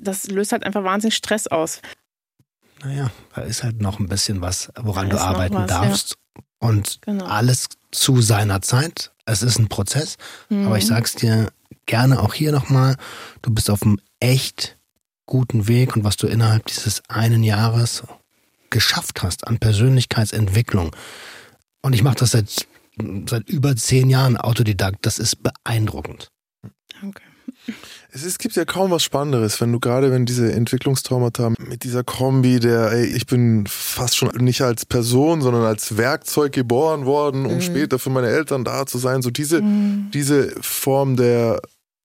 [0.00, 1.80] Das löst halt einfach wahnsinnig Stress aus.
[2.82, 6.16] Naja, da ist halt noch ein bisschen was, woran du arbeiten was, darfst.
[6.36, 6.42] Ja.
[6.58, 7.26] Und genau.
[7.26, 9.12] alles zu seiner Zeit.
[9.24, 10.16] Es ist ein Prozess.
[10.48, 10.66] Mhm.
[10.66, 11.48] Aber ich sag's dir,
[11.86, 12.96] gerne auch hier nochmal,
[13.42, 14.76] du bist auf einem echt
[15.26, 18.04] guten Weg und was du innerhalb dieses einen Jahres
[18.70, 20.94] geschafft hast an Persönlichkeitsentwicklung.
[21.82, 22.66] Und ich mache das seit,
[23.28, 24.98] seit über zehn Jahren Autodidakt.
[25.02, 26.28] Das ist beeindruckend.
[27.00, 27.22] Danke.
[28.10, 31.84] Es, ist, es gibt ja kaum was Spannenderes, wenn du gerade, wenn diese Entwicklungstraumata mit
[31.84, 37.06] dieser Kombi der, ey, ich bin fast schon nicht als Person, sondern als Werkzeug geboren
[37.06, 37.60] worden, um mhm.
[37.60, 40.10] später für meine Eltern da zu sein, so diese, mhm.
[40.12, 41.60] diese Form der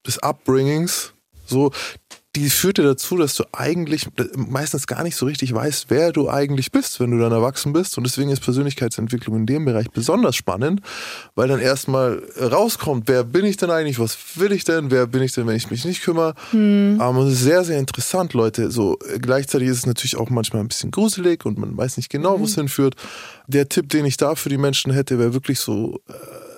[0.05, 1.13] des Upbringings,
[1.45, 1.71] so,
[2.35, 6.29] die führt dir dazu, dass du eigentlich meistens gar nicht so richtig weißt, wer du
[6.29, 7.97] eigentlich bist, wenn du dann erwachsen bist.
[7.97, 10.79] Und deswegen ist Persönlichkeitsentwicklung in dem Bereich besonders spannend,
[11.35, 15.21] weil dann erstmal rauskommt, wer bin ich denn eigentlich, was will ich denn, wer bin
[15.21, 16.33] ich denn, wenn ich mich nicht kümmere.
[16.51, 17.01] Hm.
[17.01, 18.71] Und es ist sehr, sehr interessant, Leute.
[18.71, 22.39] So gleichzeitig ist es natürlich auch manchmal ein bisschen gruselig und man weiß nicht genau,
[22.39, 22.61] wo es mhm.
[22.61, 22.95] hinführt.
[23.47, 25.99] Der Tipp, den ich da für die Menschen hätte, wäre wirklich so.
[26.07, 26.50] Äh,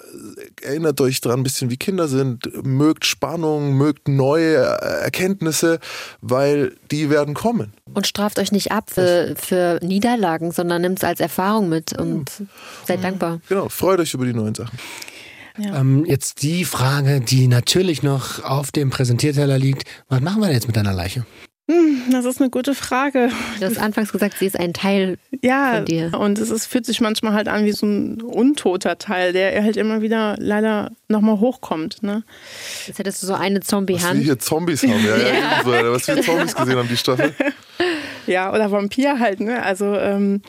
[0.66, 5.80] erinnert euch dran ein bisschen wie Kinder sind, mögt Spannung, mögt neue Erkenntnisse,
[6.22, 7.74] weil die werden kommen.
[7.94, 12.30] Und straft euch nicht ab für, für Niederlagen, sondern nimmt es als Erfahrung mit und
[12.40, 12.46] ja.
[12.86, 13.04] seid mhm.
[13.04, 13.42] dankbar.
[13.50, 14.78] Genau, freut euch über die neuen Sachen.
[15.58, 15.80] Ja.
[15.80, 19.84] Ähm, jetzt die Frage, die natürlich noch auf dem Präsentierteller liegt.
[20.10, 21.26] Was machen wir jetzt mit deiner Leiche?
[21.70, 23.30] Hm, das ist eine gute Frage.
[23.60, 26.14] Du hast anfangs gesagt, sie ist ein Teil ja, von dir.
[26.20, 29.78] Und es ist, fühlt sich manchmal halt an wie so ein untoter Teil, der halt
[29.78, 32.04] immer wieder leider nochmal hochkommt.
[32.04, 32.24] Ne?
[32.86, 34.04] Jetzt hättest du so eine Zombie-Hand.
[34.04, 35.28] Was wir hier Zombies haben, ja, ja.
[35.34, 35.62] ja.
[35.64, 37.34] So, was wir Zombies gesehen haben, die Staffel.
[38.28, 39.64] Ja, oder Vampir halt, ne?
[39.64, 40.42] Also ähm,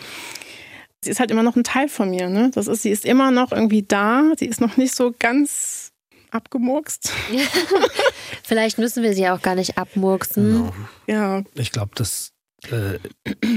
[1.00, 2.50] sie ist halt immer noch ein Teil von mir, ne?
[2.54, 5.92] Das ist, sie ist immer noch irgendwie da, sie ist noch nicht so ganz
[6.30, 7.12] abgemurkst.
[8.44, 10.52] Vielleicht müssen wir sie auch gar nicht abmurksen.
[10.52, 10.74] Genau.
[11.06, 11.42] Ja.
[11.54, 12.30] Ich glaube, das.
[12.70, 12.98] Äh,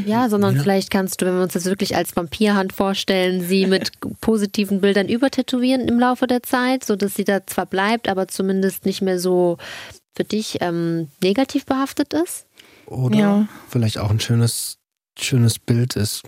[0.05, 0.61] ja, sondern ja.
[0.61, 3.91] vielleicht kannst du, wenn wir uns das wirklich als Vampirhand vorstellen, sie mit
[4.22, 9.01] positiven Bildern übertätowieren im Laufe der Zeit, sodass sie da zwar bleibt, aber zumindest nicht
[9.01, 9.57] mehr so
[10.15, 12.47] für dich ähm, negativ behaftet ist.
[12.85, 13.47] Oder ja.
[13.69, 14.77] vielleicht auch ein schönes,
[15.19, 16.23] schönes Bild ist,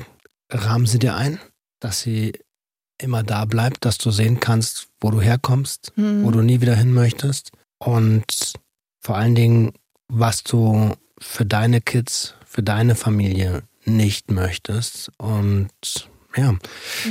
[0.52, 1.40] rahmen sie dir ein,
[1.80, 2.34] dass sie
[3.02, 6.26] immer da bleibt, dass du sehen kannst, wo du herkommst, mhm.
[6.26, 8.54] wo du nie wieder hin möchtest und
[9.00, 9.74] vor allen Dingen,
[10.08, 15.12] was du für deine Kids, für deine Familie nicht möchtest.
[15.18, 15.70] Und
[16.36, 16.56] ja.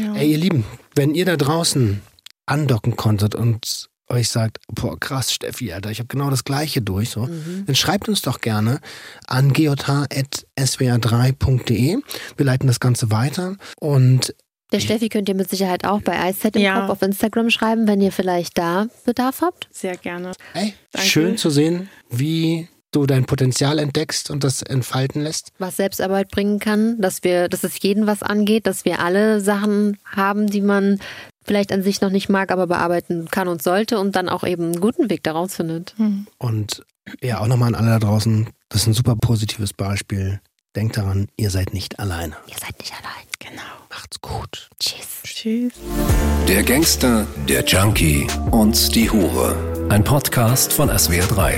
[0.01, 0.15] ja.
[0.15, 0.65] Ey, ihr Lieben,
[0.95, 2.03] wenn ihr da draußen
[2.47, 7.11] andocken konntet und euch sagt, boah, krass, Steffi, Alter, ich habe genau das Gleiche durch,
[7.11, 7.65] so, mhm.
[7.67, 8.81] dann schreibt uns doch gerne
[9.27, 11.99] an gj.swr3.de.
[12.37, 14.35] Wir leiten das Ganze weiter und
[14.73, 16.81] der Steffi könnt ihr mit Sicherheit auch bei Eiszeit im ja.
[16.81, 19.69] Kopf auf Instagram schreiben, wenn ihr vielleicht da Bedarf habt.
[19.71, 20.33] Sehr gerne.
[20.53, 25.53] Hey, schön zu sehen, wie du dein Potenzial entdeckst und das entfalten lässt.
[25.59, 29.99] Was Selbstarbeit bringen kann, dass wir, dass es jeden was angeht, dass wir alle Sachen
[30.05, 30.99] haben, die man
[31.45, 34.65] vielleicht an sich noch nicht mag, aber bearbeiten kann und sollte und dann auch eben
[34.65, 35.95] einen guten Weg daraus findet.
[35.99, 36.27] Mhm.
[36.39, 36.83] Und
[37.23, 40.41] ja, auch nochmal an alle da draußen, das ist ein super positives Beispiel.
[40.77, 42.37] Denkt daran, ihr seid nicht alleine.
[42.47, 43.27] Ihr seid nicht allein.
[43.39, 43.63] Genau.
[43.89, 44.69] Macht's gut.
[44.79, 45.23] Tschüss.
[45.25, 45.73] Tschüss.
[46.47, 49.89] Der Gangster, der Junkie und die Hure.
[49.89, 51.55] Ein Podcast von SWR3.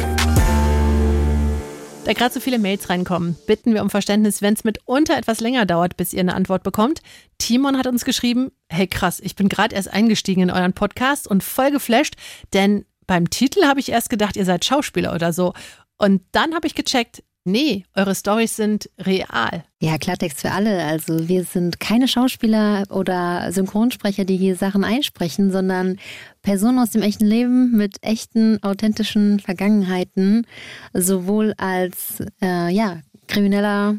[2.05, 5.67] Da gerade so viele Mails reinkommen, bitten wir um Verständnis, wenn es mitunter etwas länger
[5.67, 7.01] dauert, bis ihr eine Antwort bekommt.
[7.39, 11.43] Timon hat uns geschrieben, hey krass, ich bin gerade erst eingestiegen in euren Podcast und
[11.43, 12.15] voll geflasht,
[12.53, 15.53] denn beim Titel habe ich erst gedacht, ihr seid Schauspieler oder so.
[15.99, 19.65] Und dann habe ich gecheckt, Nee, eure Stories sind real.
[19.81, 20.85] Ja, Klartext für alle.
[20.85, 25.99] Also wir sind keine Schauspieler oder Synchronsprecher, die hier Sachen einsprechen, sondern
[26.43, 30.47] Personen aus dem echten Leben mit echten, authentischen Vergangenheiten,
[30.93, 33.97] sowohl als äh, ja, krimineller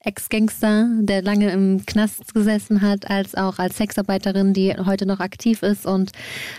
[0.00, 5.62] Ex-Gangster, der lange im Knast gesessen hat, als auch als Sexarbeiterin, die heute noch aktiv
[5.62, 6.12] ist und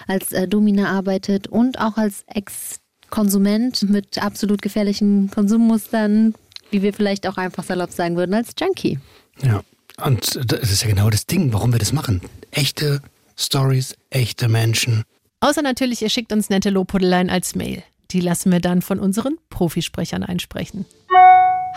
[0.06, 6.36] als äh, Domina arbeitet und auch als Ex- Konsument mit absolut gefährlichen Konsummustern,
[6.72, 9.00] wie wir vielleicht auch einfach salopp sagen würden, als Junkie.
[9.42, 9.62] Ja,
[10.04, 12.22] und das ist ja genau das Ding, warum wir das machen.
[12.52, 13.02] Echte
[13.38, 15.04] Stories, echte Menschen.
[15.40, 17.84] Außer natürlich, ihr schickt uns nette Lobhudeleien als Mail.
[18.12, 20.86] Die lassen wir dann von unseren Profisprechern einsprechen.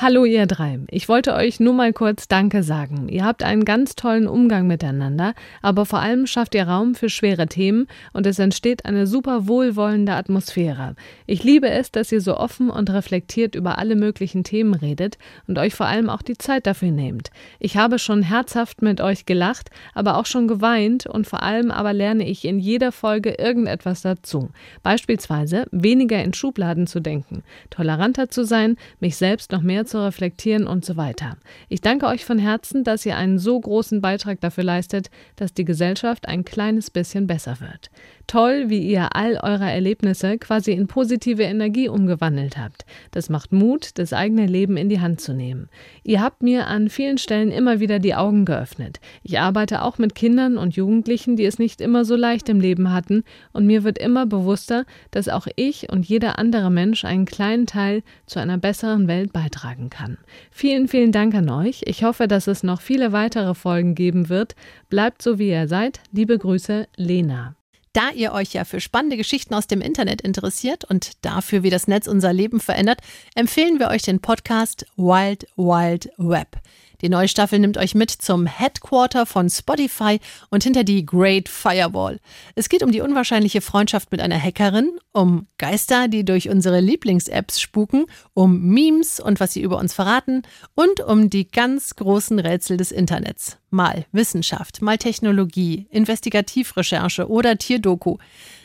[0.03, 0.79] Hallo ihr drei.
[0.89, 3.11] Ich wollte euch nur mal kurz Danke sagen.
[3.11, 7.49] Ihr habt einen ganz tollen Umgang miteinander, aber vor allem schafft ihr Raum für schwere
[7.49, 10.95] Themen und es entsteht eine super wohlwollende Atmosphäre.
[11.27, 15.59] Ich liebe es, dass ihr so offen und reflektiert über alle möglichen Themen redet und
[15.59, 17.29] euch vor allem auch die Zeit dafür nehmt.
[17.59, 21.93] Ich habe schon herzhaft mit euch gelacht, aber auch schon geweint und vor allem aber
[21.93, 24.49] lerne ich in jeder Folge irgendetwas dazu.
[24.83, 30.67] Beispielsweise weniger in Schubladen zu denken, toleranter zu sein, mich selbst noch mehr zu reflektieren
[30.67, 31.37] und so weiter.
[31.69, 35.65] Ich danke euch von Herzen, dass ihr einen so großen Beitrag dafür leistet, dass die
[35.65, 37.91] Gesellschaft ein kleines bisschen besser wird.
[38.31, 42.85] Toll, wie ihr all eure Erlebnisse quasi in positive Energie umgewandelt habt.
[43.11, 45.69] Das macht Mut, das eigene Leben in die Hand zu nehmen.
[46.05, 49.01] Ihr habt mir an vielen Stellen immer wieder die Augen geöffnet.
[49.25, 52.93] Ich arbeite auch mit Kindern und Jugendlichen, die es nicht immer so leicht im Leben
[52.93, 57.67] hatten, und mir wird immer bewusster, dass auch ich und jeder andere Mensch einen kleinen
[57.67, 60.19] Teil zu einer besseren Welt beitragen kann.
[60.53, 61.81] Vielen, vielen Dank an euch.
[61.85, 64.55] Ich hoffe, dass es noch viele weitere Folgen geben wird.
[64.89, 65.99] Bleibt so, wie ihr seid.
[66.13, 67.57] Liebe Grüße, Lena.
[67.93, 71.89] Da ihr euch ja für spannende Geschichten aus dem Internet interessiert und dafür, wie das
[71.89, 73.01] Netz unser Leben verändert,
[73.35, 76.61] empfehlen wir euch den Podcast Wild Wild Web.
[77.01, 80.21] Die neue Staffel nimmt euch mit zum Headquarter von Spotify
[80.51, 82.21] und hinter die Great Firewall.
[82.55, 87.61] Es geht um die unwahrscheinliche Freundschaft mit einer Hackerin, um Geister, die durch unsere Lieblings-Apps
[87.61, 90.43] spuken, um Memes und was sie über uns verraten
[90.75, 93.57] und um die ganz großen Rätsel des Internets.
[93.71, 98.19] Mal Wissenschaft, mal Technologie, Investigativrecherche oder Tierdoku.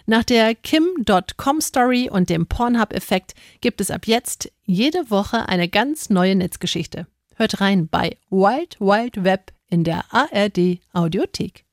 [0.08, 6.10] Nach der Kim.com Story und dem Pornhub-Effekt gibt es ab jetzt jede Woche eine ganz
[6.10, 7.08] neue Netzgeschichte.
[7.36, 11.64] Hört rein bei Wild Wild Web in der ARD Audiothek.